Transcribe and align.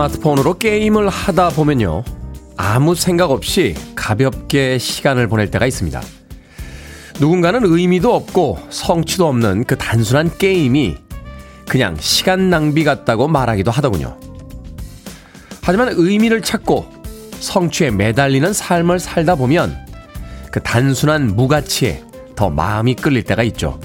스마트폰으로 0.00 0.54
게임을 0.54 1.08
하다 1.08 1.50
보면요. 1.50 2.04
아무 2.56 2.94
생각 2.94 3.30
없이 3.30 3.74
가볍게 3.94 4.78
시간을 4.78 5.28
보낼 5.28 5.50
때가 5.50 5.66
있습니다. 5.66 6.00
누군가는 7.20 7.60
의미도 7.62 8.14
없고 8.14 8.58
성취도 8.70 9.26
없는 9.26 9.64
그 9.64 9.76
단순한 9.76 10.38
게임이 10.38 10.96
그냥 11.68 11.96
시간 12.00 12.48
낭비 12.48 12.84
같다고 12.84 13.28
말하기도 13.28 13.70
하더군요. 13.70 14.16
하지만 15.62 15.92
의미를 15.92 16.40
찾고 16.40 16.86
성취에 17.38 17.90
매달리는 17.90 18.52
삶을 18.52 18.98
살다 18.98 19.34
보면 19.34 19.76
그 20.50 20.60
단순한 20.62 21.36
무가치에 21.36 22.02
더 22.36 22.48
마음이 22.48 22.94
끌릴 22.94 23.24
때가 23.24 23.42
있죠. 23.44 23.78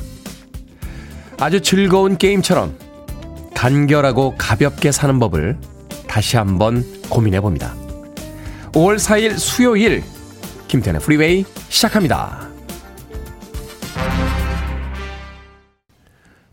아주 1.40 1.62
즐거운 1.62 2.18
게임처럼 2.18 2.77
간결하고 3.53 4.35
가볍게 4.37 4.91
사는 4.91 5.20
법을 5.20 5.74
다시 6.16 6.38
한번 6.38 6.85
고민해 7.10 7.41
봅니다. 7.41 7.76
5월 8.71 8.96
4일 8.96 9.38
수요일 9.38 10.02
김태훈의 10.70 11.01
프리웨이 11.02 11.44
시작합니다. 11.68 12.48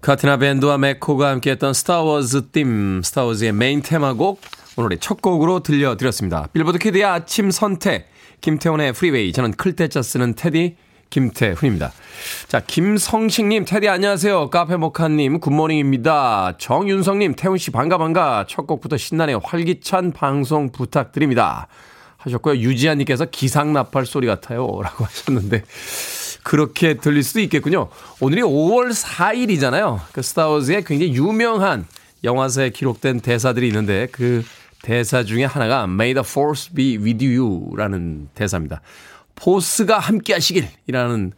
Cantina 0.00 0.38
Band와 0.38 0.78
Meco가 0.78 1.28
함께했던 1.30 1.74
스타워즈 1.74 2.50
팀, 2.50 3.02
스타워즈의 3.04 3.52
메인 3.52 3.82
테마곡 3.82 4.40
오늘의 4.78 4.98
첫 4.98 5.22
곡으로 5.22 5.60
들려드렸습니다. 5.60 6.48
빌보드 6.52 6.78
kid의 6.78 7.04
아침 7.04 7.52
선택, 7.52 8.08
김태훈의 8.40 8.92
프리웨이, 8.92 9.32
저는 9.32 9.52
클 9.52 9.76
태 9.76 9.86
자 9.86 10.02
쓰는 10.02 10.34
테디 10.34 10.74
김태훈입니다. 11.12 11.92
자, 12.48 12.60
김성식님, 12.60 13.66
테디 13.66 13.88
안녕하세요. 13.88 14.48
카페 14.50 14.76
모카님, 14.76 15.40
good 15.40 15.66
morning입니다. 15.66 16.54
정윤성님, 16.58 17.34
태훈씨 17.34 17.70
반가 17.70 17.98
반가. 17.98 18.46
첫 18.48 18.66
곡부터 18.66 18.96
신나네요. 18.96 19.40
활기찬 19.44 20.12
방송 20.12 20.72
부탁드립니다. 20.72 21.68
하셨고요. 22.16 22.56
유지아님께서 22.56 23.26
기상나팔 23.26 24.06
소리 24.06 24.26
같아요. 24.26 24.66
라고 24.82 25.04
하셨는데. 25.04 25.64
그렇게 26.42 26.94
들릴 26.94 27.22
수도 27.22 27.40
있겠군요. 27.40 27.88
오늘이 28.20 28.42
5월 28.42 28.92
4일이잖아요. 28.92 30.00
그 30.12 30.22
스타워즈의 30.22 30.84
굉장히 30.84 31.14
유명한 31.14 31.86
영화사에 32.24 32.70
기록된 32.70 33.20
대사들이 33.20 33.68
있는데 33.68 34.08
그 34.10 34.44
대사 34.82 35.22
중에 35.22 35.44
하나가 35.44 35.84
May 35.84 36.14
the 36.14 36.24
force 36.26 36.74
be 36.74 36.96
with 36.98 37.24
you라는 37.24 38.28
대사입니다. 38.34 38.80
force가 39.34 39.98
함께 39.98 40.32
하시길이라는 40.34 41.32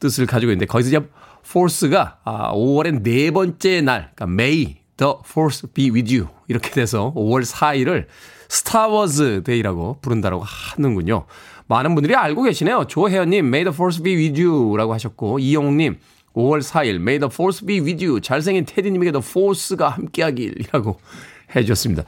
뜻을 0.00 0.26
가지고 0.26 0.52
있는데 0.52 0.66
거기서 0.66 0.88
이제 0.88 1.00
force가 1.44 2.18
아, 2.24 2.52
5월의 2.52 3.02
네 3.02 3.30
번째 3.30 3.80
날, 3.82 4.10
그러니까 4.14 4.24
May 4.24 4.76
the 4.96 5.14
force 5.24 5.68
be 5.72 5.90
with 5.90 6.14
you 6.14 6.28
이렇게 6.48 6.70
돼서 6.70 7.12
5월 7.14 7.44
4일을 7.44 8.06
스타워즈 8.48 9.42
Day라고 9.44 9.98
부른다라고 10.00 10.42
하는군요. 10.44 11.26
많은 11.66 11.94
분들이 11.94 12.16
알고 12.16 12.42
계시네요. 12.42 12.86
조혜연님, 12.88 13.46
May 13.46 13.64
the 13.64 13.72
force 13.72 14.02
be 14.02 14.16
with 14.16 14.42
you 14.42 14.76
라고 14.76 14.92
하셨고, 14.92 15.38
이영웅님, 15.38 15.98
5월 16.34 16.60
4일, 16.60 16.96
May 16.96 17.20
the 17.20 17.30
force 17.32 17.64
be 17.64 17.78
with 17.80 18.04
you. 18.04 18.20
잘생긴 18.20 18.64
테디님에게 18.64 19.12
the 19.12 19.24
force가 19.24 19.88
함께하길이라고 19.90 20.98
해주셨습니다. 21.54 22.02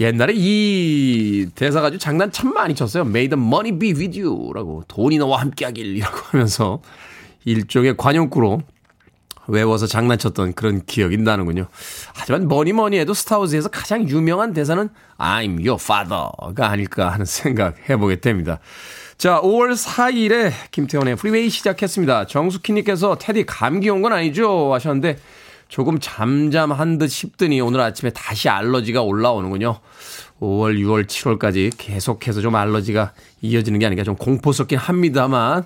옛날에 0.00 0.32
이 0.36 1.46
대사 1.54 1.80
가지고 1.80 1.98
장난 1.98 2.30
참 2.30 2.52
많이 2.54 2.74
쳤어요. 2.74 3.02
May 3.04 3.28
the 3.28 3.42
money 3.42 3.78
be 3.78 3.92
with 3.92 4.20
you. 4.20 4.52
라고. 4.52 4.84
돈이 4.88 5.18
너와 5.18 5.40
함께하길이라고 5.40 6.16
하면서 6.30 6.80
일종의 7.44 7.96
관용구로 7.96 8.62
외워서 9.48 9.86
장난쳤던 9.86 10.52
그런 10.52 10.84
기억이 10.84 11.16
나는군요. 11.16 11.68
하지만 12.14 12.46
뭐니 12.48 12.72
뭐니 12.74 12.98
해도 12.98 13.14
스타워즈에서 13.14 13.70
가장 13.70 14.06
유명한 14.08 14.52
대사는 14.52 14.88
I'm 15.16 15.66
your 15.66 15.78
father가 15.82 16.70
아닐까 16.70 17.10
하는 17.10 17.24
생각 17.24 17.76
해보게 17.88 18.20
됩니다. 18.20 18.60
자, 19.16 19.40
5월 19.40 19.72
4일에 19.72 20.52
김태훈의 20.70 21.16
프리웨이 21.16 21.48
시작했습니다. 21.48 22.26
정숙희님께서 22.26 23.16
테디 23.18 23.46
감기 23.46 23.88
온 23.88 24.02
건 24.02 24.12
아니죠? 24.12 24.72
하셨는데 24.74 25.16
조금 25.68 25.98
잠잠한 26.00 26.98
듯 26.98 27.08
싶더니 27.08 27.60
오늘 27.60 27.80
아침에 27.80 28.10
다시 28.10 28.48
알러지가 28.48 29.02
올라오는군요. 29.02 29.78
5월, 30.40 30.78
6월, 30.80 31.06
7월까지 31.06 31.72
계속해서 31.76 32.40
좀 32.40 32.54
알러지가 32.54 33.12
이어지는 33.42 33.78
게 33.78 33.86
아닌가 33.86 34.02
좀 34.02 34.16
공포스럽긴 34.16 34.78
합니다만 34.78 35.64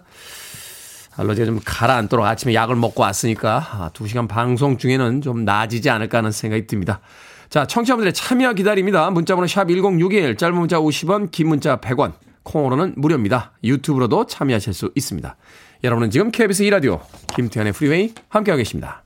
알러지가 1.16 1.46
좀 1.46 1.60
가라앉도록 1.64 2.26
아침에 2.26 2.54
약을 2.54 2.74
먹고 2.74 3.02
왔으니까 3.02 3.90
2시간 3.94 4.24
아, 4.24 4.26
방송 4.26 4.76
중에는 4.76 5.20
좀 5.20 5.44
나아지지 5.44 5.88
않을까 5.90 6.18
하는 6.18 6.32
생각이 6.32 6.66
듭니다. 6.66 7.00
자, 7.48 7.66
청취자분들의 7.66 8.14
참여 8.14 8.54
기다립니다. 8.54 9.10
문자번호 9.10 9.46
샵 9.46 9.68
1061, 9.68 10.36
짧은 10.36 10.56
문자 10.56 10.78
50원, 10.78 11.30
긴 11.30 11.48
문자 11.48 11.76
100원, 11.76 12.12
콩으로는 12.44 12.94
무료입니다. 12.96 13.52
유튜브로도 13.62 14.26
참여하실 14.26 14.72
수 14.72 14.90
있습니다. 14.94 15.36
여러분은 15.84 16.10
지금 16.10 16.30
KBS 16.30 16.64
2라디오 16.64 17.00
김태현의 17.34 17.74
프리웨이 17.74 18.14
함께하고 18.30 18.58
계십니다. 18.58 19.01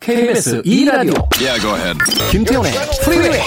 KBS 0.00 0.62
2라디오 0.62 1.14
yeah, 1.40 1.58
go 1.60 1.74
ahead. 1.74 1.98
김태현의 2.30 2.72
프리웨이 3.04 3.40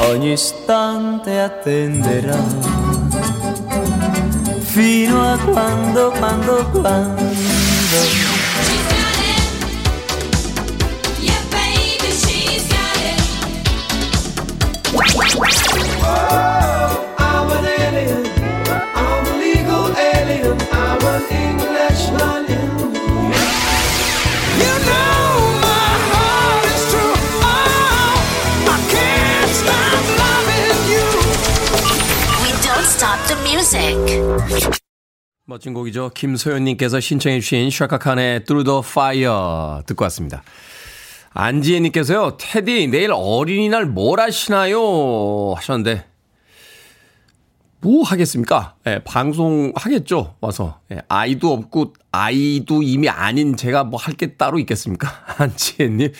Ogni 0.00 0.32
istante 0.32 1.38
attenderò 1.38 2.36
fino 4.62 5.20
a 5.20 5.36
quando, 5.38 6.10
quando, 6.12 6.70
quando. 6.70 7.30
Oh, 16.02 16.73
Music. 33.65 34.21
멋진 35.47 35.73
곡이죠. 35.73 36.11
김소연님께서 36.13 36.99
신청해 36.99 37.39
주신 37.39 37.71
샤카칸의 37.71 38.45
Through 38.45 38.63
the 38.63 38.81
Fire 38.83 39.83
듣고 39.87 40.03
왔습니다. 40.03 40.43
안지혜님께서요. 41.33 42.37
테디 42.39 42.87
내일 42.87 43.11
어린이날 43.11 43.85
뭘 43.87 44.19
하시나요? 44.19 45.53
하셨는데 45.55 46.05
뭐 47.81 48.03
하겠습니까? 48.03 48.75
예, 48.87 48.99
방송 49.03 49.71
하겠죠. 49.75 50.35
와서 50.41 50.79
예, 50.91 51.01
아이도 51.07 51.51
없고 51.53 51.93
아이도 52.11 52.83
이미 52.83 53.09
아닌 53.09 53.55
제가 53.57 53.83
뭐 53.83 53.99
할 53.99 54.15
게 54.15 54.35
따로 54.35 54.59
있겠습니까? 54.59 55.09
안지혜님. 55.37 56.11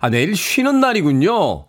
아 0.00 0.10
내일 0.10 0.36
쉬는 0.36 0.80
날이군요. 0.80 1.66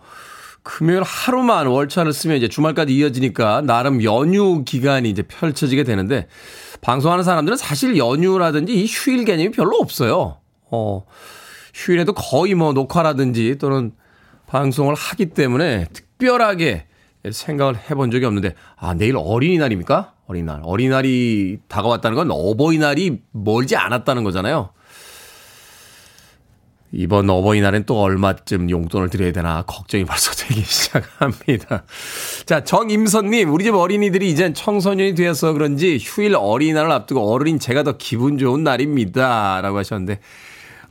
금요일 0.63 1.03
하루만 1.03 1.67
월차를 1.67 2.13
쓰면 2.13 2.37
이제 2.37 2.47
주말까지 2.47 2.95
이어지니까 2.95 3.61
나름 3.61 4.01
연휴 4.03 4.63
기간이 4.63 5.09
이제 5.09 5.21
펼쳐지게 5.21 5.83
되는데 5.83 6.27
방송하는 6.81 7.23
사람들은 7.23 7.57
사실 7.57 7.97
연휴라든지 7.97 8.73
이 8.73 8.85
휴일 8.85 9.25
개념이 9.25 9.51
별로 9.51 9.77
없어요. 9.77 10.37
어, 10.71 11.05
휴일에도 11.73 12.13
거의 12.13 12.55
뭐 12.55 12.73
녹화라든지 12.73 13.57
또는 13.57 13.91
방송을 14.47 14.95
하기 14.95 15.27
때문에 15.27 15.87
특별하게 15.93 16.85
생각을 17.29 17.75
해본 17.89 18.11
적이 18.11 18.25
없는데, 18.25 18.53
아, 18.75 18.93
내일 18.93 19.15
어린이날입니까? 19.17 20.13
어린이날. 20.27 20.61
어린이날이 20.63 21.59
다가왔다는 21.67 22.15
건 22.15 22.31
어버이날이 22.31 23.21
멀지 23.31 23.75
않았다는 23.75 24.23
거잖아요. 24.23 24.69
이번 26.95 27.27
어버이날엔 27.27 27.85
또 27.85 27.99
얼마쯤 27.99 28.69
용돈을 28.69 29.09
드려야 29.09 29.31
되나 29.31 29.63
걱정이 29.63 30.05
벌써 30.05 30.31
되기 30.33 30.61
시작합니다. 30.63 31.83
자, 32.45 32.63
정임선님, 32.63 33.51
우리 33.51 33.63
집 33.63 33.73
어린이들이 33.73 34.29
이젠 34.29 34.53
청소년이 34.53 35.15
되어서 35.15 35.53
그런지 35.53 35.97
휴일 35.99 36.35
어린이날을 36.35 36.91
앞두고 36.91 37.33
어른인 37.33 37.57
제가 37.57 37.81
더 37.81 37.97
기분 37.97 38.37
좋은 38.37 38.63
날입니다. 38.63 39.61
라고 39.61 39.79
하셨는데, 39.79 40.19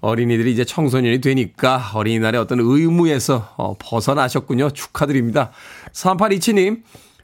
어린이들이 0.00 0.50
이제 0.50 0.64
청소년이 0.64 1.20
되니까 1.20 1.92
어린이날의 1.94 2.40
어떤 2.40 2.58
의무에서 2.58 3.54
어, 3.56 3.76
벗어나셨군요. 3.78 4.70
축하드립니다. 4.70 5.52
3827님, 5.92 6.82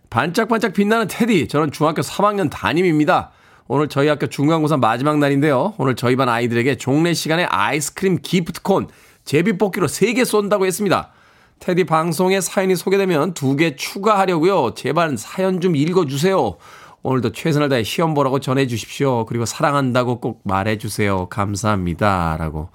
반짝반짝 0.08 0.72
빛나는 0.72 1.08
테디, 1.08 1.48
저는 1.48 1.72
중학교 1.72 2.02
3학년 2.02 2.48
담임입니다. 2.48 3.32
오늘 3.70 3.88
저희 3.88 4.08
학교 4.08 4.26
중간고사 4.26 4.78
마지막 4.78 5.18
날인데요. 5.18 5.74
오늘 5.76 5.94
저희 5.94 6.16
반 6.16 6.30
아이들에게 6.30 6.76
종례 6.76 7.12
시간에 7.12 7.44
아이스크림 7.44 8.18
기프트콘 8.22 8.88
제비뽑기로 9.26 9.86
3개 9.86 10.24
쏜다고 10.24 10.64
했습니다. 10.64 11.12
테디 11.58 11.84
방송에 11.84 12.40
사연이 12.40 12.74
소개되면 12.74 13.34
2개 13.34 13.76
추가하려고요. 13.76 14.72
제발 14.74 15.18
사연 15.18 15.60
좀 15.60 15.76
읽어주세요. 15.76 16.56
오늘도 17.02 17.32
최선을 17.32 17.68
다해 17.68 17.84
시험 17.84 18.14
보라고 18.14 18.40
전해주십시오. 18.40 19.26
그리고 19.26 19.44
사랑한다고 19.44 20.20
꼭 20.20 20.40
말해주세요. 20.44 21.28
감사합니다. 21.28 22.36
라고 22.38 22.70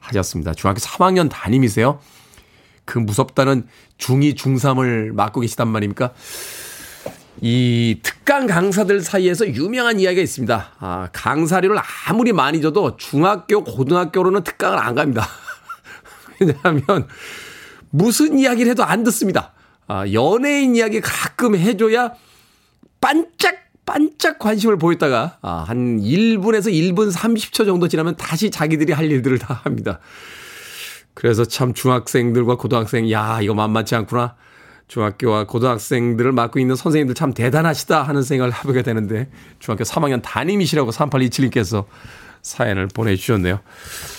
하셨습니다. 0.00 0.54
중학교 0.54 0.78
3학년 0.78 1.28
담임이세요? 1.30 2.00
그 2.86 2.98
무섭다는 2.98 3.66
중2, 3.98 4.34
중3을 4.36 5.12
맡고 5.12 5.40
계시단 5.40 5.68
말입니까? 5.68 6.12
이 7.40 7.98
특강 8.02 8.46
강사들 8.46 9.00
사이에서 9.00 9.48
유명한 9.48 9.98
이야기가 9.98 10.22
있습니다. 10.22 10.72
아, 10.78 11.08
강사료를 11.12 11.78
아무리 12.06 12.32
많이 12.32 12.60
줘도 12.60 12.96
중학교, 12.96 13.64
고등학교로는 13.64 14.44
특강을 14.44 14.78
안 14.78 14.94
갑니다. 14.94 15.26
왜냐하면 16.38 17.08
무슨 17.90 18.38
이야기를 18.38 18.70
해도 18.70 18.84
안 18.84 19.02
듣습니다. 19.04 19.52
아, 19.88 20.04
연예인 20.12 20.76
이야기 20.76 21.00
가끔 21.00 21.56
해줘야 21.56 22.12
반짝 23.00 23.62
반짝 23.84 24.38
관심을 24.38 24.78
보였다가 24.78 25.38
아, 25.42 25.64
한 25.66 26.00
1분에서 26.00 26.72
1분 26.72 27.12
30초 27.12 27.66
정도 27.66 27.88
지나면 27.88 28.16
다시 28.16 28.50
자기들이 28.50 28.92
할 28.92 29.10
일들을 29.10 29.38
다 29.38 29.60
합니다. 29.64 29.98
그래서 31.14 31.44
참 31.44 31.74
중학생들과 31.74 32.56
고등학생 32.56 33.10
야 33.10 33.40
이거 33.42 33.54
만만치 33.54 33.94
않구나. 33.94 34.36
중학교와 34.92 35.44
고등학생들을 35.44 36.32
맡고 36.32 36.58
있는 36.58 36.76
선생님들 36.76 37.14
참 37.14 37.32
대단하시다 37.32 38.02
하는 38.02 38.22
생각을 38.22 38.52
해보게 38.52 38.82
되는데 38.82 39.26
중학교 39.58 39.84
3학년 39.84 40.20
담임이시라고 40.22 40.90
3827님께서 40.90 41.86
사연을 42.42 42.88
보내주셨네요. 42.88 43.60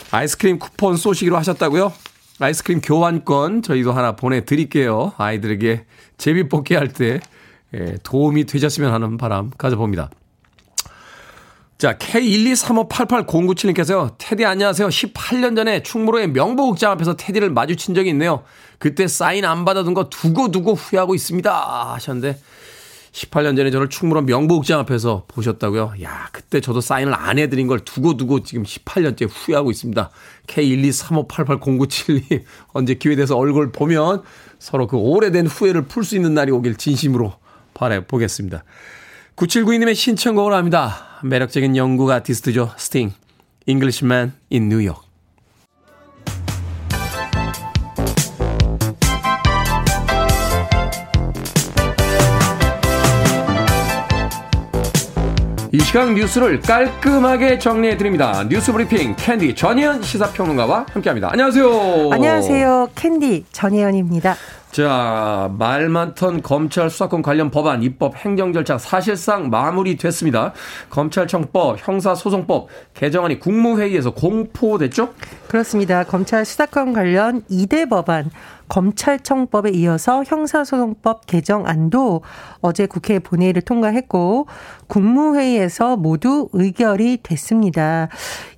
아이스크림 0.09 0.57
쿠폰 0.57 0.97
쏘시기로 0.97 1.37
하셨다고요? 1.37 1.93
아이스크림 2.39 2.81
교환권 2.81 3.61
저희도 3.61 3.91
하나 3.91 4.15
보내드릴게요. 4.15 5.13
아이들에게 5.17 5.85
제비 6.17 6.49
뽑기 6.49 6.73
할때 6.73 7.19
예, 7.75 7.97
도움이 8.01 8.45
되셨으면 8.45 8.91
하는 8.91 9.17
바람 9.17 9.51
가져봅니다. 9.55 10.09
자, 11.77 11.97
K123588097님께서요. 11.97 14.15
테디 14.17 14.45
안녕하세요. 14.45 14.87
18년 14.87 15.55
전에 15.55 15.83
충무로의 15.83 16.29
명보극장 16.29 16.91
앞에서 16.91 17.15
테디를 17.15 17.49
마주친 17.49 17.95
적이 17.95 18.11
있네요. 18.11 18.43
그때 18.77 19.07
사인 19.07 19.45
안 19.45 19.65
받아둔 19.65 19.93
거 19.93 20.09
두고두고 20.09 20.75
후회하고 20.75 21.15
있습니다. 21.15 21.93
하셨는데 21.93 22.39
18년 23.11 23.57
전에 23.57 23.69
저를 23.69 23.89
충무로 23.89 24.21
명보극장 24.21 24.79
앞에서 24.79 25.25
보셨다고요? 25.27 25.95
야, 26.01 26.29
그때 26.31 26.61
저도 26.61 26.81
사인을 26.81 27.13
안 27.13 27.37
해드린 27.37 27.67
걸 27.67 27.79
두고두고 27.79 28.43
지금 28.43 28.63
18년째 28.63 29.27
후회하고 29.29 29.69
있습니다. 29.69 30.09
K123588097님 30.47 32.43
언제 32.69 32.95
기회 32.95 33.15
돼서 33.15 33.37
얼굴 33.37 33.71
보면 33.71 34.23
서로 34.57 34.87
그 34.87 34.97
오래된 34.97 35.45
후회를 35.47 35.83
풀 35.83 36.03
수 36.03 36.15
있는 36.15 36.33
날이 36.33 36.51
오길 36.51 36.75
진심으로 36.75 37.33
바라보겠습니다. 37.73 38.63
9792님의 39.35 39.95
신청곡을 39.95 40.53
합니다. 40.53 41.12
매력적인 41.23 41.77
영국 41.77 42.11
아티스트죠. 42.11 42.71
스팅. 42.77 43.13
Englishman 43.65 44.33
in 44.51 44.63
New 44.63 44.85
York. 44.85 45.07
이 55.71 55.79
시간 55.79 56.13
뉴스를 56.13 56.59
깔끔하게 56.59 57.57
정리해 57.57 57.97
드립니다. 57.97 58.45
뉴스 58.47 58.71
브리핑 58.71 59.15
캔디 59.15 59.55
전혜연 59.55 60.03
시사평론가와 60.03 60.85
함께합니다. 60.91 61.29
안녕하세요. 61.31 62.09
안녕하세요. 62.11 62.89
캔디 62.93 63.45
전혜연입니다. 63.51 64.35
자, 64.73 65.51
말 65.59 65.87
많던 65.87 66.41
검찰 66.41 66.89
수사권 66.89 67.21
관련 67.21 67.51
법안 67.51 67.83
입법 67.83 68.15
행정 68.15 68.51
절차 68.53 68.79
사실상 68.79 69.51
마무리됐습니다. 69.51 70.51
검찰청법, 70.89 71.77
형사소송법 71.77 72.69
개정안이 72.95 73.37
국무회의에서 73.37 74.15
공포됐죠? 74.15 75.13
그렇습니다. 75.47 76.03
검찰 76.03 76.43
수사권 76.43 76.93
관련 76.93 77.43
2대 77.51 77.87
법안 77.87 78.31
검찰청법에 78.73 79.69
이어서 79.69 80.23
형사소송법 80.23 81.27
개정안도 81.27 82.23
어제 82.61 82.87
국회 82.87 83.19
본회의를 83.19 83.61
통과했고 83.61 84.47
국무회의에서 84.87 85.95
모두 85.95 86.49
의결이 86.53 87.19
됐습니다. 87.21 88.07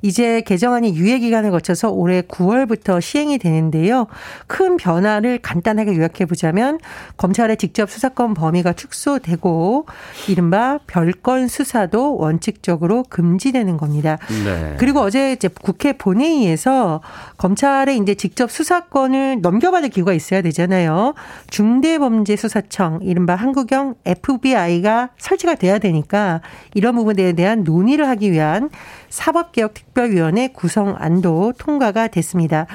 이제 0.01 0.39
개정안이 0.41 0.95
유예 0.95 1.19
기간을 1.19 1.51
거쳐서 1.51 1.89
올해 1.89 2.21
9월부터 2.21 3.01
시행이 3.01 3.39
되는데요. 3.39 4.07
큰 4.47 4.77
변화를 4.77 5.39
간단하게 5.39 5.97
요약해 5.97 6.25
보자면 6.25 6.79
검찰의 7.17 7.57
직접 7.57 7.89
수사권 7.89 8.35
범위가 8.35 8.71
축소되고 8.71 9.85
이른바 10.29 10.79
별건 10.87 11.49
수사도 11.49 12.15
원칙적으로 12.15 13.03
금지되는 13.09 13.75
겁니다. 13.75 14.17
네. 14.45 14.75
그리고 14.79 15.01
어제 15.01 15.33
이제 15.33 15.49
국회 15.49 15.91
본회의에서 15.91 17.01
검찰의 17.37 17.97
이제 17.97 18.15
직접 18.15 18.49
수사권을 18.49 19.41
넘겨받을 19.41 19.89
기 19.89 20.04
구가 20.05 20.13
있어야 20.13 20.41
되잖아요. 20.43 21.15
중대범죄수사청 21.49 22.99
이른바 23.01 23.35
한국형 23.35 23.95
FBI가 24.05 25.09
설치가 25.17 25.55
돼야 25.55 25.79
되니까 25.79 26.41
이런 26.75 26.95
부분에 26.95 27.33
대한 27.33 27.63
논의를 27.63 28.07
하기 28.09 28.31
위한 28.31 28.69
사법개혁특별위원회 29.09 30.49
구성 30.49 30.95
안도 30.97 31.53
통과가 31.57 32.07
됐습니다. 32.07 32.67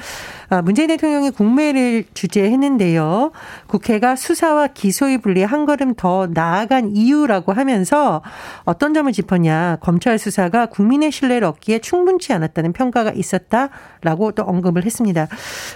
아, 0.51 0.61
문재인 0.61 0.89
대통령이 0.89 1.31
국무회를 1.31 2.03
주재했는데요. 2.13 3.31
국회가 3.67 4.17
수사와 4.17 4.67
기소의 4.67 5.19
분리에 5.19 5.45
한 5.45 5.65
걸음 5.65 5.93
더 5.95 6.27
나아간 6.27 6.91
이유라고 6.93 7.53
하면서 7.53 8.21
어떤 8.65 8.93
점을 8.93 9.09
짚었냐. 9.09 9.77
검찰 9.79 10.19
수사가 10.19 10.65
국민의 10.65 11.09
신뢰를 11.13 11.47
얻기에 11.47 11.79
충분치 11.79 12.33
않았다는 12.33 12.73
평가가 12.73 13.11
있었다라고 13.11 14.33
또 14.33 14.43
언급을 14.43 14.83
했습니다. 14.83 15.29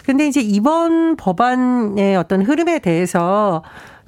근데 0.05 0.27
이제 0.27 0.41
이번 0.41 1.15
법안의 1.15 2.17
어떤 2.17 2.41
흐름에 2.41 2.79
대해서 2.79 3.63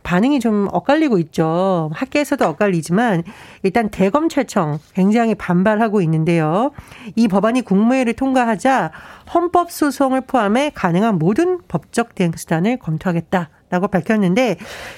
반응이 0.07 0.39
좀 0.39 0.69
엇갈리고 0.71 1.17
있죠. 1.19 1.91
학계에서도 1.93 2.47
엇갈리지만 2.47 3.23
일단 3.63 3.89
대검찰청 3.89 4.79
굉장히 4.93 5.35
반발하고 5.35 5.99
있는데요. 5.99 6.71
이 7.17 7.27
법안이 7.27 7.63
국무회를 7.63 8.13
통과하자 8.13 8.91
헌법 9.33 9.69
소송을 9.69 10.21
포함해 10.21 10.71
가능한 10.73 11.19
모든 11.19 11.59
법적 11.67 12.15
대응 12.15 12.31
수단을 12.37 12.77
검토하겠다. 12.77 13.49
라고 13.69 13.89
밝혔는데 13.89 14.55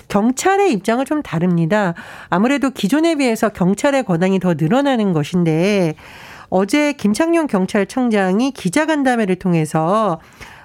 경찰의 0.09 0.71
입장은 0.73 1.05
좀 1.05 1.23
다릅니다. 1.23 1.95
아무래도 2.29 2.69
기존에 2.69 3.15
비해서 3.15 3.49
경찰의 3.49 4.03
권한이 4.03 4.39
더 4.39 4.53
늘어나는 4.53 5.13
것인데 5.13 5.95
어제 6.49 6.93
김창룡 6.93 7.47
경찰청장이 7.47 8.51
기자간담회를 8.51 9.37
통해서 9.37 10.19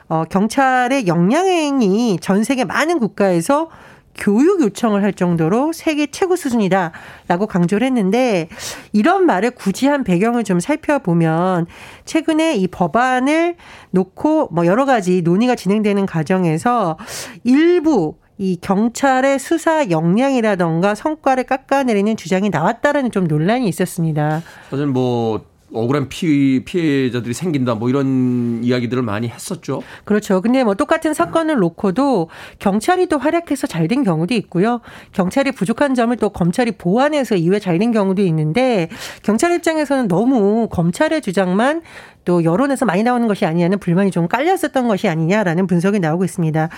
어, 0.08 0.24
경찰의 0.24 1.06
역량행위 1.06 2.18
전 2.20 2.44
세계 2.44 2.66
많은 2.66 2.98
국가에서 2.98 3.70
교육 4.16 4.62
요청을 4.62 5.02
할 5.02 5.12
정도로 5.12 5.72
세계 5.72 6.06
최고 6.06 6.36
수준이다라고 6.36 7.46
강조를 7.48 7.86
했는데 7.86 8.48
이런 8.92 9.26
말을 9.26 9.52
굳이 9.52 9.86
한 9.86 10.04
배경을 10.04 10.44
좀 10.44 10.60
살펴보면 10.60 11.66
최근에 12.04 12.56
이 12.56 12.66
법안을 12.68 13.56
놓고 13.90 14.48
뭐 14.52 14.66
여러 14.66 14.84
가지 14.84 15.22
논의가 15.22 15.54
진행되는 15.54 16.06
과정에서 16.06 16.98
일부 17.44 18.16
이 18.36 18.58
경찰의 18.60 19.38
수사 19.38 19.90
역량이라던가 19.90 20.94
성과를 20.94 21.44
깎아내리는 21.44 22.16
주장이 22.16 22.50
나왔다라는 22.50 23.12
좀 23.12 23.28
논란이 23.28 23.68
있었습니다. 23.68 24.42
사실 24.70 24.86
뭐 24.86 25.44
억울한 25.74 26.08
피, 26.08 26.62
피해자들이 26.64 27.34
생긴다 27.34 27.74
뭐 27.74 27.88
이런 27.88 28.62
이야기들을 28.62 29.02
많이 29.02 29.28
했었죠. 29.28 29.82
그렇죠. 30.04 30.40
근데 30.40 30.64
뭐 30.64 30.74
똑같은 30.74 31.14
사건을 31.14 31.56
놓고도 31.56 32.28
경찰이 32.58 33.06
또 33.06 33.18
활약해서 33.18 33.66
잘 33.66 33.84
된 33.84 34.02
경우도 34.02 34.32
있고요. 34.34 34.80
경찰이 35.12 35.52
부족한 35.52 35.94
점을 35.94 36.16
또 36.16 36.30
검찰이 36.30 36.72
보완해서 36.72 37.36
이후에 37.36 37.58
잘된 37.58 37.92
경우도 37.92 38.22
있는데 38.22 38.88
경찰 39.22 39.52
입장에서는 39.52 40.08
너무 40.08 40.68
검찰의 40.70 41.20
주장만 41.20 41.82
또 42.24 42.42
여론에서 42.42 42.86
많이 42.86 43.02
나오는 43.02 43.28
것이 43.28 43.44
아니냐는 43.44 43.78
불만이 43.78 44.10
좀 44.10 44.28
깔렸었던 44.28 44.88
것이 44.88 45.08
아니냐라는 45.08 45.66
분석이 45.66 46.00
나오고 46.00 46.24
있습니다. 46.24 46.68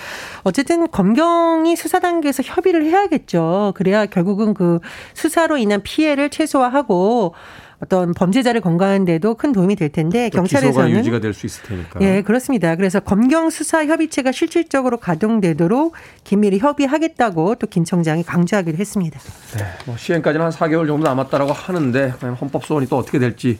어쨌든 0.43 0.89
검경이 0.91 1.77
수사 1.77 2.01
단계에서 2.01 2.43
협의를 2.43 2.85
해야겠죠. 2.85 3.73
그래야 3.77 4.07
결국은 4.07 4.55
그 4.55 4.81
수사로 5.15 5.57
인한 5.57 5.83
피해를 5.83 6.31
최소화하고 6.31 7.35
어떤 7.79 8.15
범죄자를 8.15 8.61
건강하는데도 8.63 9.35
큰 9.35 9.53
도움이 9.53 9.77
될 9.77 9.91
텐데 9.91 10.31
경찰에서는 10.31 10.91
유지가 10.91 11.21
될 11.21 11.35
수 11.35 11.45
있을 11.47 11.63
테니까. 11.65 12.01
예, 12.01 12.23
그렇습니다. 12.23 12.75
그래서 12.77 13.01
검경 13.01 13.51
수사 13.51 13.85
협의체가 13.85 14.33
실질적으로 14.33 14.97
가동되도록 14.97 15.95
긴밀히 16.25 16.59
협의하겠다고 16.59 17.57
또 17.57 17.67
김 17.67 17.85
청장이 17.85 18.23
강조하기도 18.23 18.79
했습니다. 18.79 19.21
네, 19.59 19.65
뭐 19.85 19.97
시행까지는 19.99 20.47
한 20.47 20.53
4개월 20.53 20.87
정도 20.87 21.05
남았다라고 21.05 21.53
하는데 21.53 22.15
헌법 22.41 22.65
소원이 22.65 22.87
또 22.89 22.97
어떻게 22.97 23.19
될지 23.19 23.59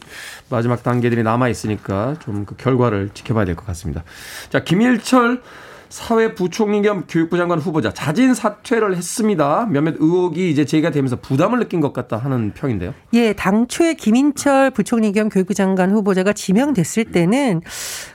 마지막 0.49 0.81
단계들이 0.81 1.21
남아 1.23 1.49
있으니까 1.49 2.15
좀 2.19 2.45
그 2.47 2.55
결과를 2.55 3.09
지켜봐야 3.13 3.45
될 3.45 3.55
것 3.55 3.65
같습니다. 3.67 4.03
자, 4.49 4.63
김일철 4.63 5.41
사회부총리 5.89 6.81
겸 6.81 7.05
교육부 7.07 7.37
장관 7.37 7.59
후보자 7.59 7.93
자진 7.93 8.33
사퇴를 8.33 8.95
했습니다. 8.95 9.67
몇몇 9.69 9.95
의혹이 9.99 10.49
이제 10.49 10.65
제기가 10.65 10.91
되면서 10.91 11.15
부담을 11.17 11.59
느낀 11.59 11.81
것 11.81 11.93
같다 11.93 12.17
하는 12.17 12.53
평인데요. 12.53 12.93
예, 13.13 13.33
당초에 13.33 13.93
김인철 13.95 14.71
부총리 14.71 15.11
겸 15.11 15.29
교육부 15.29 15.53
장관 15.53 15.91
후보자가 15.91 16.33
지명됐을 16.33 17.05
때는 17.05 17.61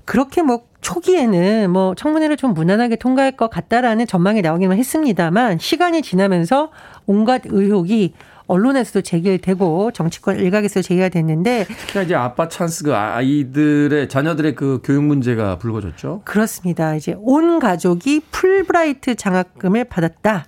그렇게 0.05 0.43
뭐 0.43 0.63
초기에는 0.81 1.71
뭐 1.71 1.95
청문회를 1.95 2.37
좀 2.37 2.55
무난하게 2.55 2.97
통과할 2.97 3.37
것 3.37 3.49
같다라는 3.49 4.07
전망이 4.07 4.43
나오기만 4.43 4.77
했습니다만 4.79 5.59
시간이 5.59 6.03
지나면서 6.03 6.71
온갖 7.07 7.43
의혹이 7.47 8.15
언론에서도 8.47 9.03
제기되고 9.03 9.93
정치권 9.93 10.39
일각에서 10.39 10.83
제기가 10.83 11.09
됐는데 11.09 11.67
특히나 11.69 12.05
이제 12.05 12.15
아빠 12.15 12.49
찬스 12.49 12.85
그 12.85 12.95
아이들의 12.95 14.09
자녀들의 14.09 14.55
그 14.55 14.81
교육 14.85 15.05
문제가 15.05 15.59
불거졌죠. 15.59 16.23
그렇습니다. 16.25 16.95
이제 16.95 17.15
온 17.19 17.59
가족이 17.59 18.23
풀브라이트 18.31 19.15
장학금을 19.15 19.85
받았다. 19.85 20.47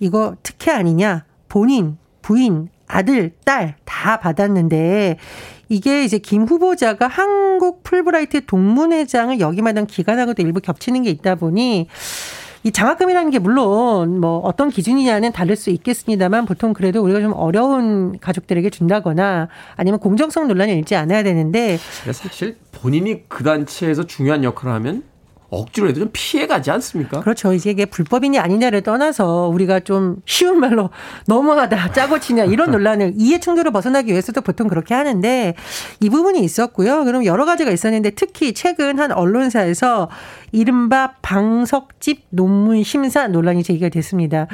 이거 0.00 0.36
특혜 0.42 0.70
아니냐? 0.72 1.24
본인, 1.48 1.98
부인, 2.22 2.68
아들, 2.86 3.32
딸 3.44 3.76
다 4.00 4.18
받았는데 4.18 5.18
이게 5.68 6.04
이제 6.04 6.18
김 6.18 6.44
후보자가 6.44 7.06
한국 7.06 7.82
풀브라이트 7.82 8.46
동문회장을 8.46 9.38
역임하던 9.38 9.86
기간하고도 9.86 10.40
일부 10.42 10.60
겹치는 10.60 11.02
게 11.02 11.10
있다 11.10 11.34
보니 11.34 11.86
이 12.62 12.70
장학금이라는 12.72 13.30
게 13.30 13.38
물론 13.38 14.20
뭐 14.20 14.38
어떤 14.40 14.68
기준이냐는 14.68 15.32
다를 15.32 15.56
수 15.56 15.70
있겠습니다만 15.70 16.44
보통 16.44 16.74
그래도 16.74 17.02
우리가 17.02 17.20
좀 17.20 17.32
어려운 17.32 18.18
가족들에게 18.18 18.68
준다거나 18.68 19.48
아니면 19.76 19.98
공정성 19.98 20.46
논란이 20.46 20.72
일지 20.72 20.94
않아야 20.94 21.22
되는데 21.22 21.78
사실 22.12 22.56
본인이 22.72 23.28
그 23.28 23.44
단체에서 23.44 24.06
중요한 24.06 24.44
역할을 24.44 24.74
하면 24.74 25.02
억지로 25.50 25.88
해도 25.88 26.00
좀 26.00 26.10
피해가지 26.12 26.70
않습니까? 26.70 27.20
그렇죠. 27.20 27.52
이제 27.52 27.70
이게 27.70 27.84
불법이냐 27.84 28.40
아니냐를 28.40 28.82
떠나서 28.82 29.48
우리가 29.48 29.80
좀 29.80 30.16
쉬운 30.24 30.60
말로 30.60 30.90
너무하다, 31.26 31.92
짜고 31.92 32.20
치냐 32.20 32.44
이런 32.44 32.70
논란을 32.72 33.14
이해 33.16 33.40
충돌을 33.40 33.72
벗어나기 33.72 34.12
위해서도 34.12 34.40
보통 34.42 34.68
그렇게 34.68 34.94
하는데 34.94 35.54
이 36.00 36.08
부분이 36.08 36.40
있었고요. 36.40 37.04
그럼 37.04 37.24
여러 37.24 37.44
가지가 37.44 37.70
있었는데 37.70 38.10
특히 38.10 38.54
최근 38.54 38.98
한 38.98 39.10
언론사에서 39.10 40.08
이른바 40.52 41.14
방석집 41.22 42.26
논문 42.30 42.82
심사 42.82 43.26
논란이 43.26 43.62
제기가 43.62 43.88
됐습니다. 43.88 44.46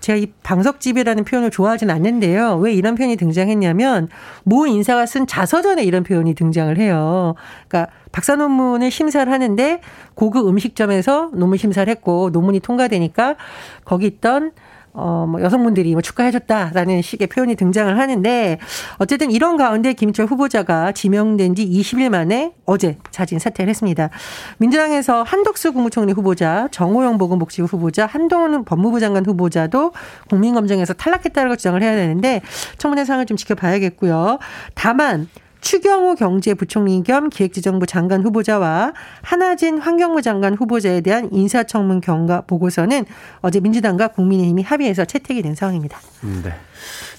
제가 0.00 0.16
이 0.16 0.26
방석집이라는 0.42 1.24
표현을 1.24 1.50
좋아하진 1.50 1.90
않는데요. 1.90 2.56
왜 2.56 2.72
이런 2.72 2.94
표현이 2.94 3.16
등장했냐면 3.16 4.08
모 4.44 4.66
인사가 4.66 5.06
쓴 5.06 5.26
자서전에 5.26 5.82
이런 5.82 6.04
표현이 6.04 6.34
등장을 6.34 6.76
해요. 6.78 7.34
그러니까 7.68 7.92
박사 8.12 8.36
논문을 8.36 8.90
심사를 8.90 9.30
하는데 9.30 9.80
고급 10.14 10.48
음식점에서 10.48 11.30
논문 11.34 11.58
심사를 11.58 11.90
했고 11.90 12.30
논문이 12.30 12.60
통과되니까 12.60 13.36
거기 13.84 14.06
있던 14.06 14.52
어, 14.92 15.26
뭐 15.28 15.40
여성분들이 15.40 15.92
뭐 15.92 16.02
축하해줬다라는 16.02 17.02
식의 17.02 17.28
표현이 17.28 17.54
등장을 17.54 17.96
하는데 17.96 18.58
어쨌든 18.98 19.30
이런 19.30 19.56
가운데 19.56 19.92
김철 19.92 20.26
후보자가 20.26 20.92
지명된 20.92 21.54
지 21.54 21.68
20일 21.68 22.08
만에 22.08 22.54
어제 22.66 22.98
자진 23.10 23.38
사퇴를 23.38 23.70
했습니다. 23.70 24.10
민주당에서 24.58 25.22
한덕수 25.22 25.72
국무총리 25.72 26.12
후보자, 26.12 26.68
정호영 26.72 27.18
보건복지부 27.18 27.66
후보자, 27.66 28.06
한동훈 28.06 28.64
법무부 28.64 28.98
장관 28.98 29.24
후보자도 29.24 29.92
국민검증에서 30.28 30.94
탈락했다고 30.94 31.56
주장을 31.56 31.80
해야 31.80 31.94
되는데 31.94 32.42
청문회 32.78 33.04
상황을 33.04 33.26
좀 33.26 33.36
지켜봐야겠고요. 33.36 34.38
다만 34.74 35.28
추경호 35.60 36.14
경제부총리 36.14 37.02
겸 37.02 37.28
기획재정부 37.28 37.86
장관 37.86 38.22
후보자와 38.22 38.92
한하진 39.22 39.78
환경부 39.78 40.22
장관 40.22 40.54
후보자에 40.54 41.00
대한 41.00 41.28
인사청문 41.32 42.00
경과 42.00 42.40
보고서는 42.42 43.04
어제 43.40 43.60
민주당과 43.60 44.08
국민의힘이 44.08 44.62
합의해서 44.62 45.04
채택이 45.04 45.42
된 45.42 45.54
상황입니다. 45.54 45.98
네. 46.42 46.54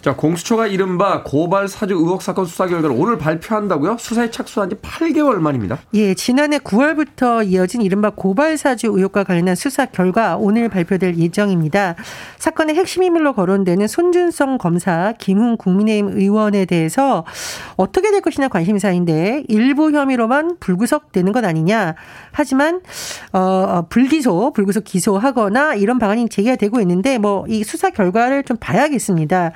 자, 0.01 0.15
공수처가 0.15 0.67
이른바 0.67 1.23
고발 1.23 1.67
사주 1.67 1.93
의혹 1.93 2.21
사건 2.21 2.45
수사 2.45 2.65
결과를 2.65 2.95
오늘 2.97 3.17
발표한다고요? 3.17 3.97
수사에 3.99 4.31
착수한 4.31 4.69
지 4.69 4.75
8개월 4.77 5.35
만입니다. 5.35 5.77
예, 5.93 6.13
지난해 6.13 6.57
9월부터 6.57 7.45
이어진 7.47 7.81
이른바 7.81 8.09
고발 8.09 8.57
사주 8.57 8.87
의혹과 8.87 9.23
관련한 9.25 9.55
수사 9.55 9.85
결과 9.85 10.37
오늘 10.37 10.69
발표될 10.69 11.17
예정입니다. 11.17 11.95
사건의 12.39 12.75
핵심 12.75 13.03
인물로 13.03 13.33
거론되는 13.33 13.87
손준성 13.87 14.57
검사, 14.57 15.13
김훈 15.19 15.57
국민의힘 15.57 16.17
의원에 16.17 16.65
대해서 16.65 17.25
어떻게 17.75 18.11
될 18.11 18.21
것이냐 18.21 18.47
관심사인데 18.47 19.43
일부 19.47 19.91
혐의로만 19.91 20.57
불구속되는 20.59 21.31
것 21.31 21.45
아니냐. 21.45 21.95
하지만 22.31 22.81
어, 23.33 23.39
어 23.39 23.85
불기소, 23.89 24.53
불구속 24.53 24.83
기소하거나 24.83 25.75
이런 25.75 25.99
방안이 25.99 26.29
제기가 26.29 26.55
되고 26.55 26.79
있는데 26.81 27.17
뭐 27.17 27.41
이 27.51 27.63
수사 27.63 27.89
결과를 27.89 28.43
좀 28.43 28.57
봐야겠습니다. 28.57 29.50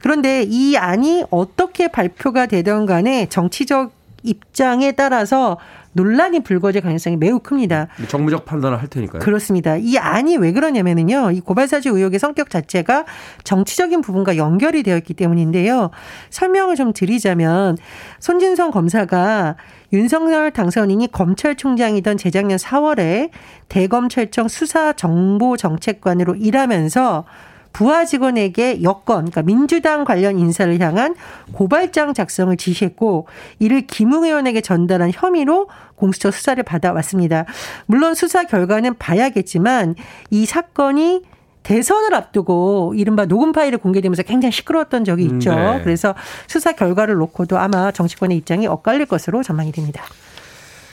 그런데 0.00 0.42
이 0.42 0.76
안이 0.76 1.24
어떻게 1.30 1.88
발표가 1.88 2.46
되던 2.46 2.86
간에 2.86 3.26
정치적 3.28 3.92
입장에 4.22 4.92
따라서 4.92 5.58
논란이 5.92 6.40
불거질 6.40 6.82
가능성이 6.82 7.16
매우 7.16 7.40
큽니다. 7.40 7.88
정무적 8.08 8.44
판단을 8.44 8.80
할 8.80 8.86
테니까요. 8.88 9.20
그렇습니다. 9.20 9.76
이 9.76 9.98
안이 9.98 10.36
왜 10.36 10.52
그러냐면은요. 10.52 11.32
이 11.32 11.40
고발사주 11.40 11.88
의혹의 11.90 12.20
성격 12.20 12.48
자체가 12.50 13.06
정치적인 13.42 14.00
부분과 14.00 14.36
연결이 14.36 14.82
되어 14.84 14.96
있기 14.98 15.14
때문인데요. 15.14 15.90
설명을 16.30 16.76
좀 16.76 16.92
드리자면 16.92 17.76
손진성 18.20 18.70
검사가 18.70 19.56
윤석열 19.92 20.52
당선인이 20.52 21.10
검찰총장이던 21.10 22.16
재작년 22.16 22.56
4월에 22.58 23.30
대검찰청 23.68 24.46
수사정보정책관으로 24.46 26.36
일하면서 26.36 27.24
부하 27.72 28.04
직원에게 28.04 28.82
여권, 28.82 29.30
그러니까 29.30 29.42
민주당 29.42 30.04
관련 30.04 30.38
인사를 30.38 30.78
향한 30.80 31.14
고발장 31.52 32.14
작성을 32.14 32.54
지시했고 32.56 33.26
이를 33.58 33.86
김웅 33.86 34.24
의원에게 34.24 34.60
전달한 34.60 35.10
혐의로 35.12 35.68
공수처 35.94 36.30
수사를 36.30 36.60
받아왔습니다. 36.62 37.44
물론 37.86 38.14
수사 38.14 38.44
결과는 38.44 38.98
봐야겠지만 38.98 39.94
이 40.30 40.46
사건이 40.46 41.22
대선을 41.62 42.14
앞두고 42.14 42.94
이른바 42.96 43.26
녹음 43.26 43.52
파일이 43.52 43.76
공개되면서 43.76 44.22
굉장히 44.22 44.52
시끄러웠던 44.52 45.04
적이 45.04 45.24
있죠. 45.24 45.54
네. 45.54 45.80
그래서 45.84 46.14
수사 46.46 46.72
결과를 46.72 47.14
놓고도 47.16 47.58
아마 47.58 47.92
정치권의 47.92 48.36
입장이 48.38 48.66
엇갈릴 48.66 49.06
것으로 49.06 49.42
전망이 49.42 49.70
됩니다. 49.70 50.02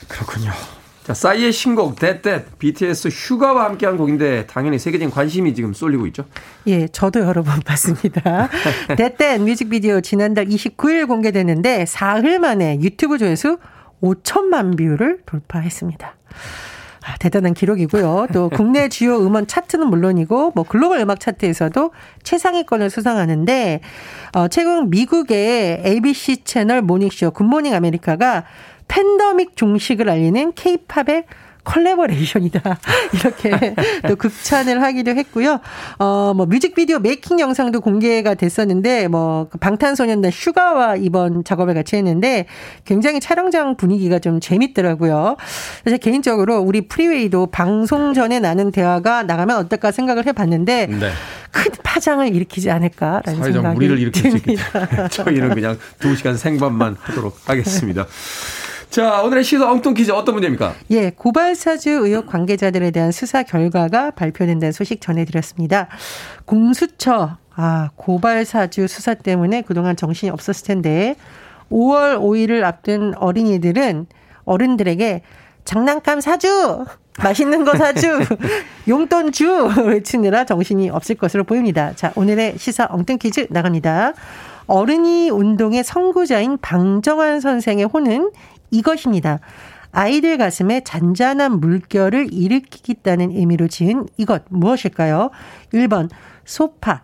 그렇군요. 0.08 0.52
자, 1.08 1.14
싸이의 1.14 1.54
신곡 1.54 1.96
That 1.96 2.27
That 2.27 2.58
BTS 2.58 3.08
슈가와 3.08 3.64
함께한 3.64 3.96
곡인데 3.96 4.46
당연히 4.46 4.78
세계적인 4.78 5.10
관심이 5.10 5.54
지금 5.54 5.72
쏠리고 5.72 6.06
있죠. 6.08 6.26
예, 6.66 6.86
저도 6.86 7.20
여러 7.20 7.42
번 7.42 7.60
봤습니다. 7.60 8.50
That 8.94 9.16
That 9.16 9.38
뮤직비디오 9.38 10.02
지난달 10.02 10.44
29일 10.44 11.08
공개됐는데 11.08 11.86
사흘 11.86 12.38
만에 12.38 12.78
유튜브 12.82 13.16
조회수 13.16 13.56
5천만 14.02 14.76
뷰를 14.76 15.22
돌파했습니다. 15.24 16.14
아, 17.06 17.16
대단한 17.16 17.54
기록이고요. 17.54 18.26
또 18.34 18.50
국내 18.52 18.90
주요 18.90 19.18
음원 19.18 19.46
차트는 19.46 19.86
물론이고 19.86 20.52
뭐 20.54 20.62
글로벌 20.62 21.00
음악 21.00 21.20
차트에서도 21.20 21.90
최상위권을 22.22 22.90
수성하는데 22.90 23.80
어 24.34 24.48
최근 24.48 24.90
미국의 24.90 25.84
ABC 25.86 26.44
채널 26.44 26.82
모닝쇼 26.82 27.30
Good 27.30 27.45
Morning 27.45 27.72
America가 27.72 28.44
팬데믹 28.88 29.56
종식을 29.56 30.08
알리는 30.08 30.52
케이팝의 30.54 31.24
컬래버레이션이다. 31.68 32.78
이렇게 33.12 33.74
또 34.08 34.16
극찬을 34.16 34.82
하기도 34.82 35.10
했고요. 35.10 35.60
어, 35.98 36.32
뭐 36.34 36.46
뮤직비디오 36.46 36.98
메이킹 36.98 37.40
영상도 37.40 37.80
공개가 37.82 38.34
됐었는데 38.34 39.08
뭐 39.08 39.48
방탄소년단 39.60 40.30
슈가와 40.30 40.96
이번 40.96 41.44
작업을 41.44 41.74
같이 41.74 41.96
했는데 41.96 42.46
굉장히 42.86 43.20
촬영장 43.20 43.76
분위기가 43.76 44.18
좀 44.18 44.40
재밌더라고요. 44.40 45.36
그래서 45.84 45.98
개인적으로 45.98 46.58
우리 46.60 46.88
프리웨이도 46.88 47.48
방송 47.48 48.14
전에 48.14 48.40
나는 48.40 48.70
대화가 48.70 49.22
나가면 49.24 49.58
어떨까 49.58 49.90
생각을 49.90 50.26
해봤는데 50.26 50.86
네. 50.86 51.10
큰 51.50 51.70
파장을 51.82 52.34
일으키지 52.34 52.70
않을까라는 52.70 53.42
생각이 53.42 53.74
무리를 53.74 53.98
일으킬 53.98 54.30
수 54.30 54.36
있겠다. 54.38 55.08
저희는 55.08 55.54
그냥 55.54 55.78
2시간 55.98 56.36
생방만 56.36 56.96
하도록 56.98 57.36
하겠습니다. 57.44 58.06
자, 58.90 59.22
오늘의 59.22 59.44
시사 59.44 59.70
엉뚱 59.70 59.94
퀴즈 59.94 60.10
어떤 60.10 60.34
문제입니까? 60.34 60.74
예, 60.90 61.10
고발사주 61.10 61.90
의혹 61.90 62.26
관계자들에 62.26 62.90
대한 62.90 63.12
수사 63.12 63.42
결과가 63.42 64.12
발표된다는 64.12 64.72
소식 64.72 65.00
전해드렸습니다. 65.00 65.88
공수처, 66.46 67.36
아, 67.54 67.90
고발사주 67.96 68.86
수사 68.88 69.14
때문에 69.14 69.62
그동안 69.62 69.94
정신이 69.94 70.30
없었을 70.30 70.66
텐데, 70.66 71.16
5월 71.70 72.18
5일을 72.18 72.64
앞둔 72.64 73.14
어린이들은 73.16 74.06
어른들에게 74.44 75.22
장난감 75.64 76.22
사주! 76.22 76.86
맛있는 77.22 77.66
거 77.66 77.76
사주! 77.76 78.20
용돈 78.88 79.32
주! 79.32 79.68
외치느라 79.84 80.44
정신이 80.44 80.88
없을 80.88 81.16
것으로 81.16 81.44
보입니다. 81.44 81.92
자, 81.94 82.12
오늘의 82.16 82.54
시사 82.56 82.86
엉뚱 82.90 83.18
퀴즈 83.18 83.48
나갑니다. 83.50 84.14
어른이 84.66 85.30
운동의 85.30 85.82
선구자인 85.82 86.58
방정환 86.58 87.40
선생의 87.40 87.86
호는 87.86 88.30
이것입니다. 88.70 89.40
아이들 89.92 90.36
가슴에 90.36 90.82
잔잔한 90.84 91.60
물결을 91.60 92.32
일으키겠다는 92.32 93.30
의미로 93.30 93.68
지은 93.68 94.06
이것 94.16 94.42
무엇일까요? 94.48 95.30
1번 95.72 96.10
소파, 96.44 97.02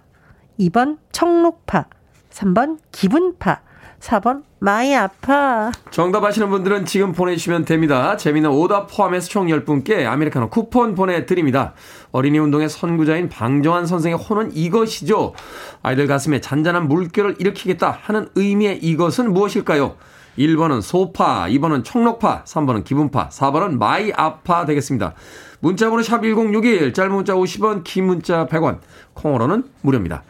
2번 0.61 0.99
청록파, 1.13 1.87
3번 2.31 2.79
기분파, 2.93 3.61
4번 4.01 4.43
마이 4.59 4.95
아파. 4.95 5.73
정답 5.91 6.25
아시는 6.25 6.51
분들은 6.51 6.85
지금 6.85 7.13
보내주시면 7.13 7.65
됩니다. 7.65 8.17
재미는 8.17 8.51
오답 8.51 8.89
포함해서 8.95 9.29
총 9.29 9.47
10분께 9.47 10.07
아메리카노 10.07 10.51
쿠폰 10.51 10.95
보내드립니다. 10.95 11.75
어린이 12.13 12.39
운동의 12.39 12.69
선구자인 12.69 13.29
방정환 13.29 13.87
선생의 13.87 14.19
호는 14.19 14.55
이것이죠. 14.55 15.35
아이들 15.83 16.07
가슴에 16.07 16.41
잔잔한 16.41 16.89
물결을 16.89 17.37
일으키겠다 17.39 17.99
하는 18.03 18.29
의미의 18.35 18.79
이것은 18.79 19.33
무엇일까요? 19.33 19.97
1번은 20.39 20.83
소파, 20.83 21.47
2번은 21.49 21.85
청록파, 21.85 22.45
3번은 22.45 22.85
기분파, 22.85 23.29
4번은 23.29 23.79
마이 23.79 24.13
아파 24.15 24.65
되겠습니다. 24.67 25.15
문자번호 25.61 26.03
샵1061, 26.03 26.95
짧은 26.95 27.13
문자 27.13 27.35
50원, 27.35 27.85
긴 27.85 28.07
문자 28.07 28.47
100원, 28.47 28.79
콩으로는 29.15 29.65
무료입니다. 29.83 30.23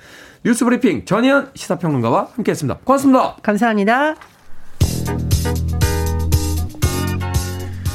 뉴스 0.45 0.65
브리핑 0.65 1.05
전희연 1.05 1.53
시사평론가와 1.55 2.29
함께했습니다. 2.35 2.81
고맙습니다. 2.85 3.37
감사합니다. 3.43 4.15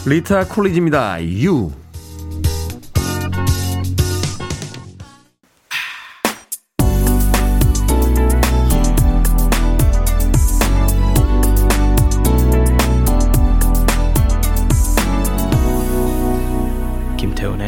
리타 0.06 0.48
콜리지입니다. 0.48 1.24
유. 1.44 1.79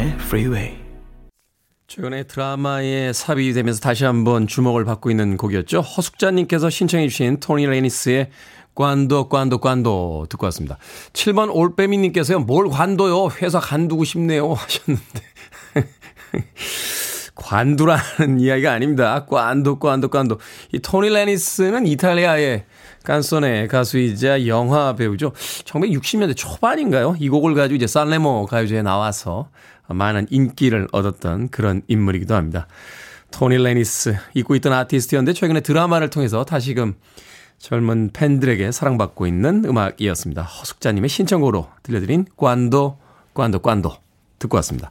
김태훈의 0.02 0.16
프리웨이 0.18 0.82
최근에 1.86 2.24
드라마에 2.24 3.12
삽입되면서 3.12 3.80
다시 3.80 4.04
한번 4.04 4.46
주목을 4.46 4.84
받고 4.84 5.10
있는 5.10 5.36
곡이었죠. 5.36 5.80
허숙자님께서 5.80 6.70
신청해 6.70 7.08
주신 7.08 7.38
토니 7.38 7.66
레니스의 7.66 8.30
Quando 8.74 9.28
Quando 9.28 9.58
Quando 9.58 10.26
듣고 10.28 10.46
왔습니다. 10.46 10.78
7번 11.12 11.54
올빼미님께서요. 11.54 12.40
뭘 12.40 12.68
관둬요. 12.68 13.28
회사 13.42 13.60
관두고 13.60 14.04
싶네요 14.04 14.52
하셨는데 14.54 15.20
관두라는 17.34 18.40
이야기가 18.40 18.72
아닙니다. 18.72 19.26
Quando 19.26 19.78
Quando 19.78 20.08
Quando. 20.08 20.38
이 20.72 20.78
토니 20.80 21.10
레니스는 21.10 21.86
이탈리아의 21.86 22.64
깐소네 23.04 23.66
가수이자 23.66 24.46
영화 24.46 24.94
배우죠. 24.94 25.32
1960년대 25.64 26.36
초반인가요? 26.36 27.16
이 27.18 27.28
곡을 27.28 27.54
가지고 27.54 27.76
이제 27.76 27.86
살레모 27.86 28.46
가요제에 28.46 28.82
나와서 28.82 29.48
많은 29.88 30.26
인기를 30.30 30.88
얻었던 30.92 31.48
그런 31.48 31.82
인물이기도 31.88 32.34
합니다. 32.34 32.66
토니 33.30 33.58
레니스 33.58 34.16
잊고 34.34 34.54
있던 34.56 34.72
아티스트였는데 34.72 35.32
최근에 35.32 35.60
드라마를 35.60 36.10
통해서 36.10 36.44
다시금 36.44 36.94
젊은 37.58 38.10
팬들에게 38.12 38.72
사랑받고 38.72 39.26
있는 39.26 39.64
음악이었습니다. 39.64 40.42
허숙자님의 40.42 41.08
신청곡으로 41.08 41.68
들려드린 41.82 42.26
관도 42.36 42.98
관도 43.34 43.60
관도 43.60 43.94
듣고 44.38 44.56
왔습니다. 44.56 44.90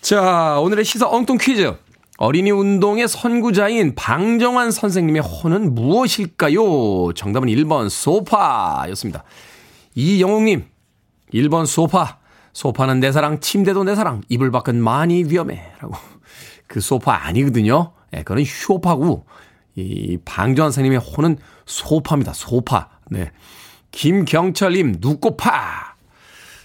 자 0.00 0.58
오늘의 0.60 0.84
시사 0.84 1.08
엉뚱 1.08 1.38
퀴즈 1.38 1.74
어린이 2.18 2.50
운동의 2.50 3.08
선구자인 3.08 3.94
방정환 3.94 4.70
선생님의 4.70 5.22
호는 5.22 5.74
무엇일까요? 5.74 7.14
정답은 7.14 7.48
1번 7.48 7.88
소파였습니다. 7.88 9.24
이영웅님 9.94 10.66
1번 11.32 11.64
소파 11.64 12.19
소파는 12.60 13.00
내 13.00 13.10
사랑, 13.10 13.40
침대도 13.40 13.84
내 13.84 13.94
사랑, 13.94 14.20
이불 14.28 14.50
밖은 14.50 14.82
많이 14.82 15.24
위험해. 15.24 15.62
라고. 15.80 15.94
그 16.66 16.80
소파 16.80 17.14
아니거든요. 17.14 17.92
예, 18.12 18.18
네, 18.18 18.22
그건 18.22 18.44
쇼파고, 18.44 19.24
이 19.76 20.18
방조한 20.26 20.70
선생님의 20.70 20.98
호는 20.98 21.38
소파입니다. 21.64 22.34
소파. 22.34 22.90
네. 23.08 23.30
김경철님, 23.92 24.96
누꼬파. 25.00 25.96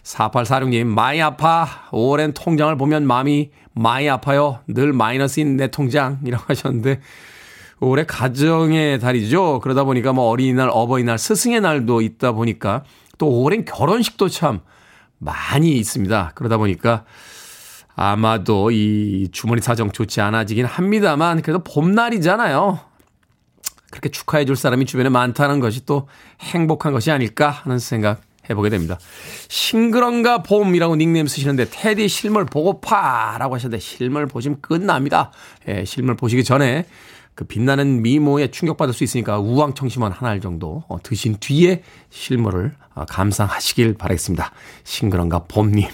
4846님, 0.04 0.84
많이 0.84 1.22
아파. 1.22 1.66
오랜 1.94 2.34
통장을 2.34 2.76
보면 2.76 3.08
마음이 3.08 3.52
많이 3.72 4.10
아파요. 4.10 4.60
늘 4.68 4.92
마이너스인 4.92 5.56
내 5.56 5.72
통장이라고 5.72 6.44
하셨는데, 6.46 7.00
올해 7.80 8.06
가정의 8.06 9.00
달이죠. 9.00 9.62
그러다 9.62 9.86
보니까 9.86 10.12
뭐 10.12 10.26
어린이날, 10.26 10.70
어버이날, 10.74 11.18
스승의 11.18 11.62
날도 11.62 12.02
있다 12.02 12.34
보니까 12.34 12.84
또 13.18 13.30
오랜 13.30 13.64
결혼식도 13.64 14.28
참 14.28 14.60
많이 15.18 15.78
있습니다. 15.78 16.32
그러다 16.36 16.58
보니까 16.58 17.06
아마도 17.96 18.72
이 18.72 19.30
주머니 19.32 19.62
사정 19.62 19.92
좋지 19.92 20.22
않아지긴 20.22 20.66
합니다만 20.66 21.42
그래도 21.42 21.64
봄날이잖아요. 21.64 22.80
그렇게 23.90 24.10
축하해 24.10 24.46
줄 24.46 24.56
사람이 24.56 24.86
주변에 24.86 25.10
많다는 25.10 25.60
것이 25.62 25.86
또 25.86 26.08
행복한 26.42 26.92
것이 26.92 27.12
아닐까 27.12 27.50
하는 27.50 27.80
생각 27.80 28.22
해보게 28.50 28.70
됩니다. 28.70 29.00
싱그런가 29.48 30.44
봄이라고 30.44 30.98
닉네임 30.98 31.28
쓰시는데 31.28 31.68
테디 31.72 32.08
실물 32.08 32.46
보고파라고 32.46 33.56
하셨는데 33.56 33.80
실물 33.80 34.28
보시면 34.28 34.62
끝납니다. 34.62 35.32
예, 35.68 35.86
실물 35.86 36.16
보시기 36.16 36.44
전에 36.44 36.86
그 37.36 37.44
빛나는 37.44 38.02
미모에 38.02 38.48
충격받을 38.48 38.94
수 38.94 39.04
있으니까 39.04 39.40
우왕청심원 39.40 40.14
한알 40.14 40.40
정도 40.40 40.84
어, 40.88 40.98
드신 41.04 41.36
뒤에 41.40 41.84
실물을 42.10 42.74
어, 42.96 43.06
감상하시길 43.06 43.96
바라겠습니다. 43.96 44.52
싱그런가 44.86 45.44
봄님. 45.50 45.88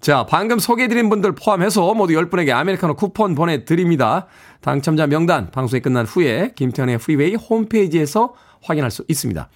자, 0.00 0.24
방금 0.26 0.60
소개해드린 0.60 1.08
분들 1.08 1.34
포함해서 1.34 1.92
모두 1.94 2.14
10분에게 2.14 2.50
아메리카노 2.50 2.94
쿠폰 2.94 3.34
보내드립니다. 3.34 4.26
당첨자 4.60 5.08
명단 5.08 5.50
방송이 5.50 5.80
끝난 5.80 6.06
후에 6.06 6.52
김태훈의 6.54 6.98
프리웨이 6.98 7.34
홈페이지에서 7.34 8.34
확인할 8.62 8.92
수 8.92 9.04
있습니다. 9.08 9.48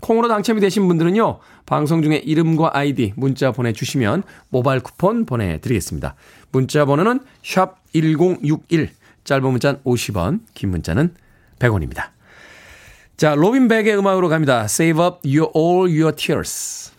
콩으로 0.00 0.28
당첨이 0.28 0.60
되신 0.60 0.88
분들은요, 0.88 1.40
방송 1.66 2.02
중에 2.02 2.16
이름과 2.16 2.70
아이디 2.72 3.12
문자 3.16 3.52
보내주시면 3.52 4.22
모바일 4.48 4.80
쿠폰 4.80 5.26
보내드리겠습니다. 5.26 6.14
문자 6.52 6.86
번호는 6.86 7.20
샵 7.42 7.76
1061, 7.92 8.90
짧은 9.30 9.48
문자는 9.48 9.80
50원, 9.84 10.40
긴 10.54 10.70
문자는 10.70 11.14
100원입니다. 11.60 12.10
자, 13.16 13.36
로빈 13.36 13.68
백의 13.68 13.96
음악으로 13.96 14.28
갑니다. 14.28 14.64
Save 14.64 15.00
up 15.00 15.18
your 15.24 15.52
all 15.54 15.88
your 15.88 16.12
tears. 16.16 16.90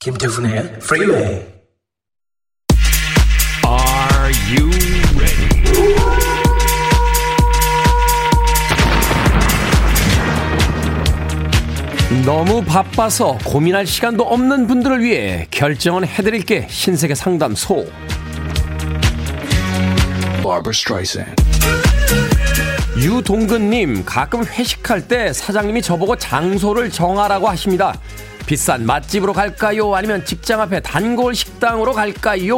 김태훈의 0.00 0.78
Freeway. 0.80 1.46
Are 3.66 4.32
you 4.48 4.89
너무 12.24 12.62
바빠서 12.62 13.38
고민할 13.46 13.86
시간도 13.86 14.24
없는 14.24 14.66
분들을 14.66 15.02
위해 15.02 15.46
결정은 15.50 16.04
해드릴게 16.04 16.66
신세계 16.68 17.14
상담소. 17.14 17.86
유동근님, 22.98 24.04
가끔 24.04 24.44
회식할 24.44 25.08
때 25.08 25.32
사장님이 25.32 25.80
저보고 25.80 26.16
장소를 26.16 26.90
정하라고 26.90 27.48
하십니다. 27.48 27.98
비싼 28.44 28.84
맛집으로 28.84 29.32
갈까요? 29.32 29.94
아니면 29.94 30.24
직장 30.24 30.60
앞에 30.60 30.80
단골 30.80 31.34
식당으로 31.34 31.92
갈까요? 31.92 32.54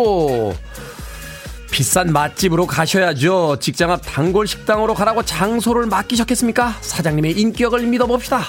비싼 1.71 2.13
맛집으로 2.13 2.67
가셔야죠. 2.67 3.59
직장 3.61 3.93
앞 3.93 4.01
단골 4.05 4.49
식당으로 4.49 4.95
가라고 4.95 5.23
장소를 5.23 5.87
맡기셨겠습니까? 5.87 6.79
사장님의 6.81 7.33
인격을 7.33 7.87
믿어봅시다. 7.87 8.43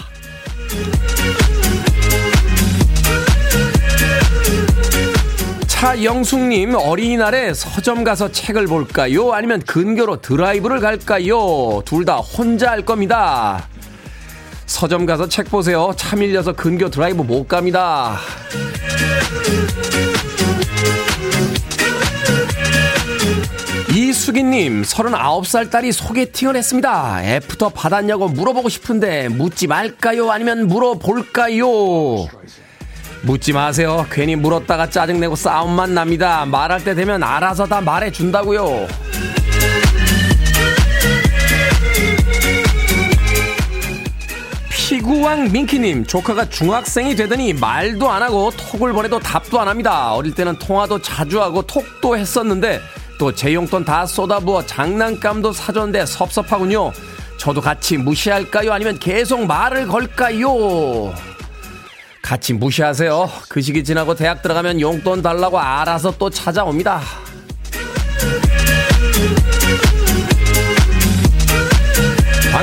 차영숙님 5.68 6.76
어린이날에 6.76 7.54
서점 7.54 8.04
가서 8.04 8.32
책을 8.32 8.68
볼까요? 8.68 9.34
아니면 9.34 9.62
근교로 9.66 10.22
드라이브를 10.22 10.80
갈까요? 10.80 11.82
둘 11.86 12.04
다 12.06 12.18
혼자 12.18 12.72
할 12.72 12.82
겁니다. 12.84 13.68
서점 14.66 15.06
가서 15.06 15.28
책 15.28 15.50
보세요. 15.50 15.94
차 15.96 16.16
밀려서 16.16 16.54
근교 16.54 16.90
드라이브 16.90 17.22
못 17.24 17.48
갑니다. 17.48 18.18
이수기님, 24.14 24.84
39살 24.84 25.72
딸이 25.72 25.92
소개팅을 25.92 26.56
했습니다. 26.56 27.20
애프터 27.24 27.70
받았냐고 27.70 28.28
물어보고 28.28 28.70
싶은데, 28.70 29.28
묻지 29.28 29.66
말까요? 29.66 30.30
아니면 30.30 30.68
물어볼까요? 30.68 32.28
묻지 33.24 33.54
마세요. 33.54 34.06
괜히 34.12 34.36
물었다가 34.36 34.92
짜증내고 34.92 35.36
싸움만 35.36 35.96
납니다. 35.96 36.46
말할 36.46 36.84
때 36.84 36.94
되면 36.94 37.24
알아서 37.24 37.66
다 37.66 37.82
말해준다고요. 37.82 38.88
피구왕 44.70 45.52
민키님, 45.52 46.06
조카가 46.06 46.50
중학생이 46.50 47.16
되더니 47.16 47.54
말도 47.54 48.12
안 48.12 48.22
하고 48.22 48.52
톡을 48.52 48.94
보내도 48.94 49.20
답도 49.20 49.60
안 49.60 49.68
합니다. 49.68 50.14
어릴 50.14 50.36
때는 50.36 50.60
통화도 50.60 51.02
자주 51.02 51.42
하고 51.42 51.64
톡도 51.64 52.16
했었는데, 52.16 52.80
또 53.18 53.32
제 53.32 53.54
용돈 53.54 53.86
다 53.86 54.06
쏟아부어 54.06 54.66
장난감도 54.66 55.54
사줬는데 55.54 56.06
섭섭하군요. 56.06 56.92
저도 57.38 57.62
같이 57.62 57.98
무시할까요? 57.98 58.72
아니면 58.74 58.98
계속 59.00 59.46
말을 59.46 59.88
걸까요? 59.88 61.14
같이 62.22 62.54
무시하세요. 62.54 63.30
그 63.50 63.62
시기 63.62 63.84
지나고 63.84 64.16
대학 64.16 64.42
들어가면 64.42 64.80
용돈 64.80 65.22
달라고 65.22 65.60
알아서 65.60 66.16
또 66.18 66.30
찾아옵니다. 66.30 67.02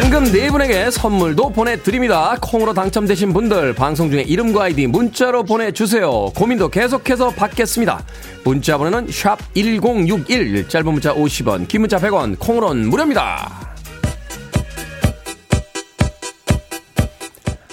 방금 0.03 0.25
네 0.33 0.51
분에게 0.51 0.91
선물도 0.91 1.51
보내드립니다. 1.51 2.35
콩으로 2.41 2.73
당첨되신 2.73 3.35
분들 3.35 3.75
방송 3.75 4.11
중에 4.11 4.23
이름과 4.23 4.65
아이디 4.65 4.87
문자로 4.87 5.45
보내주세요. 5.45 6.31
고민도 6.35 6.71
계속해서 6.71 7.29
받겠습니다. 7.29 8.03
문자 8.43 8.79
번호는 8.79 9.09
1061, 9.11 10.69
짧은 10.71 10.91
문자 10.91 11.13
50원, 11.15 11.69
긴 11.69 11.83
문자 11.83 11.99
100원, 11.99 12.39
콩으로는 12.39 12.89
무료입니다. 12.89 13.75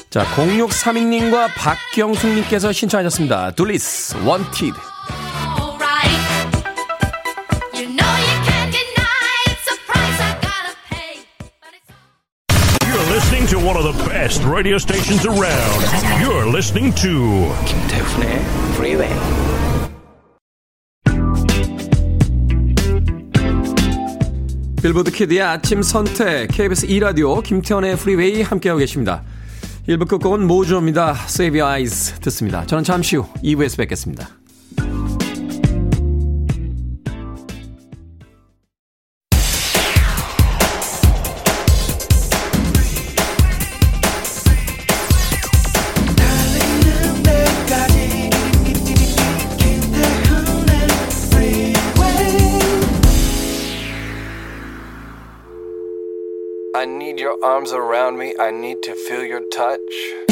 자, 0.10 0.26
0632님과 0.36 1.48
박경숙님께서 1.56 2.74
신청하셨습니다. 2.74 3.52
Dooleys, 3.52 4.18
Wanted. 4.26 4.76
One 13.78 13.86
of 13.86 13.98
the 13.98 14.10
best 14.10 14.44
radio 14.44 14.78
stations 14.78 15.26
around. 15.26 15.82
You're 16.20 16.48
listening 16.50 16.94
to 16.96 17.54
김태훈의 17.66 18.40
Freeway. 18.74 19.14
빌보드 24.82 25.12
Kid의 25.12 25.42
아침 25.42 25.82
선택 25.84 26.48
KBS 26.52 26.86
2 26.88 27.00
라디오 27.00 27.42
김태훈의 27.42 27.98
프리웨이 27.98 28.42
함께하고 28.42 28.80
계십니다. 28.80 29.24
1부 29.88 30.08
끝곡은 30.08 30.48
모조입니다. 30.48 31.16
Save 31.28 31.60
Your 31.60 31.72
Eyes 31.72 32.20
듣습니다. 32.22 32.66
저는 32.66 32.84
잠시 32.84 33.18
후 33.18 33.28
2부에서 33.44 33.78
뵙겠습니다. 33.78 34.37
Arms 57.44 57.74
around 57.74 58.18
me. 58.18 58.34
I 58.40 58.52
need 58.52 58.82
to 58.84 58.94
feel 59.08 59.26
your 59.26 59.42
touch. 59.50 60.28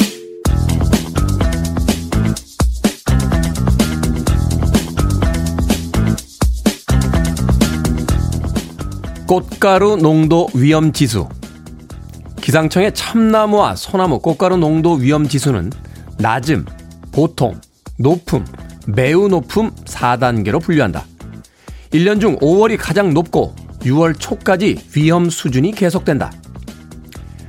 꽃가루 9.28 9.98
농도 9.98 10.48
위험 10.54 10.94
지수. 10.94 11.28
기상청의 12.42 12.94
참나무와 12.94 13.76
소나무 13.76 14.20
꽃가루 14.20 14.58
농도 14.58 14.94
위험 14.94 15.28
지수는 15.28 15.72
낮음, 16.20 16.66
보통, 17.12 17.60
높음, 17.98 18.46
매우 18.88 19.28
높음 19.28 19.72
4단계로 19.86 20.62
분류한다. 20.62 21.06
1년 21.92 22.22
중 22.22 22.38
5월이 22.38 22.78
가장 22.80 23.14
높고 23.14 23.56
6월 23.82 24.20
초까지 24.20 24.90
위험 24.96 25.30
수준이 25.30 25.72
계속된다. 25.72 26.32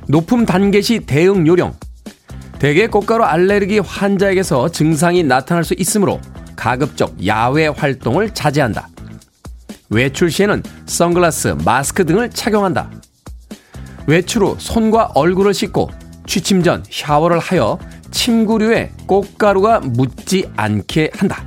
높음 0.09 0.45
단계 0.45 0.81
시 0.81 0.99
대응 0.99 1.45
요령. 1.45 1.75
대개 2.59 2.87
꽃가루 2.87 3.23
알레르기 3.23 3.79
환자에게서 3.79 4.69
증상이 4.69 5.23
나타날 5.23 5.63
수 5.63 5.75
있으므로 5.77 6.19
가급적 6.55 7.13
야외 7.25 7.67
활동을 7.67 8.33
자제한다. 8.33 8.87
외출 9.89 10.31
시에는 10.31 10.63
선글라스, 10.85 11.57
마스크 11.65 12.05
등을 12.05 12.29
착용한다. 12.29 12.89
외출 14.07 14.43
후 14.43 14.55
손과 14.57 15.11
얼굴을 15.13 15.53
씻고 15.53 15.91
취침 16.25 16.63
전 16.63 16.83
샤워를 16.89 17.39
하여 17.39 17.77
침구류에 18.11 18.91
꽃가루가 19.05 19.81
묻지 19.81 20.49
않게 20.55 21.11
한다. 21.13 21.45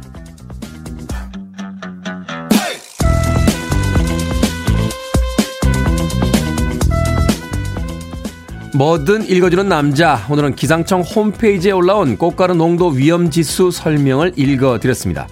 뭐든 8.73 9.29
읽어주는 9.29 9.69
남자. 9.69 10.25
오늘은 10.31 10.55
기상청 10.55 11.01
홈페이지에 11.01 11.73
올라온 11.73 12.17
꽃가루 12.17 12.55
농도 12.55 12.89
위험 12.89 13.31
지수 13.31 13.71
설명을 13.71 14.35
읽어드렸습니다. 14.37 15.27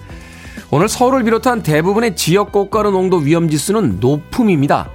오늘 0.71 0.89
서울을 0.89 1.23
비롯한 1.23 1.63
대부분의 1.63 2.15
지역 2.15 2.51
꽃가루 2.51 2.91
농도 2.91 3.17
위험 3.17 3.49
지수는 3.49 3.99
높음입니다. 4.01 4.89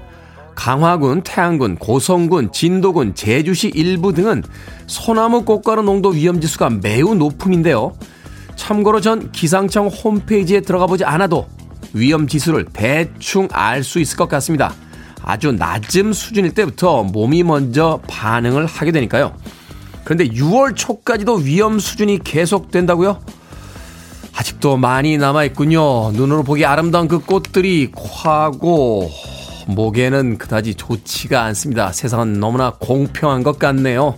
강화군, 0.54 1.22
태안군, 1.22 1.76
고성군, 1.76 2.52
진도군, 2.52 3.14
제주시 3.14 3.72
일부 3.74 4.12
등은 4.12 4.42
소나무 4.86 5.44
꽃가루 5.44 5.82
농도 5.82 6.10
위험 6.10 6.40
지수가 6.40 6.70
매우 6.82 7.14
높음인데요. 7.14 7.94
참고로 8.56 9.00
전 9.00 9.32
기상청 9.32 9.88
홈페이지에 9.88 10.60
들어가 10.60 10.86
보지 10.86 11.04
않아도 11.04 11.48
위험 11.94 12.28
지수를 12.28 12.66
대충 12.72 13.48
알 13.52 13.82
수 13.82 14.00
있을 14.00 14.16
것 14.16 14.28
같습니다. 14.28 14.74
아주 15.24 15.52
낮은 15.52 16.12
수준일 16.12 16.52
때부터 16.54 17.02
몸이 17.02 17.42
먼저 17.42 18.00
반응을 18.06 18.66
하게 18.66 18.92
되니까요. 18.92 19.34
그런데 20.04 20.28
6월 20.28 20.76
초까지도 20.76 21.36
위험 21.36 21.78
수준이 21.78 22.22
계속된다고요? 22.22 23.20
아직도 24.36 24.76
많이 24.76 25.16
남아있군요. 25.16 26.12
눈으로 26.12 26.42
보기 26.42 26.66
아름다운 26.66 27.08
그 27.08 27.20
꽃들이 27.20 27.90
코하고 27.92 29.10
목에는 29.66 30.36
그다지 30.36 30.74
좋지가 30.74 31.42
않습니다. 31.44 31.92
세상은 31.92 32.34
너무나 32.34 32.72
공평한 32.78 33.42
것 33.42 33.58
같네요. 33.58 34.16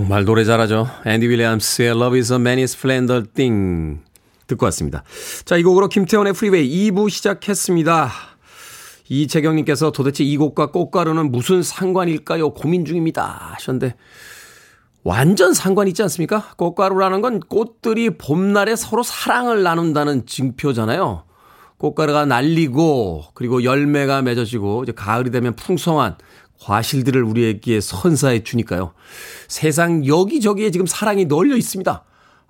정말 0.00 0.24
노래 0.24 0.44
잘하죠. 0.44 0.88
앤디 1.04 1.28
윌리엄스의 1.28 1.90
Love 1.90 2.18
is 2.18 2.32
a 2.32 2.38
many 2.38 2.62
splendored 2.62 3.22
thing. 3.34 4.00
듣고 4.46 4.64
왔습니다. 4.64 5.04
자, 5.44 5.58
이 5.58 5.62
곡으로 5.62 5.90
김태훈의 5.90 6.32
프리웨이 6.32 6.90
2부 6.90 7.10
시작했습니다. 7.10 8.10
이재경님께서 9.10 9.92
도대체 9.92 10.24
이 10.24 10.38
곡과 10.38 10.70
꽃가루는 10.70 11.30
무슨 11.30 11.62
상관일까요? 11.62 12.54
고민 12.54 12.86
중입니다. 12.86 13.52
하셨는데, 13.56 13.94
완전 15.02 15.52
상관 15.52 15.86
있지 15.86 16.02
않습니까? 16.04 16.54
꽃가루라는 16.56 17.20
건 17.20 17.38
꽃들이 17.38 18.16
봄날에 18.16 18.76
서로 18.76 19.02
사랑을 19.02 19.62
나눈다는 19.62 20.24
증표잖아요. 20.24 21.24
꽃가루가 21.76 22.24
날리고, 22.24 23.24
그리고 23.34 23.64
열매가 23.64 24.22
맺어지고, 24.22 24.84
이제 24.84 24.92
가을이 24.92 25.30
되면 25.30 25.54
풍성한 25.56 26.16
과실들을 26.60 27.22
우리에게 27.22 27.80
선사해 27.80 28.44
주니까요. 28.44 28.92
세상 29.48 30.06
여기저기에 30.06 30.70
지금 30.70 30.86
사랑이 30.86 31.24
널려 31.24 31.56
있습니다. 31.56 32.04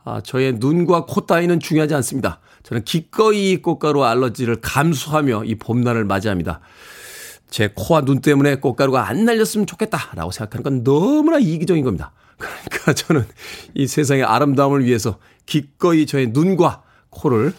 아, 0.04 0.20
저의 0.22 0.54
눈과 0.54 1.06
코 1.06 1.26
따위는 1.26 1.60
중요하지 1.60 1.94
않습니다. 1.94 2.40
저는 2.62 2.84
기꺼이 2.84 3.56
꽃가루 3.58 4.04
알러지를 4.04 4.60
감수하며 4.60 5.44
이 5.44 5.54
봄날을 5.54 6.04
맞이합니다. 6.04 6.60
제 7.48 7.70
코와 7.74 8.02
눈 8.02 8.20
때문에 8.20 8.56
꽃가루가 8.56 9.08
안 9.08 9.24
날렸으면 9.24 9.66
좋겠다라고 9.66 10.30
생각하는 10.30 10.62
건 10.62 10.84
너무나 10.84 11.38
이기적인 11.38 11.84
겁니다. 11.84 12.12
그러니까 12.38 12.92
저는 12.94 13.26
이 13.74 13.86
세상의 13.86 14.24
아름다움을 14.24 14.84
위해서 14.84 15.18
기꺼이 15.46 16.06
저의 16.06 16.28
눈과 16.28 16.82
코를 17.10 17.52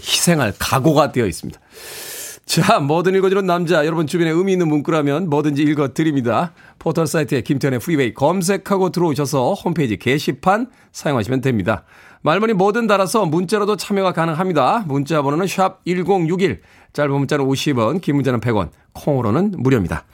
희생할 0.00 0.54
각오가 0.58 1.12
되어 1.12 1.26
있습니다. 1.26 1.60
자, 2.46 2.80
뭐든 2.80 3.14
읽어주는 3.14 3.46
남자. 3.46 3.86
여러분 3.86 4.06
주변에 4.08 4.30
의미 4.30 4.52
있는 4.52 4.66
문구라면 4.68 5.30
뭐든지 5.30 5.62
읽어드립니다. 5.62 6.52
포털 6.80 7.06
사이트에 7.06 7.42
김태훈의 7.42 7.78
프리웨이 7.78 8.12
검색하고 8.12 8.90
들어오셔서 8.90 9.54
홈페이지 9.54 9.96
게시판 9.96 10.66
사용하시면 10.90 11.42
됩니다. 11.42 11.84
말머리 12.22 12.54
뭐든 12.54 12.86
달아서 12.88 13.26
문자로도 13.26 13.76
참여가 13.76 14.12
가능합니다. 14.12 14.84
문자 14.86 15.22
번호는 15.22 15.46
샵 15.46 15.80
1061, 15.86 16.60
짧은 16.92 17.12
문자는 17.12 17.46
50원, 17.46 18.00
긴 18.00 18.16
문자는 18.16 18.40
100원, 18.40 18.70
콩으로는 18.94 19.54
무료입니다. 19.56 20.04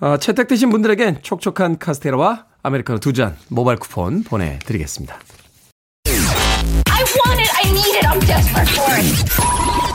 어, 0.00 0.16
채택되신 0.16 0.68
분들에겐 0.70 1.20
촉촉한 1.22 1.78
카스테라와 1.78 2.46
아메리카노 2.62 2.98
두 2.98 3.12
잔 3.12 3.36
모바일 3.48 3.78
쿠폰 3.78 4.24
보내드리겠습니다. 4.24 5.16
I 6.06 7.04
want 7.04 7.40
it, 7.40 7.50
I 7.64 7.70
need 7.70 7.96
it, 7.96 8.06
I'm 8.06 8.20
desperate 8.26 8.70
for 8.72 8.94
it. 8.98 9.89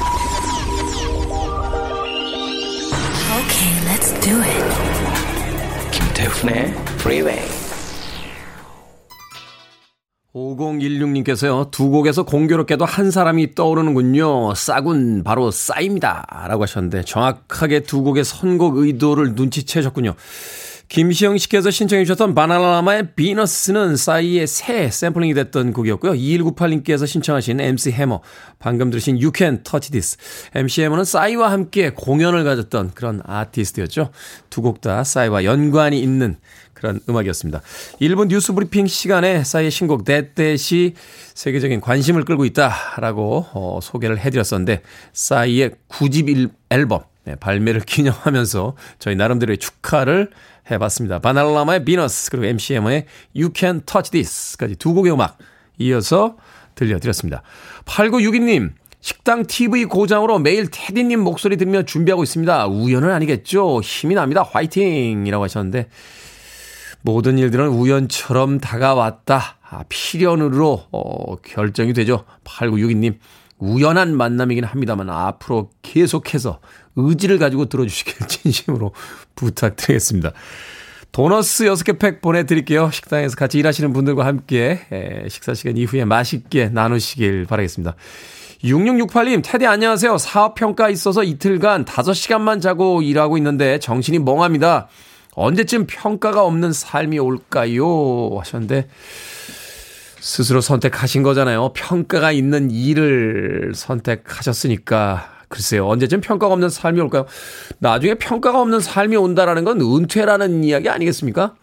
Do 4.26 4.42
it. 4.42 5.92
김태훈의 5.92 6.74
프리웨이 6.98 7.38
5016님께서요, 10.34 11.70
두 11.70 11.90
곡에서 11.90 12.24
공교롭게도 12.24 12.86
한 12.86 13.12
사람이 13.12 13.54
떠오르는군요. 13.54 14.56
싸군, 14.56 15.24
바로 15.24 15.52
싸이입니다. 15.52 16.26
라고 16.50 16.64
하셨는데, 16.64 17.04
정확하게 17.04 17.82
두 17.82 18.02
곡의 18.02 18.26
선곡 18.26 18.78
의도를 18.78 19.36
눈치채셨군요. 19.36 20.16
김시영 20.88 21.38
씨께서 21.38 21.72
신청해 21.72 22.06
주셨던 22.06 22.36
바나나라마의 22.36 23.16
Venus는 23.16 23.96
싸이의 23.98 24.48
새에 24.48 24.90
샘플링이 24.90 25.34
됐던 25.34 25.74
곡이었고요. 25.74 26.14
2198님께서 26.14 27.08
신청하신 27.08 27.60
MC 27.60 27.92
Hammer, 27.92 28.22
방금 28.60 28.90
들으신 28.92 29.16
You 29.16 29.32
Can 29.36 29.64
Touch 29.64 29.92
This. 29.92 30.18
MC 30.54 30.84
해머는 30.84 31.04
싸이와 31.04 31.52
함께 31.52 31.90
공연을 31.90 32.44
가졌던 32.44 32.92
그런 32.94 33.22
아티스트였죠. 33.26 34.12
두 34.50 34.62
곡 34.62 34.82
다 34.82 35.04
싸이와 35.04 35.44
연관이 35.44 36.00
있는 36.00 36.38
그런 36.74 37.00
음악이었습니다. 37.10 37.62
1분 38.02 38.28
뉴스 38.28 38.54
브리핑 38.54 38.86
시간에 38.88 39.44
싸이의 39.44 39.72
신곡 39.72 40.04
데떼시 40.06 40.94
세계적인 41.34 41.82
관심을 41.82 42.26
끌고 42.26 42.46
있다라고 42.46 43.46
어, 43.54 43.80
소개를 43.82 44.20
해드렸었는데 44.20 44.82
싸이의 45.14 45.72
9집 45.90 46.50
앨범 46.70 47.02
네, 47.24 47.36
발매를 47.36 47.82
기념하면서 47.88 48.76
저희 49.00 49.16
나름대로의 49.16 49.58
축하를 49.58 50.30
해봤습니다. 50.70 51.20
바날라마의 51.20 51.86
비너스 51.86 52.32
그리고 52.32 52.46
MCM의 52.46 53.06
You 53.36 53.52
Can 53.56 53.82
Touch 53.86 54.12
This까지 54.12 54.76
두 54.76 54.94
곡의 54.94 55.14
음악 55.14 55.38
이어서 55.78 56.38
들려드렸습니다. 56.76 57.44
8962님 57.86 58.72
식당 59.02 59.46
TV 59.46 59.86
고장으로 59.86 60.40
매일 60.40 60.68
테디님 60.72 61.20
목소리 61.20 61.58
들으며 61.58 61.84
준비하고 61.84 62.24
있습니다. 62.24 62.68
우연은 62.68 63.12
아니겠죠? 63.12 63.82
힘이 63.82 64.16
납니다. 64.16 64.42
화이팅! 64.42 65.28
이라고 65.28 65.44
하셨는데 65.44 65.90
모든 67.02 67.38
일들은 67.38 67.68
우연처럼 67.68 68.60
다가왔다. 68.60 69.58
아, 69.70 69.84
필연으로 69.90 70.86
어, 70.92 71.36
결정이 71.36 71.94
되죠. 71.94 72.26
8962님 72.46 73.20
우연한 73.58 74.16
만남이긴 74.16 74.64
합니다만 74.64 75.10
앞으로 75.10 75.72
계속해서 75.82 76.60
의지를 76.96 77.38
가지고 77.38 77.66
들어주시길 77.66 78.28
진심으로 78.28 78.94
부탁드리겠습니다. 79.36 80.34
도너스 81.12 81.66
6개 81.66 81.98
팩 81.98 82.22
보내드릴게요. 82.22 82.92
식당에서 82.92 83.38
같이 83.38 83.58
일하시는 83.58 83.94
분들과 83.94 84.26
함께 84.26 85.26
식사 85.30 85.54
시간 85.54 85.78
이후에 85.78 86.04
맛있게 86.04 86.68
나누시길 86.70 87.46
바라겠습니다. 87.46 87.96
6668님, 88.64 89.42
테디 89.44 89.66
안녕하세요. 89.66 90.18
사업평가 90.18 90.90
있어서 90.90 91.24
이틀간 91.24 91.86
5시간만 91.86 92.62
자고 92.62 93.02
일하고 93.02 93.38
있는데 93.38 93.80
정신이 93.80 94.20
멍합니다. 94.20 94.88
언제쯤 95.36 95.86
평가가 95.88 96.44
없는 96.44 96.74
삶이 96.74 97.20
올까요? 97.20 98.38
하셨는데, 98.38 98.88
스스로 100.26 100.60
선택하신 100.60 101.22
거잖아요. 101.22 101.72
평가가 101.76 102.32
있는 102.32 102.72
일을 102.72 103.74
선택하셨으니까. 103.76 105.30
글쎄요. 105.50 105.88
언제쯤 105.88 106.22
평가가 106.22 106.52
없는 106.52 106.70
삶이 106.70 107.00
올까요? 107.00 107.28
나중에 107.78 108.16
평가가 108.16 108.60
없는 108.60 108.80
삶이 108.80 109.16
온다라는 109.18 109.64
건 109.64 109.80
은퇴라는 109.80 110.64
이야기 110.64 110.90
아니겠습니까? 110.90 111.54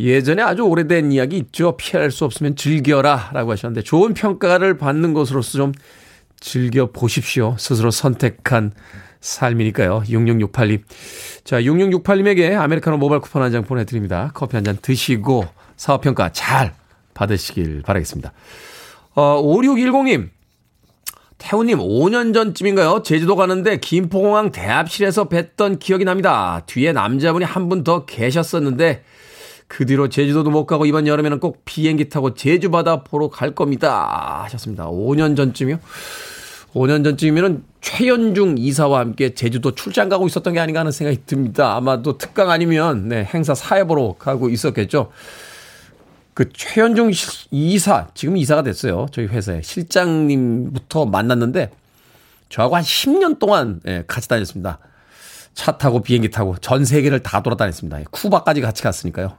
예전에 0.00 0.40
아주 0.42 0.62
오래된 0.62 1.12
이야기 1.12 1.36
있죠. 1.36 1.76
피할 1.76 2.10
수 2.10 2.24
없으면 2.24 2.56
즐겨라 2.56 3.32
라고 3.34 3.52
하셨는데 3.52 3.82
좋은 3.82 4.14
평가를 4.14 4.78
받는 4.78 5.12
것으로서 5.12 5.58
좀 5.58 5.72
즐겨 6.40 6.90
보십시오. 6.90 7.56
스스로 7.58 7.90
선택한 7.90 8.72
삶이니까요. 9.20 10.04
6668님. 10.06 10.80
자, 11.44 11.60
6668님에게 11.60 12.54
아메리카노 12.58 12.96
모바일 12.96 13.20
쿠폰 13.20 13.42
한 13.42 13.52
장 13.52 13.64
보내드립니다. 13.64 14.30
커피 14.32 14.56
한 14.56 14.64
잔 14.64 14.78
드시고 14.80 15.44
사업평가 15.76 16.30
잘 16.32 16.72
받으시길 17.16 17.82
바라겠습니다. 17.82 18.32
어, 19.14 19.42
5610님. 19.42 20.28
태우님, 21.38 21.78
5년 21.78 22.32
전쯤인가요? 22.32 23.02
제주도 23.04 23.36
가는데 23.36 23.78
김포공항 23.78 24.52
대합실에서 24.52 25.28
뵀던 25.28 25.78
기억이 25.80 26.04
납니다. 26.04 26.62
뒤에 26.66 26.92
남자분이 26.92 27.44
한 27.44 27.68
분 27.68 27.84
더 27.84 28.06
계셨었는데, 28.06 29.02
그 29.68 29.84
뒤로 29.84 30.08
제주도도 30.08 30.50
못 30.50 30.64
가고 30.66 30.86
이번 30.86 31.06
여름에는 31.06 31.40
꼭 31.40 31.62
비행기 31.64 32.08
타고 32.08 32.34
제주 32.34 32.70
바다 32.70 33.02
보러 33.02 33.28
갈 33.28 33.54
겁니다. 33.54 34.42
하셨습니다. 34.44 34.86
5년 34.88 35.36
전쯤이요? 35.36 35.78
5년 36.72 37.04
전쯤이면 37.04 37.64
최연중 37.80 38.56
이사와 38.58 39.00
함께 39.00 39.34
제주도 39.34 39.74
출장 39.74 40.08
가고 40.08 40.26
있었던 40.26 40.52
게 40.54 40.60
아닌가 40.60 40.80
하는 40.80 40.92
생각이 40.92 41.22
듭니다. 41.26 41.74
아마도 41.74 42.16
특강 42.16 42.50
아니면 42.50 43.08
네, 43.08 43.24
행사 43.24 43.54
사회 43.54 43.84
보러 43.84 44.14
가고 44.18 44.48
있었겠죠. 44.50 45.10
그 46.36 46.52
최현중 46.52 47.12
이사, 47.50 48.08
지금 48.12 48.36
이사가 48.36 48.62
됐어요. 48.62 49.06
저희 49.10 49.24
회사에. 49.26 49.62
실장님부터 49.62 51.06
만났는데, 51.06 51.70
저하고 52.50 52.76
한 52.76 52.82
10년 52.82 53.38
동안 53.38 53.80
예, 53.86 54.04
같이 54.06 54.28
다녔습니다. 54.28 54.78
차 55.54 55.78
타고 55.78 56.02
비행기 56.02 56.30
타고 56.30 56.54
전 56.58 56.84
세계를 56.84 57.20
다 57.20 57.42
돌아다녔습니다. 57.42 58.00
쿠바까지 58.10 58.60
같이 58.60 58.82
갔으니까요. 58.82 59.38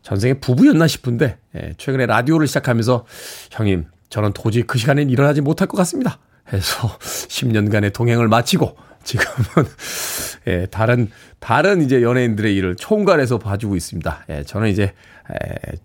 전생에 0.00 0.40
부부였나 0.40 0.86
싶은데, 0.86 1.36
예, 1.54 1.74
최근에 1.76 2.06
라디오를 2.06 2.46
시작하면서, 2.46 3.04
형님, 3.50 3.84
저는 4.08 4.32
도저히 4.32 4.62
그 4.62 4.78
시간엔 4.78 5.10
일어나지 5.10 5.42
못할 5.42 5.68
것 5.68 5.76
같습니다. 5.76 6.20
해서 6.50 6.88
10년간의 7.28 7.92
동행을 7.92 8.28
마치고, 8.28 8.78
지금은, 9.04 9.68
예, 10.46 10.66
다른, 10.70 11.10
다른 11.38 11.82
이제 11.82 12.00
연예인들의 12.00 12.56
일을 12.56 12.76
총괄해서 12.76 13.38
봐주고 13.38 13.76
있습니다. 13.76 14.24
예, 14.30 14.42
저는 14.44 14.70
이제, 14.70 14.94
에, 15.30 15.76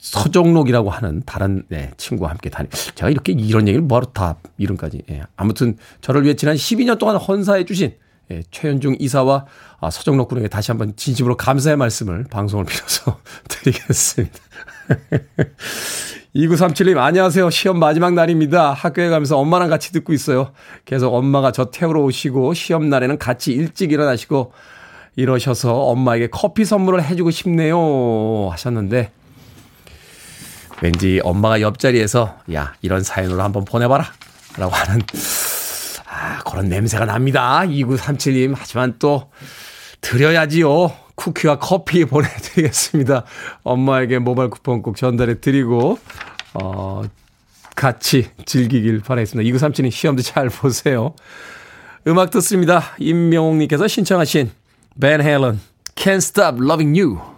서정록이라고 0.00 0.90
하는 0.90 1.22
다른 1.26 1.62
네, 1.68 1.90
친구와 1.98 2.30
함께 2.30 2.48
다니. 2.48 2.68
제가 2.94 3.10
이렇게 3.10 3.32
이런 3.32 3.68
얘기를 3.68 3.82
뭐하러 3.82 4.06
다 4.06 4.36
이름까지. 4.56 5.02
예. 5.10 5.22
아무튼 5.36 5.76
저를 6.00 6.24
위해 6.24 6.34
지난 6.34 6.56
12년 6.56 6.98
동안 6.98 7.16
헌사해 7.16 7.64
주신 7.64 7.94
예, 8.30 8.42
최현중 8.50 8.96
이사와 8.98 9.44
아, 9.80 9.90
서정록 9.90 10.28
군에게 10.28 10.48
다시 10.48 10.70
한번 10.70 10.94
진심으로 10.96 11.36
감사의 11.36 11.76
말씀을 11.76 12.24
방송을 12.30 12.64
빌어서 12.64 13.20
드리겠습니다. 13.48 14.38
2937님, 16.34 16.96
안녕하세요. 16.96 17.50
시험 17.50 17.78
마지막 17.78 18.14
날입니다. 18.14 18.72
학교에 18.72 19.08
가면서 19.08 19.36
엄마랑 19.36 19.68
같이 19.68 19.92
듣고 19.92 20.12
있어요. 20.12 20.52
계속 20.84 21.12
엄마가 21.12 21.50
저 21.50 21.70
태우러 21.72 22.02
오시고, 22.02 22.54
시험 22.54 22.88
날에는 22.88 23.18
같이 23.18 23.52
일찍 23.52 23.90
일어나시고, 23.90 24.52
이러셔서 25.16 25.74
엄마에게 25.74 26.28
커피 26.30 26.64
선물을 26.64 27.02
해주고 27.02 27.32
싶네요. 27.32 28.48
하셨는데, 28.52 29.10
왠지 30.82 31.20
엄마가 31.22 31.60
옆자리에서 31.60 32.38
야 32.54 32.74
이런 32.82 33.02
사연으로 33.02 33.42
한번 33.42 33.64
보내봐라. 33.64 34.06
라고 34.56 34.74
하는 34.74 35.00
아 36.06 36.38
그런 36.40 36.68
냄새가 36.68 37.04
납니다. 37.06 37.62
2937님. 37.64 38.54
하지만 38.56 38.96
또 38.98 39.30
드려야지요. 40.00 40.92
쿠키와 41.14 41.58
커피 41.58 42.04
보내드리겠습니다. 42.04 43.24
엄마에게 43.62 44.18
모바일 44.18 44.50
쿠폰 44.50 44.82
꼭 44.82 44.96
전달해 44.96 45.40
드리고 45.40 45.98
어 46.54 47.02
같이 47.76 48.30
즐기길 48.46 49.00
바라겠습니다. 49.00 49.50
2937님 49.50 49.90
시험도 49.90 50.22
잘 50.22 50.48
보세요. 50.48 51.14
음악 52.06 52.30
듣습니다. 52.30 52.82
임명옥님께서 52.98 53.86
신청하신 53.86 54.50
벤 54.98 55.20
헬런 55.20 55.60
Can't 55.94 56.16
Stop 56.16 56.58
Loving 56.62 56.98
You 56.98 57.29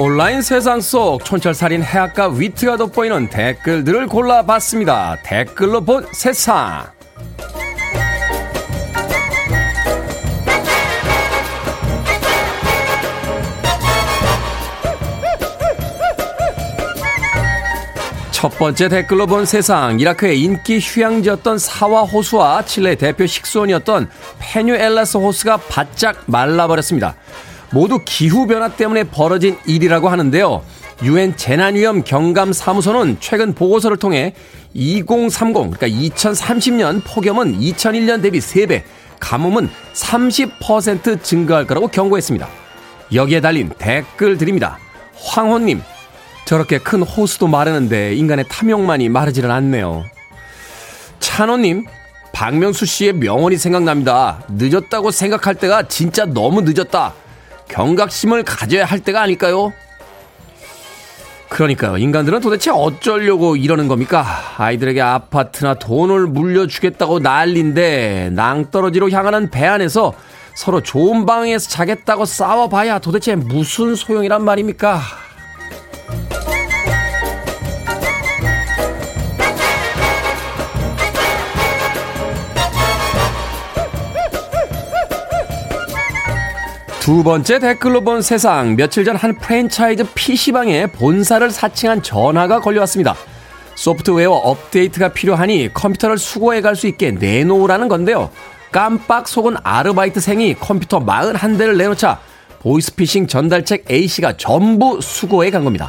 온라인 0.00 0.42
세상 0.42 0.80
속 0.80 1.24
촌철살인 1.24 1.82
해악과 1.82 2.28
위트가 2.28 2.76
돋보이는 2.76 3.30
댓글들을 3.30 4.06
골라봤습니다. 4.06 5.16
댓글로 5.24 5.80
본 5.80 6.06
세상. 6.12 6.86
첫 18.30 18.56
번째 18.56 18.88
댓글로 18.88 19.26
본 19.26 19.44
세상 19.46 19.98
이라크의 19.98 20.40
인기 20.40 20.78
휴양지였던 20.78 21.58
사와 21.58 22.02
호수와 22.02 22.64
칠레 22.64 22.94
대표 22.94 23.26
식수원이었던 23.26 24.08
페뉴엘라스 24.38 25.16
호수가 25.16 25.56
바짝 25.68 26.22
말라버렸습니다. 26.26 27.16
모두 27.70 28.00
기후변화 28.04 28.70
때문에 28.70 29.04
벌어진 29.04 29.56
일이라고 29.66 30.08
하는데요. 30.08 30.62
유엔 31.02 31.36
재난위험 31.36 32.02
경감 32.02 32.52
사무소는 32.52 33.18
최근 33.20 33.54
보고서를 33.54 33.98
통해 33.98 34.34
2030, 34.74 35.54
그러니까 35.54 35.88
2030년 35.88 37.02
폭염은 37.04 37.60
2001년 37.60 38.22
대비 38.22 38.38
3배, 38.40 38.82
가뭄은 39.20 39.70
30% 39.94 41.22
증가할 41.22 41.66
거라고 41.66 41.88
경고했습니다. 41.88 42.48
여기에 43.14 43.40
달린 43.40 43.70
댓글 43.78 44.38
드립니다. 44.38 44.78
황호님, 45.16 45.82
저렇게 46.44 46.78
큰 46.78 47.02
호수도 47.02 47.46
마르는데 47.46 48.14
인간의 48.14 48.46
탐욕만이 48.48 49.08
마르지를 49.08 49.50
않네요. 49.50 50.04
찬호님, 51.20 51.86
박명수 52.32 52.86
씨의 52.86 53.14
명언이 53.14 53.56
생각납니다. 53.56 54.42
늦었다고 54.48 55.10
생각할 55.10 55.56
때가 55.56 55.88
진짜 55.88 56.24
너무 56.24 56.62
늦었다. 56.62 57.14
경각심을 57.68 58.42
가져야 58.42 58.84
할 58.84 59.00
때가 59.00 59.22
아닐까요? 59.22 59.72
그러니까요. 61.48 61.96
인간들은 61.96 62.40
도대체 62.40 62.70
어쩌려고 62.70 63.56
이러는 63.56 63.88
겁니까? 63.88 64.24
아이들에게 64.58 65.00
아파트나 65.00 65.74
돈을 65.74 66.26
물려주겠다고 66.26 67.20
난리인데 67.20 68.30
낭떠러지로 68.32 69.10
향하는 69.10 69.50
배 69.50 69.66
안에서 69.66 70.12
서로 70.54 70.82
좋은 70.82 71.24
방에서 71.24 71.70
자겠다고 71.70 72.24
싸워봐야 72.26 72.98
도대체 72.98 73.34
무슨 73.36 73.94
소용이란 73.94 74.44
말입니까? 74.44 75.00
두 87.08 87.22
번째 87.22 87.58
댓글로 87.58 88.02
본 88.02 88.20
세상 88.20 88.76
며칠 88.76 89.02
전 89.06 89.16
한 89.16 89.34
프랜차이즈 89.34 90.04
PC방에 90.14 90.88
본사를 90.88 91.50
사칭한 91.50 92.02
전화가 92.02 92.60
걸려왔습니다. 92.60 93.16
소프트웨어 93.76 94.30
업데이트가 94.32 95.14
필요하니 95.14 95.72
컴퓨터를 95.72 96.18
수거해 96.18 96.60
갈 96.60 96.76
수 96.76 96.86
있게 96.86 97.12
내놓으라는 97.12 97.88
건데요. 97.88 98.28
깜빡 98.70 99.26
속은 99.26 99.56
아르바이트생이 99.62 100.56
컴퓨터 100.60 101.00
41대를 101.00 101.78
내놓자 101.78 102.20
보이스피싱 102.60 103.26
전달책 103.26 103.90
A씨가 103.90 104.36
전부 104.36 105.00
수거해 105.00 105.50
간 105.50 105.64
겁니다. 105.64 105.88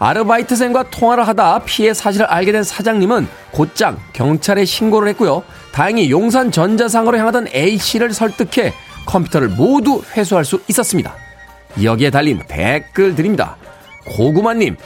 아르바이트생과 0.00 0.90
통화를 0.90 1.28
하다 1.28 1.60
피해 1.60 1.94
사실을 1.94 2.26
알게 2.26 2.50
된 2.50 2.64
사장님은 2.64 3.28
곧장 3.52 3.98
경찰에 4.14 4.64
신고를 4.64 5.10
했고요. 5.10 5.44
다행히 5.70 6.10
용산 6.10 6.50
전자상으로 6.50 7.18
향하던 7.18 7.46
A씨를 7.54 8.12
설득해 8.12 8.72
컴퓨터를 9.10 9.48
모두 9.48 10.02
회수할 10.16 10.44
수 10.44 10.60
있었습니다. 10.68 11.14
여기에 11.82 12.10
달린 12.10 12.40
댓글 12.46 13.14
드립니다. 13.14 13.56
고구마님, 14.06 14.76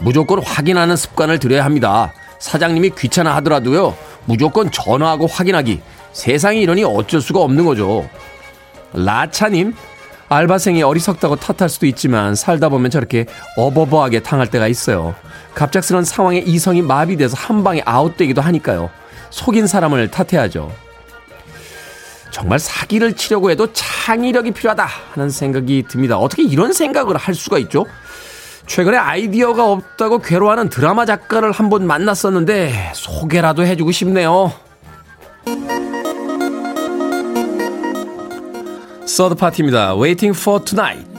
무조건 0.00 0.42
확인하는 0.42 0.96
습관을 0.96 1.38
들여야 1.38 1.64
합니다. 1.64 2.12
사장님이 2.40 2.90
귀찮아 2.98 3.34
하더라도요, 3.36 3.96
무조건 4.24 4.70
전화하고 4.70 5.26
확인하기. 5.26 5.80
세상이 6.12 6.60
이러니 6.60 6.82
어쩔 6.84 7.20
수가 7.20 7.40
없는 7.40 7.64
거죠. 7.64 8.08
라차님, 8.92 9.74
알바생이 10.28 10.82
어리석다고 10.82 11.36
탓할 11.36 11.68
수도 11.68 11.86
있지만 11.86 12.34
살다 12.34 12.68
보면 12.68 12.90
저렇게 12.90 13.26
어버버하게 13.56 14.20
당할 14.20 14.48
때가 14.48 14.68
있어요. 14.68 15.14
갑작스런 15.54 16.04
상황에 16.04 16.38
이성이 16.38 16.82
마비돼서 16.82 17.36
한 17.36 17.64
방에 17.64 17.82
아웃되기도 17.84 18.40
하니까요. 18.40 18.90
속인 19.30 19.66
사람을 19.66 20.10
탓해야죠. 20.10 20.72
정말 22.30 22.58
사기를 22.58 23.14
치려고 23.14 23.50
해도 23.50 23.72
창의력이 23.72 24.52
필요하다 24.52 24.86
하는 25.12 25.30
생각이 25.30 25.84
듭니다. 25.88 26.16
어떻게 26.18 26.42
이런 26.42 26.72
생각을 26.72 27.16
할 27.16 27.34
수가 27.34 27.58
있죠? 27.58 27.86
최근에 28.66 28.96
아이디어가 28.96 29.66
없다고 29.66 30.20
괴로워하는 30.20 30.68
드라마 30.68 31.04
작가를 31.04 31.50
한 31.50 31.68
번 31.70 31.86
만났었는데 31.86 32.92
소개라도 32.94 33.64
해주고 33.64 33.90
싶네요. 33.92 34.52
서드 39.06 39.34
파티입니다. 39.34 39.96
Waiting 39.96 40.38
for 40.38 40.64
Tonight. 40.64 41.09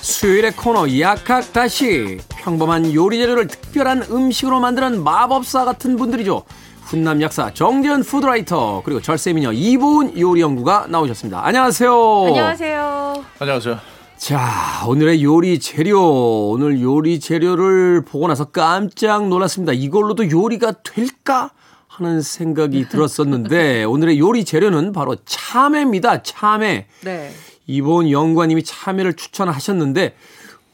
수요일의 0.00 0.52
코너 0.52 0.86
약학다시 1.00 2.18
평범한 2.30 2.94
요리 2.94 3.18
재료를 3.18 3.48
특별한 3.48 4.04
음식으로 4.10 4.60
만드는 4.60 5.02
마법사 5.02 5.64
같은 5.64 5.96
분들이죠. 5.96 6.44
훈남 6.82 7.20
약사 7.20 7.52
정재현 7.52 8.04
푸드라이터 8.04 8.82
그리고 8.84 9.00
절세미녀 9.00 9.52
이보은 9.52 10.18
요리연구가 10.18 10.86
나오셨습니다. 10.88 11.44
안녕하세요. 11.44 12.24
안녕하세요. 12.28 13.24
안녕하세요. 13.40 13.93
자 14.24 14.86
오늘의 14.88 15.22
요리 15.22 15.58
재료 15.58 16.48
오늘 16.48 16.80
요리 16.80 17.20
재료를 17.20 18.06
보고 18.06 18.26
나서 18.26 18.46
깜짝 18.46 19.28
놀랐습니다. 19.28 19.74
이걸로도 19.74 20.30
요리가 20.30 20.72
될까? 20.82 21.50
하는 21.88 22.22
생각이 22.22 22.88
들었었는데 22.88 23.84
오늘의 23.84 24.18
요리 24.18 24.46
재료는 24.46 24.94
바로 24.94 25.16
참외입니다. 25.26 26.22
참외. 26.22 26.86
네. 27.02 27.32
이번 27.66 28.10
연구원님이 28.10 28.64
참여를 28.64 29.12
추천하셨는데 29.12 30.16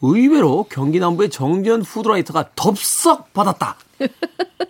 의외로 0.01 0.67
경기 0.71 1.01
남부의 1.01 1.31
정전 1.31 1.83
푸드라이터가 1.83 2.51
덥석 2.55 3.33
받았다. 3.33 3.75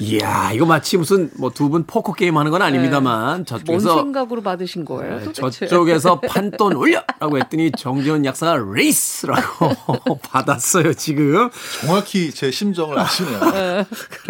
이야, 0.00 0.52
이거 0.52 0.64
마치 0.64 0.96
무슨 0.96 1.30
뭐 1.38 1.50
두 1.50 1.68
분 1.68 1.84
포커 1.84 2.12
게임 2.12 2.36
하는 2.36 2.50
건 2.52 2.62
아닙니다만 2.62 3.38
네. 3.38 3.44
저쪽에서 3.44 3.94
뭔 3.94 4.04
생각으로 4.06 4.42
받으신 4.42 4.84
거예요? 4.84 5.18
네, 5.18 5.24
도대체? 5.24 5.66
저쪽에서 5.66 6.20
판돈 6.20 6.76
올려라고 6.76 7.36
했더니 7.38 7.72
정지원 7.72 8.24
약사가 8.24 8.62
레이스라고 8.74 9.74
받았어요 10.22 10.94
지금. 10.94 11.50
정확히 11.80 12.30
제 12.30 12.50
심정을 12.50 12.98
아시네요. 12.98 13.40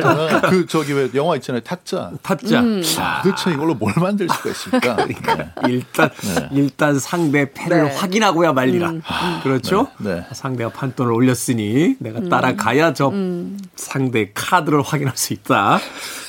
저는 0.01 0.41
그 0.49 0.67
저기 0.67 0.93
왜 0.95 1.11
영화 1.15 1.37
있잖아요 1.37 1.61
타짜. 1.63 2.13
타짜. 2.23 2.61
음. 2.61 2.83
아, 2.99 3.23
도대체 3.23 3.51
이걸로 3.53 3.75
뭘 3.75 3.93
만들 3.97 4.27
수가 4.29 4.51
있을까? 4.51 4.97
네. 5.07 5.15
일단 5.69 6.11
일단 6.53 6.99
상대 6.99 7.53
패를 7.53 7.85
네. 7.85 7.95
확인하고야 7.97 8.53
말리라. 8.55 8.93
그렇죠? 9.43 9.89
네, 9.99 10.15
네. 10.15 10.27
상대가 10.33 10.71
판돈을 10.71 11.13
올렸으니 11.13 11.97
내가 11.99 12.21
따라가야 12.29 12.95
저 12.95 13.13
상대 13.77 14.31
카드 14.35 14.78
를 14.79 14.85
확인할 14.85 15.17
수 15.17 15.33
있다. 15.33 15.81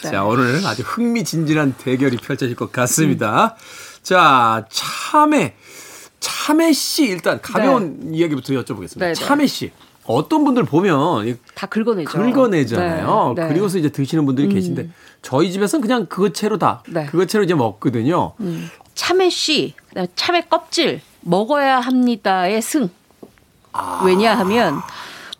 자 0.02 0.24
오늘 0.24 0.66
아주 0.66 0.84
흥미진진한 0.84 1.76
대결이 1.78 2.18
펼쳐질 2.18 2.56
것 2.56 2.72
같습니다. 2.72 3.56
자 4.02 4.66
참외 4.70 5.56
참외 6.20 6.74
씨 6.74 7.06
일단 7.06 7.42
가벼운 7.42 8.14
이야기부터 8.14 8.54
여쭤보겠습니다. 8.54 9.00
네, 9.00 9.08
네. 9.08 9.14
참외 9.14 9.48
씨 9.48 9.72
어떤 10.06 10.44
분들 10.44 10.64
보면 10.64 11.28
이다 11.28 11.68
긁어내죠. 11.68 12.10
긁어내잖아요. 12.10 13.34
네, 13.36 13.44
네. 13.44 13.50
그리고서 13.50 13.78
이제 13.78 13.90
드시는 13.90 14.26
분들이 14.26 14.50
계신데 14.50 14.90
저희 15.22 15.52
집에서는 15.52 15.82
그냥 15.82 16.06
그거 16.08 16.30
채로 16.30 16.58
다 16.58 16.84
네. 16.88 17.06
그거 17.06 17.26
채로 17.26 17.44
이제 17.44 17.54
먹거든요. 17.54 18.34
참외 18.96 19.30
씨, 19.30 19.76
참외 20.16 20.42
껍질 20.50 21.02
먹어야 21.22 21.80
합니다의 21.80 22.62
승. 22.62 22.90
아. 23.72 24.02
왜냐하면 24.04 24.82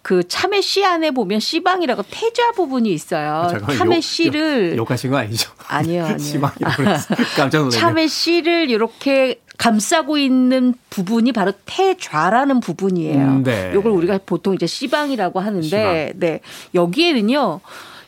그 0.02 0.28
참외 0.28 0.62
씨 0.62 0.84
안에 0.86 1.12
보면 1.12 1.40
씨방이라고 1.40 2.04
태자 2.10 2.52
부분이 2.54 2.92
있어요. 2.94 3.48
잠깐만, 3.52 3.78
참외 3.78 3.96
욕- 3.98 4.02
씨를 4.04 4.72
욕, 4.72 4.78
욕하신 4.78 5.12
거 5.12 5.18
아니죠? 5.18 5.52
아니요, 5.68 6.06
아니요. 6.06 6.18
지방이라고 6.18 6.76
그래서 6.78 7.16
깜짝 7.36 7.58
놀랐네. 7.60 7.78
참외 7.78 8.08
씨를 8.08 8.70
이렇게 8.70 9.42
감싸고 9.58 10.18
있는 10.18 10.74
부분이 10.90 11.34
바로 11.34 11.52
태좌라는 11.66 12.62
부분이에요. 12.62 13.18
음, 13.26 13.44
네. 13.44 13.74
이걸 13.76 13.92
우리가 13.92 14.20
보통 14.26 14.54
이제 14.54 14.66
씨방이라고 14.66 15.40
하는데, 15.42 15.68
씨방. 15.68 16.20
네 16.20 16.40
여기에는요. 16.74 17.60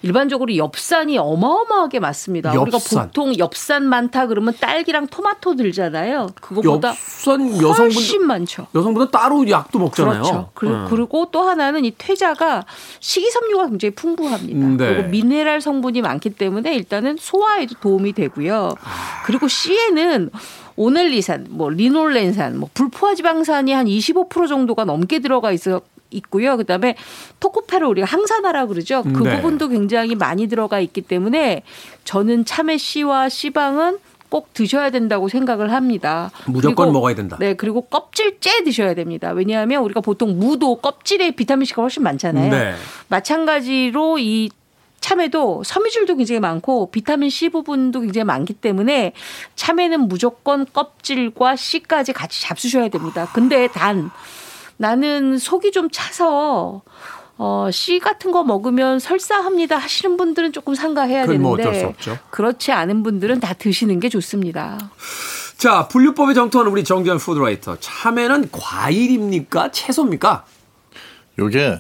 일반적으로 0.04 0.56
엽산이 0.56 1.18
어마어마하게 1.18 1.99
많습니다. 1.99 2.52
우리가 2.60 2.78
엽산. 2.78 3.08
보통 3.08 3.38
엽산 3.38 3.88
많다 3.88 4.28
그러면 4.28 4.54
딸기랑 4.60 5.08
토마토 5.08 5.56
들잖아요. 5.56 6.30
그거보다 6.41 6.89
엽산 6.89 7.41
훨씬 7.41 7.68
여성분들 7.68 8.20
많죠. 8.26 8.68
여성분들 8.74 9.12
따로 9.12 9.47
약도 9.49 9.80
먹잖아요. 9.80 10.22
그렇죠. 10.22 10.49
그리고, 10.54 10.76
음. 10.76 10.88
그리고 10.89 11.28
또 11.32 11.41
하나는 11.41 11.86
이 11.86 11.93
퇴자가 11.97 12.66
식이섬유가 12.99 13.68
굉장히 13.68 13.93
풍부합니다. 13.93 14.60
음, 14.60 14.78
네. 14.78 14.88
그리고 14.88 15.10
미네랄 15.10 15.62
성분이 15.62 16.02
많기 16.02 16.32
때문에 16.32 16.74
일단은 16.76 17.18
소화에도 17.20 17.76
도움이 17.80 18.14
되고요. 18.14 18.76
아. 18.84 19.24
그리고 19.26 19.47
씨에는 19.47 20.32
오넬리산, 20.76 21.47
뭐 21.49 21.70
리놀렌산, 21.70 22.58
뭐 22.58 22.70
불포화지방산이 22.74 23.72
한 23.72 23.86
25% 23.86 24.47
정도가 24.47 24.86
넘게 24.86 25.20
들어가 25.20 25.52
있어 25.52 25.82
있고요. 26.12 26.57
그다음에 26.57 26.95
토코페로 27.39 27.89
우리가 27.89 28.05
항산화라 28.05 28.68
그러죠. 28.68 29.03
그 29.03 29.24
네. 29.24 29.36
부분도 29.36 29.70
굉장히 29.70 30.16
많이 30.16 30.47
들어가 30.47 30.80
있기 30.80 31.01
때문에 31.01 31.64
저는 32.03 32.45
참외 32.45 32.78
씨와 32.78 33.30
씨방은 33.30 33.99
꼭 34.30 34.53
드셔야 34.53 34.91
된다고 34.91 35.28
생각을 35.28 35.74
합니다. 35.74 36.32
무조건 36.45 36.86
그리고, 36.86 36.93
먹어야 36.93 37.16
된다. 37.16 37.36
네, 37.39 37.53
그리고 37.53 37.82
껍질째 37.82 38.64
드셔야 38.64 38.93
됩니다. 38.93 39.32
왜냐하면 39.32 39.84
우리가 39.84 39.99
보통 39.99 40.39
무도 40.39 40.78
껍질에 40.78 41.32
비타민 41.32 41.66
C가 41.66 41.82
훨씬 41.82 42.01
많잖아요. 42.03 42.49
네. 42.49 42.74
마찬가지로 43.09 44.20
이 44.20 44.49
참외도 45.01 45.64
섬유질도 45.66 46.16
굉장히 46.16 46.39
많고 46.39 46.91
비타민 46.91 47.30
C 47.30 47.49
부분도 47.49 48.01
굉장히 48.01 48.24
많기 48.24 48.53
때문에 48.53 49.12
참외는 49.55 50.07
무조건 50.07 50.66
껍질과 50.72 51.57
씨까지 51.57 52.14
같이 52.14 52.41
잡수셔야 52.43 52.88
됩니다. 52.88 53.28
근데 53.34 53.68
단 53.68 54.12
나는 54.82 55.38
속이 55.38 55.71
좀 55.71 55.89
차서 55.91 56.82
어, 57.38 57.69
씨 57.71 57.99
같은 57.99 58.32
거 58.32 58.43
먹으면 58.43 58.97
설사합니다 58.97 59.77
하시는 59.77 60.17
분들은 60.17 60.53
조금 60.53 60.73
상가해야 60.73 61.27
그건 61.27 61.41
뭐 61.43 61.55
되는데 61.55 61.77
어쩔 61.77 61.82
수 61.82 61.88
없죠. 61.88 62.17
그렇지 62.32 62.71
않은 62.71 63.03
분들은 63.03 63.39
다 63.39 63.53
드시는 63.53 63.99
게 63.99 64.09
좋습니다. 64.09 64.91
자, 65.57 65.88
분류법에 65.88 66.34
정토하는 66.34 66.71
우리 66.71 66.84
정전 66.84 67.19
푸드라이터. 67.19 67.77
참외는 67.79 68.49
과일입니까? 68.51 69.69
채소입니까? 69.71 70.45
요게 71.38 71.77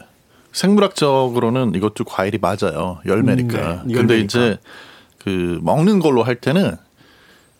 생물학적으로는 0.51 1.73
이것도 1.73 2.03
과일이 2.03 2.37
맞아요. 2.39 2.99
열매니까. 3.07 3.83
네, 3.85 3.93
근데 3.95 3.97
열매니까. 3.97 4.23
이제 4.23 4.57
그 5.17 5.59
먹는 5.63 5.99
걸로 5.99 6.21
할 6.21 6.35
때는 6.35 6.77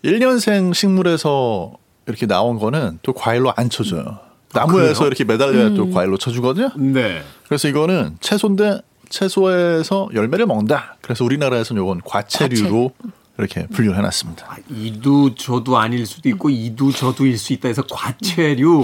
1년생 0.06 0.76
식물에서 0.76 1.74
이렇게 2.06 2.28
나온 2.28 2.60
거는 2.60 3.00
또 3.02 3.14
과일로 3.14 3.54
안 3.56 3.70
쳐줘요. 3.72 4.31
나무에서 4.54 5.00
그래요? 5.00 5.08
이렇게 5.08 5.24
매달려야 5.24 5.68
음. 5.68 5.76
또 5.76 5.90
과일로 5.92 6.18
쳐주거든요. 6.18 6.72
네. 6.76 7.24
그래서 7.46 7.68
이거는 7.68 8.18
채소인데 8.20 8.82
채소에서 9.10 10.10
열매를 10.14 10.46
먹는다. 10.46 10.96
그래서 11.02 11.24
우리나라에서는 11.26 11.82
요건 11.82 12.02
과채류로 12.04 12.92
이렇게 13.38 13.66
분류를 13.68 13.98
해놨습니다. 13.98 14.46
아, 14.50 14.56
이두 14.70 15.34
저도 15.36 15.78
아닐 15.78 16.06
수도 16.06 16.30
있고 16.30 16.50
이두 16.50 16.92
저도일 16.92 17.38
수 17.38 17.54
있다 17.54 17.68
해서 17.68 17.84
과체류. 17.90 18.82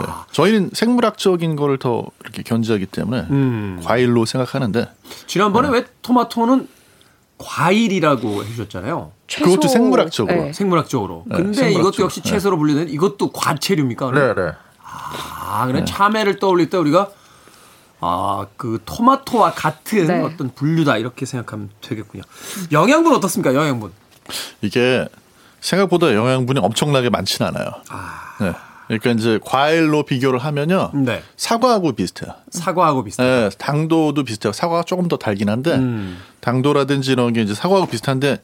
네. 0.00 0.06
저희는 0.32 0.70
생물학적인 0.74 1.56
거를 1.56 1.78
더 1.78 2.04
이렇게 2.20 2.42
견지하기 2.42 2.86
때문에 2.86 3.26
음. 3.30 3.80
과일로 3.82 4.26
생각하는데 4.26 4.88
지난번에 5.26 5.68
왜 5.70 5.84
토마토는 6.02 6.68
과일이라고 7.38 8.44
해주셨잖아요. 8.44 9.12
그것도 9.32 9.68
생물학적으로. 9.68 10.44
네. 10.44 10.52
생물학적으로. 10.52 11.24
네, 11.26 11.36
근데 11.36 11.52
생물학적으로. 11.52 11.88
이것도 11.88 12.02
역시 12.02 12.22
채소로 12.22 12.58
분류된 12.58 12.88
이것도 12.88 13.30
과체류입니까? 13.32 14.06
그럼? 14.06 14.34
네. 14.34 14.52
아, 14.98 15.66
그래 15.66 15.84
참외를 15.84 16.38
떠올릴 16.38 16.70
때 16.70 16.76
우리가 16.76 17.10
아, 18.00 18.46
그 18.56 18.80
토마토와 18.84 19.52
같은 19.52 20.06
네. 20.06 20.22
어떤 20.22 20.54
분류다 20.54 20.98
이렇게 20.98 21.26
생각하면 21.26 21.70
되겠군요. 21.80 22.22
영양분 22.70 23.14
어떻습니까? 23.14 23.54
영양분. 23.54 23.92
이게 24.60 25.08
생각보다 25.60 26.14
영양분이 26.14 26.60
엄청나게 26.60 27.10
많지는 27.10 27.48
않아요. 27.48 27.70
네. 28.40 28.52
그러니까 28.86 29.10
이제 29.10 29.38
과일로 29.44 30.04
비교를 30.04 30.38
하면요. 30.38 30.92
네. 30.94 31.22
사과하고 31.36 31.92
비슷해요. 31.92 32.32
사과하고 32.50 33.04
비슷해요. 33.04 33.48
네, 33.50 33.56
당도도 33.58 34.24
비슷해요. 34.24 34.52
사과가 34.52 34.84
조금 34.84 35.08
더 35.08 35.16
달긴 35.18 35.50
한데 35.50 35.74
음. 35.74 36.18
당도라든지 36.40 37.12
이런 37.12 37.32
게 37.34 37.42
이제 37.42 37.54
사과하고 37.54 37.86
비슷한데 37.86 38.40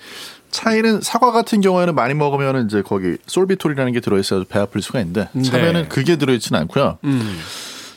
차이는 0.55 1.01
사과 1.01 1.33
같은 1.33 1.61
경우에는 1.61 1.95
많이 1.97 2.15
먹으면 2.15 2.67
이제 2.67 2.81
거기 2.81 3.17
솔비톨이라는 3.27 3.93
게 3.93 4.01
들어있어서 4.01 4.45
배 4.49 4.61
아플 4.61 4.81
수가 4.81 5.01
있는데 5.01 5.29
네. 5.33 5.43
참외는 5.43 5.89
그게 5.89 6.15
들어있지는 6.17 6.61
않고요. 6.61 6.99
음. 7.05 7.39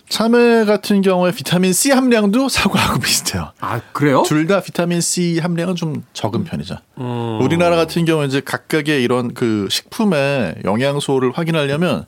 참외 0.10 0.66
같은 0.66 1.02
경우에 1.02 1.32
비타민 1.32 1.72
C 1.74 1.92
함량도 1.92 2.50
사과하고 2.50 3.00
비슷해요. 3.00 3.52
아, 3.60 3.82
그래요? 3.92 4.24
둘 4.26 4.48
다 4.48 4.62
비타민 4.62 5.02
C 5.02 5.38
함량은 5.40 5.76
좀 5.76 6.04
적은 6.14 6.46
편이죠. 6.46 6.78
음. 6.98 7.40
우리나라 7.42 7.76
같은 7.76 8.06
경우 8.06 8.26
이제 8.26 8.40
각각의 8.42 9.04
이런 9.04 9.34
그 9.34 9.68
식품의 9.70 10.56
영양소를 10.66 11.34
확인하려면 11.36 12.06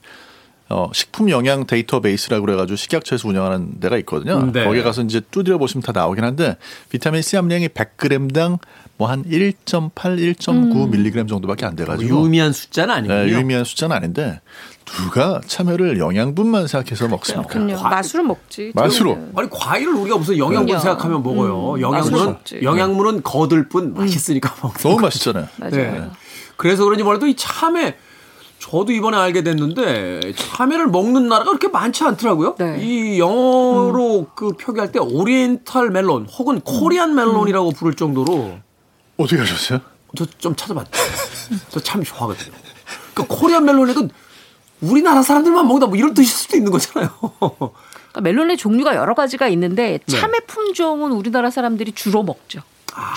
어, 0.72 0.90
식품 0.94 1.30
영양 1.32 1.66
데이터베이스라고 1.66 2.46
그래가지고 2.46 2.76
식약처에서 2.76 3.28
운영하는 3.28 3.80
데가 3.80 3.98
있거든요. 4.00 4.52
네. 4.52 4.66
거기에 4.66 4.84
가서 4.84 5.02
이제 5.02 5.20
두드려 5.32 5.58
보시면 5.58 5.82
다 5.82 5.92
나오긴 5.94 6.24
한데 6.24 6.58
비타민 6.90 7.24
C 7.24 7.36
함량이 7.38 7.70
100g당 7.70 8.60
뭐 8.98 9.10
한 9.10 9.24
1.8, 9.24 9.92
1.9 9.96 10.90
밀리그램 10.90 11.26
정도밖에 11.28 11.66
안 11.66 11.76
돼가지고 11.76 12.24
유미한 12.24 12.52
숫자는 12.54 12.94
아니군요. 12.94 13.20
네, 13.20 13.30
유의미한 13.30 13.64
숫자는 13.64 13.96
아닌데 13.96 14.42
누가 14.86 15.40
참외를 15.48 15.98
영양분만 16.00 16.68
생각해서 16.68 17.08
먹습니까? 17.08 17.48
그럼요. 17.48 17.76
과- 17.78 17.90
맛으로 17.90 18.24
먹지. 18.24 18.72
맛으로. 18.76 19.14
저희는. 19.16 19.32
아니 19.38 19.50
과일을 19.50 19.94
우리가 19.96 20.18
무슨 20.18 20.38
영양분 20.38 20.66
그럼요. 20.68 20.82
생각하면 20.84 21.24
먹어요. 21.24 21.74
음, 21.76 21.82
영양분은 21.82 22.26
먹지. 22.26 22.60
영양분은 22.62 23.24
거들 23.24 23.70
뿐 23.70 23.94
맛있으니까 23.96 24.54
먹는 24.62 24.78
너무 24.82 24.96
거. 24.98 25.02
맛있잖아요. 25.04 25.48
맞아요. 25.58 25.72
네. 25.72 26.10
그래서 26.58 26.84
그런지 26.84 27.04
몰라도 27.04 27.26
이 27.26 27.36
참외 27.36 27.96
저도 28.60 28.92
이번에 28.92 29.18
알게 29.18 29.42
됐는데 29.44 30.34
참외를 30.36 30.88
먹는 30.88 31.28
나라가 31.30 31.52
그렇게 31.52 31.70
많지 31.70 32.04
않더라고요. 32.04 32.56
네. 32.60 32.78
이 32.82 33.20
영어로 33.20 34.28
그 34.36 34.52
표기할 34.54 34.92
때 34.92 35.00
오리엔탈 35.00 35.90
멜론 35.92 36.28
혹은 36.28 36.60
코리안 36.60 37.16
멜론이라고 37.16 37.72
부를 37.72 37.94
정도로 37.96 38.60
어떻게 39.18 39.40
하셨어요? 39.42 39.80
저 40.18 40.26
좀 40.40 40.56
찾아봤죠. 40.56 40.92
저 41.70 41.80
참 41.80 42.04
좋아하거든요. 42.04 42.52
그 43.14 43.24
코리안 43.28 43.64
멜론이건 43.66 44.10
우리나라 44.82 45.22
사람들만 45.22 45.68
먹다 45.68 45.88
뭐 45.88 45.96
이런 45.96 46.14
뜻일 46.14 46.28
수도 46.30 46.58
있는 46.58 46.72
거잖아요. 46.72 47.10
그러니까 47.40 48.22
멜론의 48.22 48.58
종류가 48.58 48.96
여러 48.96 49.14
가지가 49.14 49.48
있는데 49.50 50.00
네. 50.06 50.18
참외 50.18 50.40
품종은 50.48 51.12
우리나라 51.12 51.50
사람들이 51.50 51.92
주로 51.94 52.24
먹죠. 52.24 52.62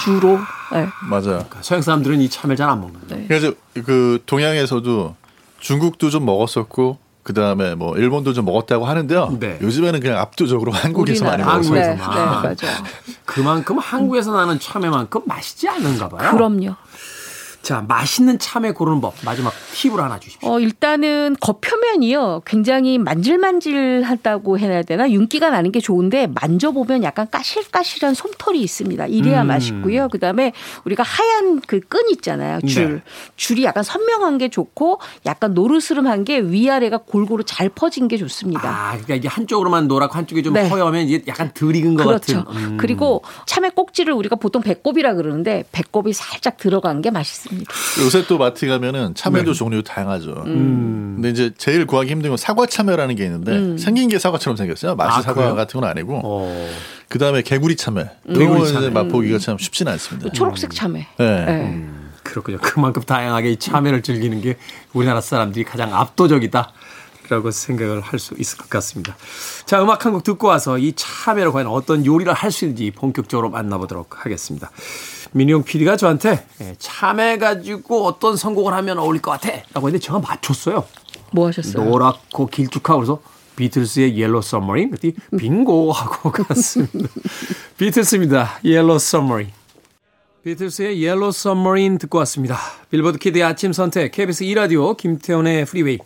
주로. 0.05 0.39
네. 0.73 0.87
맞아요. 1.09 1.45
서양 1.63 1.83
사람들은 1.83 2.21
이 2.21 2.29
참외 2.29 2.55
잘 2.57 2.69
안 2.69 2.81
먹는데. 2.81 3.17
네. 3.17 3.25
그래서 3.27 3.53
그 3.85 4.23
동양에서도 4.27 5.17
중국도 5.63 6.11
좀 6.11 6.25
먹었었고 6.27 6.99
그 7.23 7.35
다음에 7.35 7.77
뭐 7.77 7.97
일본도 7.97 8.33
좀 8.33 8.45
먹었다고 8.45 8.85
하는데요. 8.85 9.37
네. 9.39 9.59
요즘에는 9.63 10.01
그냥 10.01 10.19
압도적으로 10.19 10.73
한국에서 10.73 11.25
많이 11.25 11.37
우리나라. 11.37 11.59
먹어서 11.59 11.73
네. 11.73 11.89
네, 11.91 11.97
맞아요. 11.97 12.85
그만큼 13.25 13.79
한국에서 13.79 14.33
나는 14.33 14.59
참외만큼 14.59 15.23
맛있지 15.27 15.69
않은가 15.69 16.09
봐요. 16.09 16.33
그럼요. 16.33 16.75
자, 17.63 17.85
맛있는 17.87 18.39
참외 18.41 18.73
고르는 18.73 19.01
법 19.01 19.15
마지막 19.25 19.53
팁을 19.75 20.01
하나 20.01 20.19
주십시오. 20.19 20.51
어, 20.51 20.59
일단은 20.59 21.37
겉표면이요. 21.41 22.43
굉장히 22.45 22.99
만질만질하다고 22.99 24.59
해야 24.59 24.83
되나? 24.83 25.09
윤기가 25.11 25.51
나는 25.51 25.71
게 25.71 25.79
좋은데 25.81 26.27
만져보면 26.27 27.03
약간 27.05 27.29
까실까실한 27.31 28.15
솜털이 28.15 28.61
있습니다. 28.61 29.07
이래야 29.07 29.43
음. 29.43 29.47
맛있고요. 29.49 30.09
그 30.09 30.19
다음에 30.19 30.53
우리가 30.85 31.03
하얀 31.03 31.61
그 31.61 31.81
끈 31.89 32.09
있잖아요. 32.11 32.61
줄. 32.67 32.95
네. 32.97 33.03
줄이 33.37 33.65
약간 33.65 33.83
선명한 33.83 34.39
게 34.39 34.49
좋고 34.49 35.01
약간 35.27 35.53
노르스름한 35.53 36.25
게 36.25 36.41
위아래가 36.41 36.99
골고루 36.99 37.45
잘 37.45 37.69
퍼진 37.69 38.09
게 38.09 38.17
좋습니다. 38.17 38.63
아, 38.69 38.91
그러니까 38.93 39.15
이게 39.17 39.29
한쪽으로만 39.29 39.89
노랗고 39.89 40.17
한쪽이 40.17 40.43
좀 40.43 40.55
네. 40.55 40.69
허여면 40.69 41.07
이게 41.09 41.23
약간 41.29 41.51
덜 41.53 41.77
익은 41.77 41.95
것 41.97 42.05
그렇죠. 42.05 42.45
같은. 42.45 42.57
음. 42.57 42.77
그리고 42.79 43.23
참외 43.47 43.71
꼭지를 43.71 44.15
우리가 44.15 44.37
보통 44.37 44.63
배꼽이라 44.63 45.15
그러는데 45.15 45.65
배꼽이 45.73 46.13
살짝 46.13 46.57
들어간 46.57 47.03
게 47.03 47.11
맛있습니다. 47.11 47.52
요새 48.03 48.27
또 48.27 48.39
마트 48.39 48.67
가면은 48.67 49.15
참외도 49.15 49.53
종류 49.55 49.83
다양하죠. 49.83 50.45
음. 50.47 51.13
근데 51.17 51.31
이제 51.31 51.53
제일 51.59 51.87
구하기 51.87 52.11
힘든 52.11 52.31
건 52.31 52.37
사과 52.37 52.67
참외라는 52.67 53.15
게 53.17 53.25
있는데 53.25 53.77
생긴 53.83 54.09
게 54.09 54.19
사과처럼 54.19 54.57
생겼어요. 54.57 54.95
맛이 54.97 55.19
아, 55.19 55.23
사과 55.23 55.35
그래요? 55.43 55.55
같은 55.55 55.81
건 55.81 55.89
아니고. 55.91 56.21
어. 56.25 56.71
그 57.09 57.19
다음에 57.19 57.43
개구리 57.43 57.77
참외. 57.77 58.11
개구리 58.27 58.39
개구리 58.47 58.59
참외. 58.61 58.73
참외 58.73 58.91
맛보기가 58.91 59.39
참 59.39 59.59
쉽지는 59.59 59.93
않습니다. 59.93 60.31
초록색 60.33 60.71
참외. 60.75 61.07
네. 61.19 61.45
네. 61.45 61.87
그렇군요. 62.23 62.59
그만큼 62.63 63.03
다양하게 63.03 63.51
이 63.53 63.57
참외를 63.59 64.03
즐기는 64.03 64.41
게 64.41 64.57
우리나라 64.93 65.21
사람들이 65.21 65.65
가장 65.65 65.95
압도적이다. 65.95 66.73
라고 67.29 67.51
생각을 67.51 68.01
할 68.01 68.19
수 68.19 68.35
있을 68.37 68.59
것 68.59 68.69
같습니다. 68.69 69.17
자, 69.65 69.81
음악 69.83 70.05
한 70.05 70.13
곡 70.13 70.23
듣고 70.25 70.49
와서 70.49 70.77
이 70.77 70.93
참외로 70.97 71.53
과연 71.53 71.67
어떤 71.69 72.05
요리를 72.05 72.31
할 72.33 72.51
수 72.51 72.65
있는지 72.65 72.91
본격적으로 72.91 73.49
만나보도록 73.49 74.25
하겠습니다. 74.27 74.71
민용 75.33 75.65
PD가 75.65 75.97
저한테 75.97 76.47
예, 76.61 76.75
참외 76.79 77.39
가지고 77.39 78.07
어떤 78.07 78.37
선곡을 78.37 78.73
하면 78.75 78.99
어울릴 78.99 79.23
것 79.23 79.33
같아. 79.33 79.51
라고 79.73 79.89
했는데 79.89 79.99
제가 79.99 80.19
맞췄어요. 80.21 80.85
뭐 81.33 81.49
하셨어요? 81.49 81.85
노랗고 81.85 82.47
길쭉하고 82.47 83.01
그래서 83.01 83.23
비틀스의 83.57 84.19
Yellow 84.19 84.43
Submarine 84.43 84.91
그때 84.91 85.13
빙고 85.37 85.93
하고 85.93 86.31
갔습니다. 86.31 87.09
비틀스입니다. 87.79 88.61
Yellow 88.65 88.99
Submarine. 88.99 89.51
비틀스의 90.45 91.03
Yellow 91.03 91.31
Submarine 91.31 91.99
듣고 91.99 92.19
왔습니다. 92.19 92.59
빌보드 92.91 93.19
Kid의 93.19 93.45
아침 93.45 93.73
선택 93.73 94.11
KBS 94.13 94.45
2라디오 94.45 94.97
김태훈의 94.97 95.65
프리웨이 95.67 95.99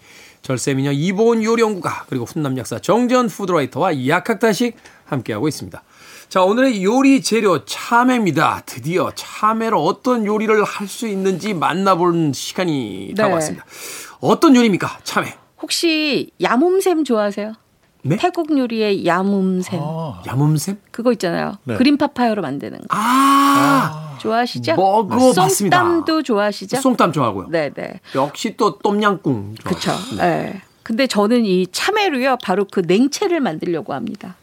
절세미녀 0.42 0.92
이보은 0.92 1.42
요리연구가 1.42 2.04
그리고 2.08 2.24
훈남 2.24 2.56
약사 2.58 2.78
정재훈 2.78 3.28
food 3.28 3.54
writer와 3.54 4.06
약학다식 4.06 4.76
함께하고 5.06 5.48
있습니다. 5.48 5.82
자 6.28 6.42
오늘의 6.42 6.82
요리 6.84 7.22
재료 7.22 7.64
참외입니다. 7.64 8.62
드디어 8.66 9.10
참외로 9.14 9.82
어떤 9.84 10.26
요리를 10.26 10.62
할 10.64 10.86
수 10.88 11.06
있는지 11.08 11.52
만나보는 11.54 12.32
시간이 12.32 13.08
네. 13.08 13.22
다가왔습니다. 13.22 13.64
어떤 14.20 14.54
요리입니까? 14.56 14.98
참외. 15.04 15.34
혹시 15.60 16.30
얌운센 16.40 17.04
좋아하세요? 17.04 17.54
네? 18.02 18.16
태국 18.16 18.56
요리의 18.56 19.04
얌운센 19.04 19.80
아, 19.82 20.22
야몸샘? 20.26 20.78
그거 20.92 21.10
있잖아요. 21.12 21.54
네. 21.64 21.74
green 21.76 21.96
파파야로 21.96 22.40
만드는 22.42 22.78
거. 22.78 22.86
아, 22.90 24.16
좋아하시죠? 24.20 24.76
먹어봤습니다. 24.76 25.76
쏨땀도 25.76 26.22
좋아하시죠? 26.22 26.76
쏨땀 26.80 27.12
좋아하고요. 27.12 27.48
네네. 27.48 28.00
역시 28.14 28.56
또 28.56 28.78
똠양꿍 28.78 29.56
좋아하고. 29.60 29.74
그쵸. 29.74 29.92
네. 30.18 30.60
근데 30.84 31.08
저는 31.08 31.44
이 31.44 31.66
참외로요, 31.72 32.36
바로 32.44 32.64
그 32.70 32.80
냉채를 32.86 33.40
만들려고 33.40 33.92
합니다. 33.92 34.36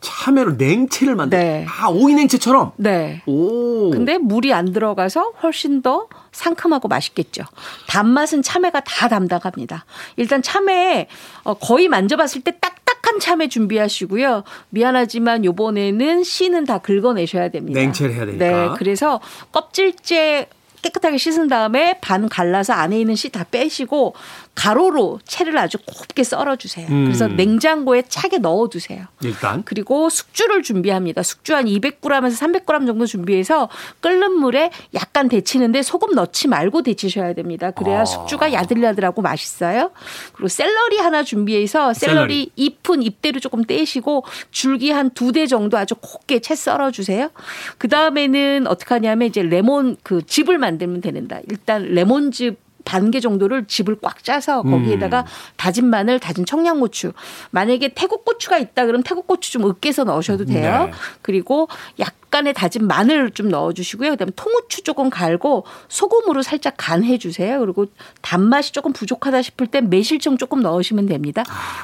참외로 0.00 0.52
냉채를 0.52 1.14
만들. 1.14 1.38
네. 1.38 1.66
아 1.68 1.88
오이 1.88 2.14
냉채처럼. 2.14 2.72
네. 2.76 3.22
오. 3.26 3.90
근데 3.90 4.16
물이 4.18 4.52
안 4.54 4.72
들어가서 4.72 5.32
훨씬 5.42 5.82
더 5.82 6.08
상큼하고 6.32 6.88
맛있겠죠. 6.88 7.42
단맛은 7.88 8.42
참외가 8.42 8.80
다 8.80 9.08
담당합니다. 9.08 9.84
일단 10.16 10.40
참외 10.42 11.08
어, 11.44 11.54
거의 11.54 11.88
만져봤을 11.88 12.40
때 12.42 12.52
딱딱한 12.58 13.20
참외 13.20 13.48
준비하시고요. 13.48 14.44
미안하지만 14.70 15.44
요번에는 15.44 16.24
씨는 16.24 16.64
다 16.64 16.78
긁어내셔야 16.78 17.50
됩니다. 17.50 17.78
냉채를 17.80 18.14
해야 18.14 18.24
되니까. 18.26 18.44
네, 18.46 18.68
그래서 18.78 19.20
껍질째 19.52 20.48
깨끗하게 20.82 21.18
씻은 21.18 21.48
다음에 21.48 21.98
반 22.00 22.26
갈라서 22.30 22.72
안에 22.72 22.98
있는 22.98 23.14
씨 23.14 23.28
다 23.28 23.44
빼시고 23.44 24.14
가로로 24.54 25.20
채를 25.24 25.56
아주 25.56 25.78
곱게 25.86 26.22
썰어 26.22 26.56
주세요. 26.56 26.86
음. 26.90 27.04
그래서 27.04 27.28
냉장고에 27.28 28.02
차게 28.08 28.38
넣어 28.38 28.68
두세요. 28.68 29.06
일단 29.22 29.62
그리고 29.64 30.10
숙주를 30.10 30.62
준비합니다. 30.62 31.22
숙주 31.22 31.54
한 31.54 31.64
200g에서 31.64 32.64
300g 32.64 32.86
정도 32.86 33.06
준비해서 33.06 33.68
끓는 34.00 34.32
물에 34.32 34.70
약간 34.94 35.28
데치는데 35.28 35.82
소금 35.82 36.14
넣지 36.14 36.48
말고 36.48 36.82
데치셔야 36.82 37.32
됩니다. 37.32 37.70
그래야 37.70 38.00
아. 38.02 38.04
숙주가 38.04 38.52
야들야들하고 38.52 39.22
맛있어요. 39.22 39.92
그리고 40.34 40.48
샐러리 40.48 40.98
하나 40.98 41.22
준비해서 41.22 41.94
샐러리, 41.94 42.50
잎은 42.56 43.02
잎대로 43.02 43.40
조금 43.40 43.64
떼시고 43.64 44.24
줄기 44.50 44.90
한 44.90 45.10
두 45.14 45.30
대 45.32 45.46
정도 45.46 45.78
아주 45.78 45.94
곱게 45.94 46.40
채 46.40 46.54
썰어 46.54 46.90
주세요. 46.90 47.30
그 47.78 47.88
다음에는 47.88 48.66
어떻게 48.66 48.94
하냐면 48.94 49.28
이제 49.28 49.42
레몬 49.42 49.96
그 50.02 50.22
즙을 50.26 50.58
만들면 50.58 51.00
되는다. 51.00 51.38
일단 51.48 51.82
레몬즙 51.82 52.58
반 52.84 53.10
개 53.10 53.18
정도를 53.20 53.64
즙을 53.66 53.96
꽉 54.02 54.22
짜서 54.22 54.62
거기에다가 54.62 55.24
다진 55.56 55.86
마늘, 55.86 56.20
다진 56.20 56.44
청양고추. 56.46 57.12
만약에 57.50 57.92
태국 57.94 58.24
고추가 58.24 58.58
있다 58.58 58.86
그러면 58.86 59.02
태국 59.02 59.26
고추 59.26 59.50
좀 59.52 59.64
으깨서 59.64 60.04
넣으셔도 60.04 60.44
돼요. 60.44 60.86
네. 60.86 60.92
그리고 61.22 61.68
약간의 61.98 62.54
다진 62.54 62.86
마늘을 62.86 63.30
좀 63.32 63.48
넣어 63.48 63.72
주시고요. 63.72 64.10
그다음에 64.10 64.32
통후추 64.36 64.82
조금 64.82 65.10
갈고 65.10 65.64
소금으로 65.88 66.42
살짝 66.42 66.74
간해 66.76 67.18
주세요. 67.18 67.58
그리고 67.60 67.86
단맛이 68.22 68.72
조금 68.72 68.92
부족하다 68.92 69.42
싶을 69.42 69.66
땐 69.66 69.90
매실청 69.90 70.36
조금 70.38 70.60
넣으시면 70.60 71.06
됩니다. 71.06 71.42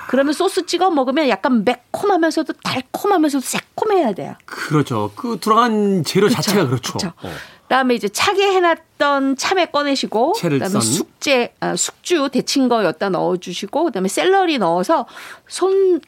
그러면 0.08 0.32
소스 0.32 0.66
찍어 0.66 0.90
먹으면 0.90 1.28
약간 1.28 1.64
매콤하면서도 1.64 2.52
달콤하면서도 2.62 3.44
새콤해야 3.44 4.12
돼요. 4.14 4.34
그렇죠. 4.44 5.10
그 5.16 5.38
들어간 5.40 6.04
재료 6.04 6.28
자체가 6.28 6.66
그렇죠. 6.66 6.92
그쵸. 6.92 7.12
어. 7.22 7.30
그다음에 7.68 7.94
이제 7.94 8.08
차게 8.08 8.42
해놨던 8.52 9.36
참외 9.36 9.66
꺼내시고 9.66 10.34
채를 10.36 10.58
그다음에 10.58 10.72
썬. 10.72 10.80
숙제 10.82 11.52
아, 11.60 11.74
숙주 11.76 12.28
데친 12.32 12.68
거 12.68 12.84
여기다 12.84 13.10
넣어주시고 13.10 13.84
그다음에 13.86 14.08
샐러리 14.08 14.58
넣어서 14.58 15.06
손 15.48 16.00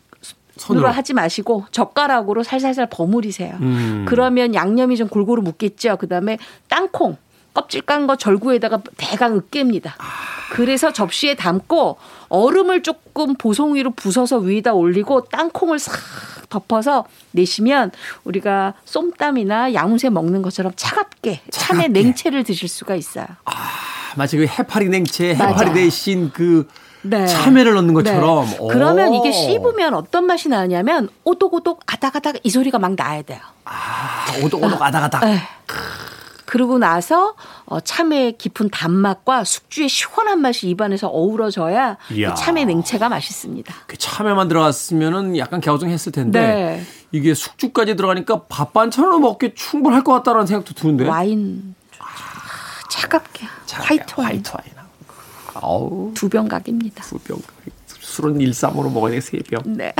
손으로. 0.57 0.87
으로 0.87 0.93
하지 0.93 1.15
마시고 1.15 1.67
젓가락으로 1.71 2.43
살살살 2.43 2.89
버무리세요. 2.91 3.57
음. 3.61 4.05
그러면 4.09 4.55
양념이 4.55 4.97
좀 4.97 5.09
골고루 5.09 5.43
묻겠죠. 5.43 5.97
그다음에 5.99 6.39
땅콩 6.69 7.17
껍질 7.55 7.83
깐 7.83 8.07
거 8.07 8.17
절구에다가 8.17 8.81
대강 8.97 9.39
으깹니다. 9.41 9.93
그래서 10.53 10.93
접시에 10.93 11.35
담고 11.35 11.99
얼음을 12.29 12.83
조금 12.83 13.35
보송이로 13.35 13.93
부숴서 13.93 14.43
위에다 14.43 14.75
올리고 14.75 15.25
땅콩을 15.27 15.79
싹 15.79 15.93
덮어서 16.49 17.05
내시면 17.33 17.91
우리가 18.25 18.75
쏨땀이나 18.85 19.75
양새 19.75 20.11
먹는 20.11 20.43
것처럼 20.43 20.73
차갑게 20.77 21.43
차갑게. 21.51 21.89
냉채를 21.89 22.45
드실 22.45 22.69
수가 22.69 22.95
있어요. 22.95 23.27
마치 24.17 24.37
그 24.37 24.47
해파리 24.47 24.89
냉채, 24.89 25.35
맞아. 25.35 25.49
해파리 25.49 25.73
대신 25.75 26.31
그 26.33 26.67
네. 27.03 27.27
참외를 27.27 27.75
넣는 27.75 27.95
것처럼. 27.95 28.47
네. 28.47 28.57
오. 28.59 28.69
그러면 28.69 29.15
이게 29.15 29.31
씹으면 29.31 29.95
어떤 29.95 30.25
맛이 30.27 30.49
나냐면 30.49 31.09
오독오독 31.25 31.83
아닥아닥 31.87 32.37
이 32.43 32.51
소리가 32.51 32.79
막 32.79 32.95
나야 32.97 33.23
돼요. 33.23 33.41
아, 33.65 34.27
오독오독 34.43 34.83
아다가다. 34.83 35.21
네. 35.21 35.41
그러고 36.49 36.79
나서 36.79 37.35
어, 37.67 37.79
참외의 37.79 38.39
깊은 38.39 38.71
단맛과 38.71 39.45
숙주의 39.45 39.87
시원한 39.87 40.41
맛이 40.41 40.67
입안에서 40.71 41.09
어우러져야 41.09 41.99
이야. 42.11 42.33
이 42.33 42.35
참외 42.35 42.65
냉채가 42.65 43.11
맛있습니다. 43.11 43.75
그 43.87 43.99
참외만 43.99 44.49
들어갔으면 44.49 45.37
약간 45.37 45.61
갸우뚱했을 45.61 46.11
텐데 46.11 46.41
네. 46.41 46.83
이게 47.13 47.35
숙주까지 47.35 47.97
들어가니까 47.97 48.45
밥 48.49 48.73
반찬으로 48.73 49.19
먹기 49.19 49.53
충분할 49.57 50.03
것 50.03 50.13
같다라는 50.15 50.47
생각도 50.47 50.73
드는데. 50.73 51.07
와인 51.07 51.75
아, 51.99 52.05
차갑게 52.91 53.47
화이트 53.71 54.15
와인 54.17 54.29
화이트 54.37 54.51
와인. 54.55 54.79
아우 55.61 56.13
두 56.15 56.31
병 56.31 56.49
각입니다. 56.49 57.05
두 57.05 57.19
병. 57.19 57.39
술은 58.01 58.41
일삼으로 58.41 58.89
먹어야 58.89 59.13
돼, 59.13 59.21
세 59.21 59.39
병. 59.39 59.61
네. 59.67 59.93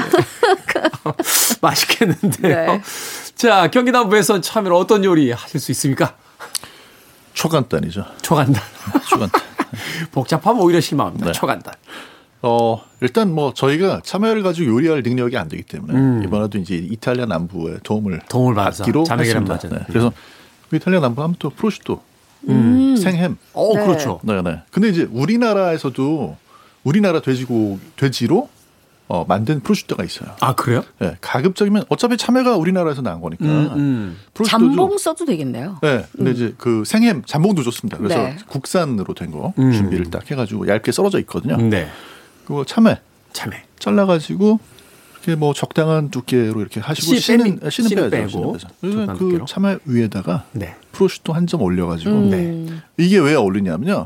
맛있겠는데요. 1.61 2.73
네. 2.73 2.83
자, 3.35 3.69
경기남부에서 3.71 4.41
참외로 4.41 4.79
어떤 4.79 5.05
요리 5.05 5.31
하실 5.31 5.61
수 5.61 5.71
있습니까? 5.73 6.15
초간단이죠. 7.39 8.05
초간단. 8.21 8.61
초간단. 9.09 9.43
복잡하면 10.11 10.61
오히려 10.61 10.81
실망합니다. 10.81 11.27
네. 11.27 11.33
초간단. 11.33 11.75
어, 12.43 12.83
일단 13.01 13.33
뭐 13.33 13.55
저희가 13.55 14.01
참외를 14.05 14.43
가지고 14.43 14.73
요리할 14.73 15.03
능력이 15.03 15.37
안 15.37 15.49
되기 15.49 15.63
때문에 15.63 16.25
이번에도 16.25 16.59
이제 16.59 16.75
이탈리아 16.75 17.27
남부의 17.27 17.79
도움을 17.85 18.15
음. 18.15 18.21
도움을 18.29 18.55
받기로 18.55 19.05
했습니다. 19.09 19.59
맞아요. 19.63 19.79
네. 19.79 19.85
그래서 19.87 20.13
그 20.69 20.77
이탈리아 20.77 21.01
남부 21.01 21.23
하면 21.23 21.37
또 21.39 21.51
프로슈토, 21.51 22.01
음. 22.49 22.97
생햄. 22.97 23.37
어, 23.53 23.73
네. 23.75 23.87
그렇죠. 23.87 24.21
네, 24.23 24.43
네. 24.43 24.63
근데 24.73 24.89
이제 24.89 25.09
우리나라에서도 25.11 26.37
우리나라 26.83 27.21
돼지고 27.21 27.79
돼지로 27.97 28.49
어, 29.09 29.25
만든 29.27 29.61
프로슈토가 29.61 30.05
있어요. 30.05 30.31
아, 30.41 30.55
그래요? 30.55 30.85
네, 30.99 31.17
가급적이면 31.23 31.85
어차피 31.89 32.17
참외가 32.19 32.57
우리나라에서 32.57 33.01
나온 33.01 33.21
거니까 33.23 33.45
음, 33.47 33.71
음. 33.75 34.19
잠봉 34.47 34.99
써도 34.99 35.25
되겠네요. 35.25 35.79
네, 35.83 36.05
근데 36.15 36.31
이제 36.33 36.55
그 36.59 36.85
생햄 36.87 37.23
잠봉도 37.25 37.63
좋습니다. 37.63 37.97
그래서 37.97 38.17
네. 38.19 38.37
국산으로 38.49 39.15
된거 39.15 39.55
음. 39.59 39.73
준비를 39.73 40.11
딱 40.11 40.31
해가지고 40.31 40.69
얇게 40.69 40.93
썰어져 40.93 41.19
있거든요. 41.21 41.57
네. 41.57 41.89
그거 42.47 42.65
참외 42.65 43.01
참외. 43.33 43.63
잘라가지고 43.79 44.61
이렇게 45.15 45.35
뭐 45.37 45.53
적당한 45.55 46.11
두께로 46.11 46.61
이렇게 46.61 46.81
하시고 46.81 47.07
씨 47.15 47.21
씨는 47.21 47.61
빼니- 47.61 47.71
씨는. 47.71 48.11
빼고 48.11 48.57
그 48.81 49.17
두께로. 49.19 49.45
참외 49.47 49.79
위에다가 49.87 50.45
네. 50.53 50.75
프로슈토 50.93 51.33
한 51.33 51.47
점 51.47 51.63
올려가지고 51.63 52.11
음. 52.11 52.83
이게 52.99 53.19
왜 53.19 53.35
어울리냐면요. 53.35 54.05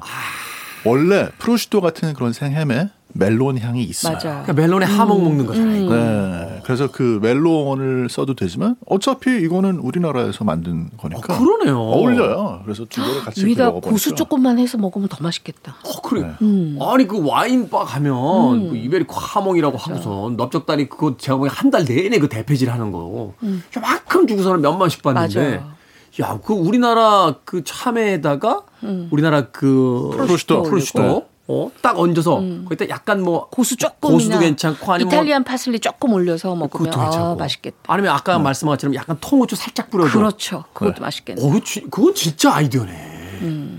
원래 0.84 1.28
프로슈토 1.38 1.80
같은 1.80 2.12
그런 2.14 2.32
생햄에 2.32 2.88
멜론 3.14 3.58
향이 3.58 3.82
있어요. 3.82 4.16
그러니까 4.18 4.52
멜론에 4.52 4.86
하몽 4.86 5.22
먹는 5.24 5.46
거잖아요. 5.46 5.84
이거. 5.84 5.94
네. 5.94 6.60
그래서 6.64 6.88
그 6.90 7.18
멜론을 7.22 8.08
써도 8.08 8.34
되지만 8.34 8.76
어차피 8.86 9.30
이거는 9.42 9.78
우리나라에서 9.78 10.44
만든 10.44 10.90
거니까 10.96 11.34
어, 11.34 11.38
그러네요. 11.38 11.78
어울려요. 11.78 12.60
그래서 12.64 12.84
두 12.84 13.02
개를 13.04 13.20
같이 13.22 13.44
먹어보니까 13.46 13.90
고수 13.90 14.14
조금만 14.14 14.58
해서 14.58 14.78
먹으면 14.78 15.08
더 15.08 15.18
맛있겠다. 15.20 15.76
어, 15.84 16.00
그래. 16.02 16.22
네. 16.22 16.32
음. 16.42 16.78
아니 16.80 17.06
그 17.06 17.24
와인바 17.26 17.84
가면 17.84 18.70
그 18.70 18.76
이베리코 18.76 19.14
하몽이라고 19.14 19.76
하고서 19.76 20.32
넓적다리 20.36 20.88
그거 20.88 21.16
제가 21.16 21.36
보기엔 21.36 21.52
한달 21.54 21.84
내내 21.84 22.18
그 22.18 22.28
대패질 22.28 22.70
하는 22.70 22.92
거 22.92 23.34
요만큼 23.76 24.26
주고서는 24.26 24.60
몇만씩 24.62 25.02
받는데 25.02 25.56
맞아요. 25.58 25.72
야 26.20 26.38
그 26.44 26.52
우리나라 26.52 27.36
그 27.44 27.64
참외에다가 27.64 28.62
우리나라 29.10 29.46
그 29.50 30.10
프로슈토. 30.12 30.62
프로슈토 30.64 31.26
어, 31.54 31.70
딱 31.82 31.98
얹어서 31.98 32.42
거기다 32.64 32.88
약간 32.88 33.22
뭐 33.22 33.48
고수 33.50 33.76
조금 33.76 34.12
고수도 34.12 34.38
괜찮고 34.38 34.90
아니면 34.92 35.08
뭐 35.10 35.14
이탈리안 35.18 35.44
파슬리 35.44 35.80
조금 35.80 36.12
올려서 36.14 36.54
먹으면 36.54 36.68
그것도 36.70 36.98
아, 37.00 37.04
괜찮고 37.04 37.36
맛있겠다. 37.36 37.76
아니면 37.86 38.12
아까 38.14 38.38
말씀한 38.38 38.72
것처럼 38.74 38.94
약간 38.94 39.16
통후추 39.20 39.54
살짝 39.56 39.90
뿌려줘. 39.90 40.18
그렇죠. 40.18 40.64
그것도 40.72 41.02
맛있겠네. 41.02 41.42
어, 41.42 41.46
그거 41.46 41.60
진- 41.64 41.90
그건 41.90 42.14
진짜 42.14 42.54
아이디어네. 42.54 43.10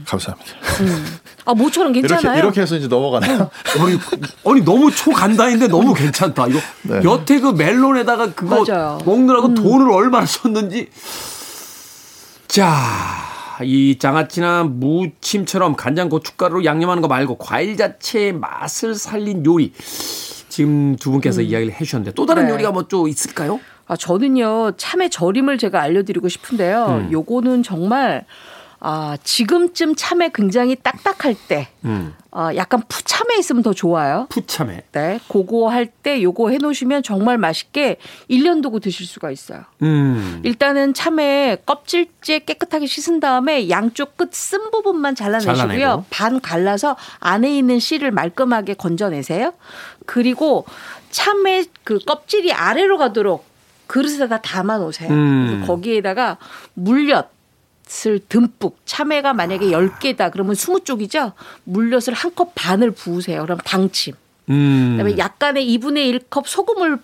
감사합니다. 0.05 0.51
아 1.45 1.53
모처럼 1.53 1.95
이렇게 1.95 2.07
괜찮아요. 2.15 2.37
이렇게 2.39 2.61
해서 2.61 2.75
이제 2.75 2.87
넘어가나요? 2.89 3.49
아니, 3.79 3.97
아니 4.45 4.61
너무 4.65 4.91
초간단인데 4.91 5.67
너무 5.69 5.93
괜찮다. 5.93 6.47
이거 6.47 6.59
네. 6.81 7.01
여태 7.05 7.39
그 7.39 7.47
멜론에다가 7.47 8.33
그거 8.33 8.65
맞아요. 8.65 8.99
먹느라고 9.05 9.53
돈을 9.53 9.89
얼마나 9.89 10.25
썼는지. 10.25 10.89
자, 12.47 12.75
이 13.61 13.97
장아찌나 13.99 14.63
무침처럼 14.63 15.75
간장 15.75 16.09
고춧가루로 16.09 16.65
양념하는 16.65 17.01
거 17.01 17.07
말고 17.07 17.37
과일 17.37 17.77
자체의 17.77 18.33
맛을 18.33 18.95
살린 18.95 19.45
요리. 19.45 19.73
지금 20.49 20.95
두 20.95 21.11
분께서 21.11 21.41
이야기를 21.41 21.73
해주셨는데 21.73 22.13
또 22.13 22.25
다른 22.25 22.45
네. 22.45 22.51
요리가 22.51 22.71
뭐 22.71 22.83
또 22.83 23.07
있을까요? 23.07 23.59
아, 23.87 23.95
저는요 23.95 24.73
참외 24.77 25.09
절임을 25.09 25.57
제가 25.57 25.81
알려드리고 25.81 26.29
싶은데요. 26.29 26.85
음. 26.85 27.11
요거는 27.11 27.63
정말 27.63 28.25
아, 28.79 29.17
지금쯤 29.23 29.95
참외 29.95 30.29
굉장히 30.33 30.75
딱딱할 30.75 31.35
때, 31.47 31.69
음. 31.85 32.13
어, 32.35 32.49
약간 32.55 32.81
푸참해 32.87 33.37
있으면 33.37 33.61
더 33.61 33.73
좋아요. 33.73 34.25
푸참해. 34.29 34.83
네. 34.91 35.19
그거 35.29 35.69
할 35.69 35.87
때 36.03 36.21
요거 36.21 36.49
해 36.49 36.57
놓으시면 36.57 37.03
정말 37.03 37.37
맛있게 37.37 37.97
1년 38.29 38.61
두고 38.63 38.79
드실 38.79 39.05
수가 39.05 39.29
있어요. 39.31 39.61
음. 39.83 40.41
일단은 40.43 40.93
참외 40.93 41.57
껍질째 41.65 42.39
깨끗하게 42.39 42.87
씻은 42.87 43.19
다음에 43.19 43.69
양쪽 43.69 44.17
끝 44.17 44.31
쓴 44.33 44.71
부분만 44.71 45.13
잘라내시고요. 45.15 45.55
잘라내고. 45.55 46.05
반 46.09 46.41
갈라서 46.41 46.97
안에 47.19 47.55
있는 47.55 47.79
씨를 47.79 48.11
말끔하게 48.11 48.73
건져내세요. 48.73 49.53
그리고 50.07 50.65
참외 51.11 51.65
그 51.83 51.99
껍질이 51.99 52.51
아래로 52.51 52.97
가도록 52.97 53.45
그릇에다 53.87 54.41
담아 54.41 54.79
놓으세요. 54.79 55.09
음. 55.11 55.63
거기에다가 55.67 56.37
물엿 56.73 57.29
을 58.07 58.19
듬뿍 58.29 58.77
참외가 58.85 59.33
만약에 59.33 59.67
10개다 59.67 60.31
그러면 60.31 60.55
20쪽이죠. 60.55 61.33
물엿을 61.65 62.13
한 62.13 62.33
컵 62.33 62.53
반을 62.55 62.91
부으세요. 62.91 63.41
그럼 63.43 63.59
당침. 63.63 64.13
음. 64.49 64.97
그다음에 64.97 65.17
약간의 65.17 65.67
2분의 65.77 66.29
1컵 66.29 66.43
소금을 66.47 66.97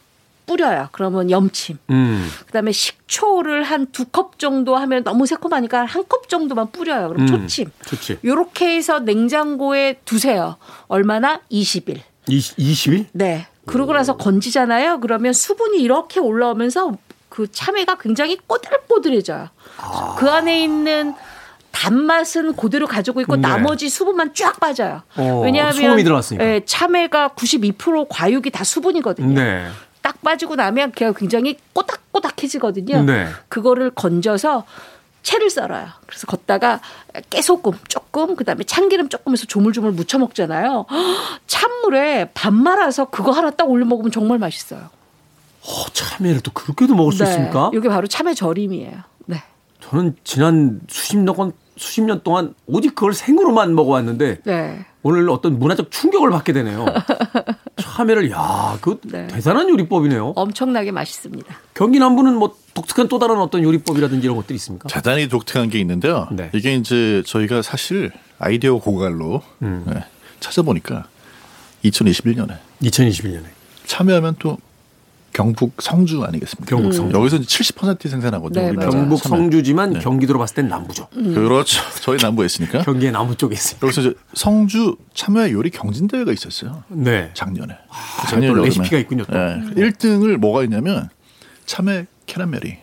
뿌려요. 0.47 0.89
그러면 0.91 1.29
염침. 1.29 1.77
음. 1.91 2.27
그다음에 2.47 2.71
식초를 2.71 3.63
한 3.63 3.85
두 3.91 4.05
컵 4.11 4.39
정도 4.39 4.75
하면 4.77 5.03
너무 5.03 5.25
새콤하니까 5.27 5.85
한 5.85 6.03
컵 6.07 6.27
정도만 6.27 6.71
뿌려요. 6.71 7.09
그럼 7.09 7.21
음. 7.23 7.27
초침. 7.27 7.69
좋지. 7.85 8.19
요렇게 8.25 8.75
해서 8.75 8.99
냉장고에 8.99 9.99
두세요. 10.05 10.55
얼마나? 10.87 11.41
20일. 11.51 11.99
20, 12.27 12.57
20일? 12.57 13.05
네. 13.11 13.45
그러고 13.65 13.93
나서 13.93 14.17
건지잖아요. 14.17 14.99
그러면 15.01 15.33
수분이 15.33 15.79
이렇게 15.79 16.19
올라오면서 16.19 16.97
그 17.39 17.49
참외가 17.49 17.95
굉장히 17.95 18.37
꼬들꼬들해져요. 18.47 19.47
아. 19.77 20.15
그 20.19 20.29
안에 20.29 20.61
있는 20.61 21.13
단맛은 21.71 22.57
그대로 22.57 22.85
가지고 22.85 23.21
있고 23.21 23.37
네. 23.37 23.43
나머지 23.43 23.87
수분만 23.87 24.33
쫙 24.33 24.59
빠져요. 24.59 25.03
어, 25.15 25.39
왜냐하면. 25.41 25.73
예, 26.43 26.61
참외가 26.65 27.29
92% 27.29 28.07
과육이 28.09 28.49
다 28.51 28.65
수분이거든요. 28.65 29.39
네. 29.39 29.67
딱 30.01 30.21
빠지고 30.21 30.57
나면 30.57 30.91
걔가 30.91 31.13
굉장히 31.13 31.55
꼬닥꼬닥해지거든요. 31.71 33.03
네. 33.03 33.27
그거를 33.47 33.91
건져서 33.91 34.65
채를 35.23 35.49
썰어요. 35.49 35.87
그래서 36.07 36.27
걷다가 36.27 36.81
깨소금 37.29 37.71
조금 37.87 38.35
그 38.35 38.43
다음에 38.43 38.65
참기름 38.65 39.07
조금 39.07 39.31
해서 39.31 39.45
조물조물 39.45 39.93
무쳐 39.93 40.17
먹잖아요. 40.17 40.87
찬물에 41.47 42.31
밥 42.33 42.53
말아서 42.53 43.05
그거 43.05 43.31
하나 43.31 43.49
딱 43.49 43.69
올려 43.69 43.85
먹으면 43.85 44.11
정말 44.11 44.39
맛있어요. 44.39 44.89
어, 45.69 45.85
참외를 45.93 46.41
또 46.41 46.51
그렇게도 46.51 46.95
먹을 46.95 47.13
수 47.13 47.23
있습니까? 47.23 47.69
이게 47.73 47.87
바로 47.87 48.07
참외 48.07 48.33
절임이에요. 48.33 48.91
네. 49.27 49.43
저는 49.81 50.15
지난 50.23 50.81
수십 50.89 51.17
년, 51.17 51.51
수십 51.77 52.01
년 52.01 52.21
동안 52.23 52.55
오직 52.65 52.95
그걸 52.95 53.13
생으로만 53.13 53.75
먹어왔는데 53.75 54.41
네. 54.43 54.85
오늘 55.03 55.29
어떤 55.29 55.59
문화적 55.59 55.91
충격을 55.91 56.31
받게 56.31 56.53
되네요. 56.53 56.85
참외를 57.79 58.31
야, 58.31 58.77
그 58.81 58.99
네. 59.03 59.27
대단한 59.27 59.69
요리법이네요. 59.69 60.33
엄청나게 60.35 60.91
맛있습니다. 60.91 61.55
경기 61.75 61.99
남부는 61.99 62.35
뭐 62.35 62.55
독특한 62.73 63.07
또 63.07 63.19
다른 63.19 63.37
어떤 63.37 63.63
요리법이라든지 63.63 64.25
이런 64.25 64.35
것들이 64.37 64.55
있습니까? 64.55 64.89
대단히 64.89 65.29
독특한 65.29 65.69
게 65.69 65.79
있는데요. 65.79 66.27
네. 66.31 66.49
이게 66.53 66.73
이제 66.75 67.21
저희가 67.25 67.61
사실 67.61 68.11
아이디어 68.39 68.77
고갈로 68.79 69.41
음. 69.61 69.85
네, 69.87 70.03
찾아보니까 70.39 71.05
2021년에 71.85 72.57
2021년에 72.81 73.45
참여하면 73.85 74.35
또 74.39 74.57
경북 75.39 75.81
성주 75.81 76.21
아니겠습니까? 76.25 76.75
경북 76.75 76.91
성주. 76.91 77.17
여기서 77.17 77.37
이제 77.37 77.45
70% 77.45 78.09
생산하거든요. 78.09 78.61
네, 78.61 78.71
맞아요. 78.73 78.91
경북. 78.91 79.19
성주지만 79.23 79.93
네. 79.93 79.99
경기도로 79.99 80.37
봤을 80.37 80.55
땐 80.55 80.67
남부죠. 80.67 81.07
그렇죠. 81.13 81.81
저희 82.03 82.17
남부에 82.21 82.45
있으니까. 82.45 82.81
경기의 82.81 83.13
남부 83.13 83.37
쪽에 83.37 83.53
있습니다. 83.53 83.87
여기서 83.87 84.01
이제 84.01 84.13
성주 84.33 84.97
참외 85.13 85.53
요리 85.53 85.69
경진대회가 85.69 86.33
있었어요. 86.33 86.83
네. 86.89 87.31
작년에. 87.35 87.73
또 88.29 88.53
레시피가 88.53 88.97
있군요, 88.97 89.23
또. 89.23 89.31
네. 89.33 89.61
1등을 89.75 90.35
뭐가 90.35 90.63
있냐면 90.63 91.07
참외 91.65 92.07
캐러멜이 92.25 92.77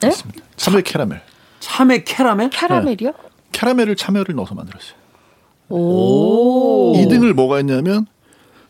네? 0.00 0.08
있습니다. 0.08 0.44
참외 0.54 0.82
캐러멜. 0.82 1.20
참외 1.58 2.04
캐러멜? 2.04 2.50
캐러멜이요? 2.50 3.12
캐러멜을 3.50 3.96
참외를 3.96 4.36
넣어서 4.36 4.54
만들었어요. 4.54 4.94
오. 5.70 6.92
2등을 6.98 7.32
뭐가 7.32 7.58
있냐면 7.58 8.06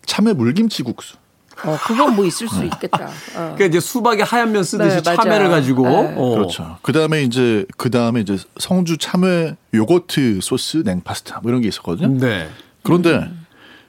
참외 0.07 0.33
물김치 0.33 0.85
국수. 0.85 1.17
어, 1.65 1.79
그건 1.87 2.15
뭐 2.17 2.25
있을 2.25 2.49
수 2.49 2.65
있겠다. 2.65 3.07
어. 3.07 3.11
그러니까 3.35 3.65
이제 3.67 3.81
수박에 3.81 4.23
하얀 4.23 4.53
면 4.53 4.65
쓰듯이 4.65 4.97
네, 4.97 5.03
맞아요. 5.05 5.17
참외를 5.17 5.49
가지고 5.49 5.83
네. 5.89 6.15
어. 6.17 6.31
그렇죠. 6.31 6.79
그 6.83 6.93
다음에 6.93 7.23
이제 7.23 7.65
그 7.77 7.91
다음에 7.91 8.21
이제 8.21 8.37
성주 8.59 8.99
참외 8.99 9.57
요거트 9.73 10.41
소스 10.43 10.79
냉파스타 10.85 11.41
뭐 11.43 11.51
이런 11.51 11.61
게 11.63 11.69
있었거든요. 11.69 12.19
네. 12.19 12.49
그런데 12.83 13.31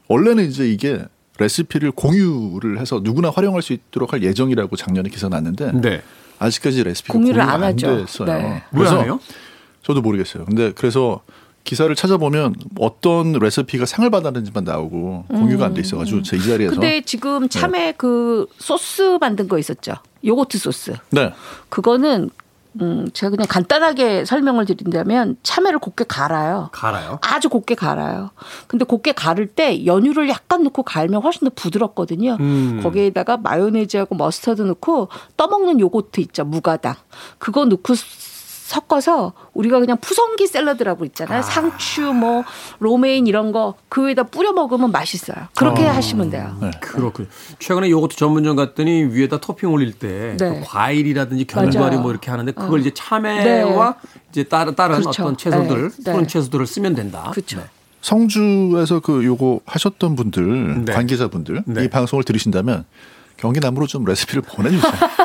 원래는 0.08 0.46
이제 0.48 0.68
이게 0.70 1.04
레시피를 1.40 1.92
공유를 1.92 2.80
해서 2.80 3.02
누구나 3.04 3.30
활용할 3.30 3.62
수 3.62 3.74
있도록 3.74 4.14
할 4.14 4.24
예정이라고 4.24 4.76
작년에 4.76 5.10
기사 5.10 5.28
났는데 5.28 5.72
네. 5.74 6.02
아직까지 6.40 6.84
레시피가 6.84 7.14
공유를 7.14 7.42
안 7.42 7.50
안 7.50 7.64
하죠. 7.64 8.06
됐어요. 8.06 8.28
네. 8.28 8.64
왜 8.72 8.78
그래서 8.80 9.00
안 9.00 9.04
해요? 9.06 9.20
저도 9.84 10.02
모르겠어요. 10.02 10.46
근데 10.46 10.72
그래서 10.74 11.22
기사를 11.66 11.94
찾아보면 11.94 12.56
어떤 12.80 13.34
레시피가 13.34 13.86
상을 13.86 14.10
받았는지만 14.10 14.64
나오고 14.64 15.26
공유가 15.28 15.66
안 15.66 15.74
돼 15.74 15.82
있어가지고 15.82 16.22
제이 16.22 16.40
자리에서 16.42 16.72
근데 16.76 17.02
지금 17.02 17.50
참외 17.50 17.96
그 17.98 18.48
소스 18.58 19.18
만든 19.20 19.50
거 19.50 19.58
있었죠. 19.60 19.96
요거트 20.24 20.58
소스. 20.58 20.94
네 21.10 21.34
그거는 21.68 22.30
음, 22.82 23.08
제가 23.14 23.30
그냥 23.30 23.48
간단하게 23.50 24.26
설명을 24.26 24.66
드린다면 24.66 25.38
참외를 25.44 25.80
곱게 25.80 26.04
갈아요. 26.08 26.70
갈아요. 26.74 27.20
아주 27.22 27.48
곱게 27.48 27.74
갈아요. 27.74 28.32
근데 28.68 28.84
곱게 28.84 29.14
갈을 29.14 29.48
때 29.48 29.86
연유를 29.86 30.28
약간 30.30 30.62
넣고 30.64 30.84
갈면 30.84 31.22
훨씬 31.22 31.46
더 31.48 31.52
부드럽거든요. 31.56 32.36
음. 32.42 32.82
거기에다가 32.84 33.38
마요네즈하고 33.38 34.16
머스터드 34.16 34.62
넣고 34.64 35.08
떠먹는 35.38 35.80
요거트 35.80 36.20
있죠. 36.22 36.44
무가당. 36.44 36.96
그거 37.38 37.64
넣고 37.66 37.94
섞어서 38.66 39.34
우리가 39.54 39.80
그냥 39.80 39.98
푸성귀 39.98 40.48
샐러드라고 40.48 41.06
있잖아요. 41.06 41.44
상추, 41.44 42.02
뭐 42.14 42.44
로메인 42.80 43.28
이런 43.28 43.52
거 43.52 43.76
그 43.90 44.08
위에다 44.08 44.24
뿌려 44.24 44.52
먹으면 44.52 44.92
맛있어요. 44.92 45.38
그렇게 45.56 45.86
하시면 45.86 46.30
돼요. 46.30 46.58
네. 46.60 46.72
그렇군요. 46.82 47.30
최근에 47.60 47.90
요거트 47.90 48.18
전문점 48.18 48.58
갔더니 48.58 49.04
위에다 49.06 49.40
토핑 49.40 49.72
올릴 49.72 49.94
때 49.94 50.36
네. 50.38 50.60
그 50.60 50.62
과일이라든지 50.66 51.46
견과류. 51.46 52.00
뭐 52.02 52.12
이렇게 52.12 52.30
하는데 52.30 52.52
그걸 52.52 52.82
이제 52.82 52.92
참외와 52.94 53.96
이제 54.32 54.44
다른 54.44 54.76
다른 54.76 55.00
그렇죠. 55.00 55.24
어떤 55.24 55.38
채소들, 55.38 55.92
네. 55.92 56.12
푸른 56.12 56.22
네. 56.24 56.28
채소들을 56.28 56.68
쓰면 56.68 56.96
된다. 56.96 57.30
그렇죠. 57.32 57.62
성주에서 58.02 59.00
그 59.00 59.24
요거 59.24 59.62
하셨던 59.66 60.16
분들 60.18 60.86
네. 60.86 60.94
관계자분들 60.94 61.64
네. 61.68 61.86
이 61.86 61.88
방송을 61.88 62.24
들으신다면 62.26 62.84
경기 63.38 63.60
남부로 63.62 63.88
좀 63.88 64.04
레시피를 64.04 64.42
보내주세요. 64.42 64.92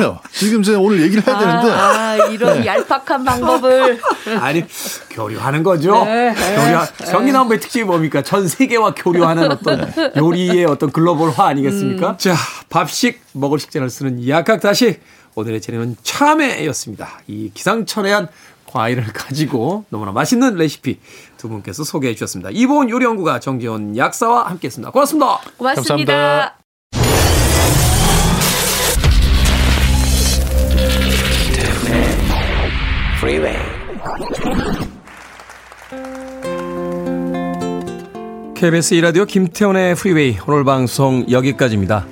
답답해요. 0.00 0.18
지금 0.32 0.62
제가 0.62 0.78
오늘 0.78 1.02
얘기를 1.02 1.26
해야 1.26 1.38
되는데 1.38 1.70
아, 1.70 2.10
아, 2.10 2.16
이런 2.28 2.64
얄팍한 2.64 3.24
방법을 3.24 4.00
아니 4.40 4.64
교류하는 5.10 5.62
거죠. 5.62 6.04
네. 6.04 6.34
교류 6.34 7.10
경기남부의 7.12 7.60
특징이 7.60 7.84
뭡니까? 7.84 8.22
전 8.22 8.48
세계와 8.48 8.94
교류하는 8.94 9.50
어떤 9.50 9.92
요리의 10.16 10.64
어떤 10.64 10.90
글로벌화 10.90 11.46
아니겠습니까? 11.46 12.16
자 12.16 12.34
밥식 12.68 13.20
먹을 13.32 13.58
식재를 13.58 13.90
쓰는 13.90 14.26
약학 14.28 14.60
다시 14.60 14.98
오늘의 15.34 15.60
재료는 15.60 15.96
참외였습니다. 16.02 17.20
이 17.28 17.50
기상천외한 17.54 18.28
과일을 18.66 19.04
가지고 19.12 19.84
너무나 19.90 20.12
맛있는 20.12 20.54
레시피 20.54 20.98
두 21.36 21.48
분께서 21.48 21.84
소개해 21.84 22.14
주셨습니다. 22.14 22.50
이보은 22.52 22.90
요리연구가 22.90 23.40
정지원 23.40 23.96
약사와 23.96 24.48
함께했습니다. 24.50 24.90
고맙습니다. 24.92 25.40
고맙습니다. 25.56 26.14
감사합니다. 26.14 26.59
KBS 38.54 38.94
이라디오 38.94 39.26
김태훈의 39.26 39.94
프리웨이 39.94 40.38
오늘 40.48 40.64
방송 40.64 41.26
여기까지입니다. 41.30 42.06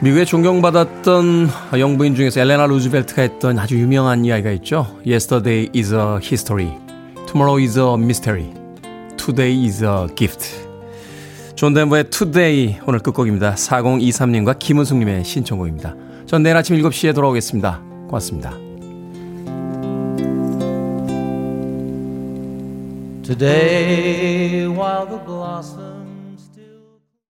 미국에 0.00 0.24
존경받았던 0.24 1.48
영부인 1.80 2.14
중에서 2.14 2.40
엘리너 2.42 2.66
루즈벨트가 2.66 3.22
했던 3.22 3.58
아주 3.58 3.76
유명한 3.80 4.24
이야기가 4.24 4.52
있죠. 4.52 4.86
Yesterday 5.04 5.68
is 5.74 5.92
a 5.92 6.18
history. 6.22 6.78
Tomorrow 7.26 7.60
is 7.60 7.76
a 7.76 7.94
mystery. 7.94 8.52
Today 9.16 9.64
is 9.64 9.82
a 9.82 10.06
gift. 10.14 10.48
존 11.56 11.74
덴버의 11.74 12.10
Today 12.10 12.78
오늘 12.86 13.00
끝곡입니다. 13.00 13.56
4023님과 13.56 14.60
김은숙님의 14.60 15.24
신청곡입니다. 15.24 15.96
전 16.26 16.44
내일 16.44 16.56
아침 16.56 16.76
7시에 16.76 17.16
돌아오겠습니다. 17.16 17.80
고맙습니다. 18.06 18.69
Today, 23.30 24.66
while 24.66 25.06
the 25.06 25.18
blossoms 25.18 25.99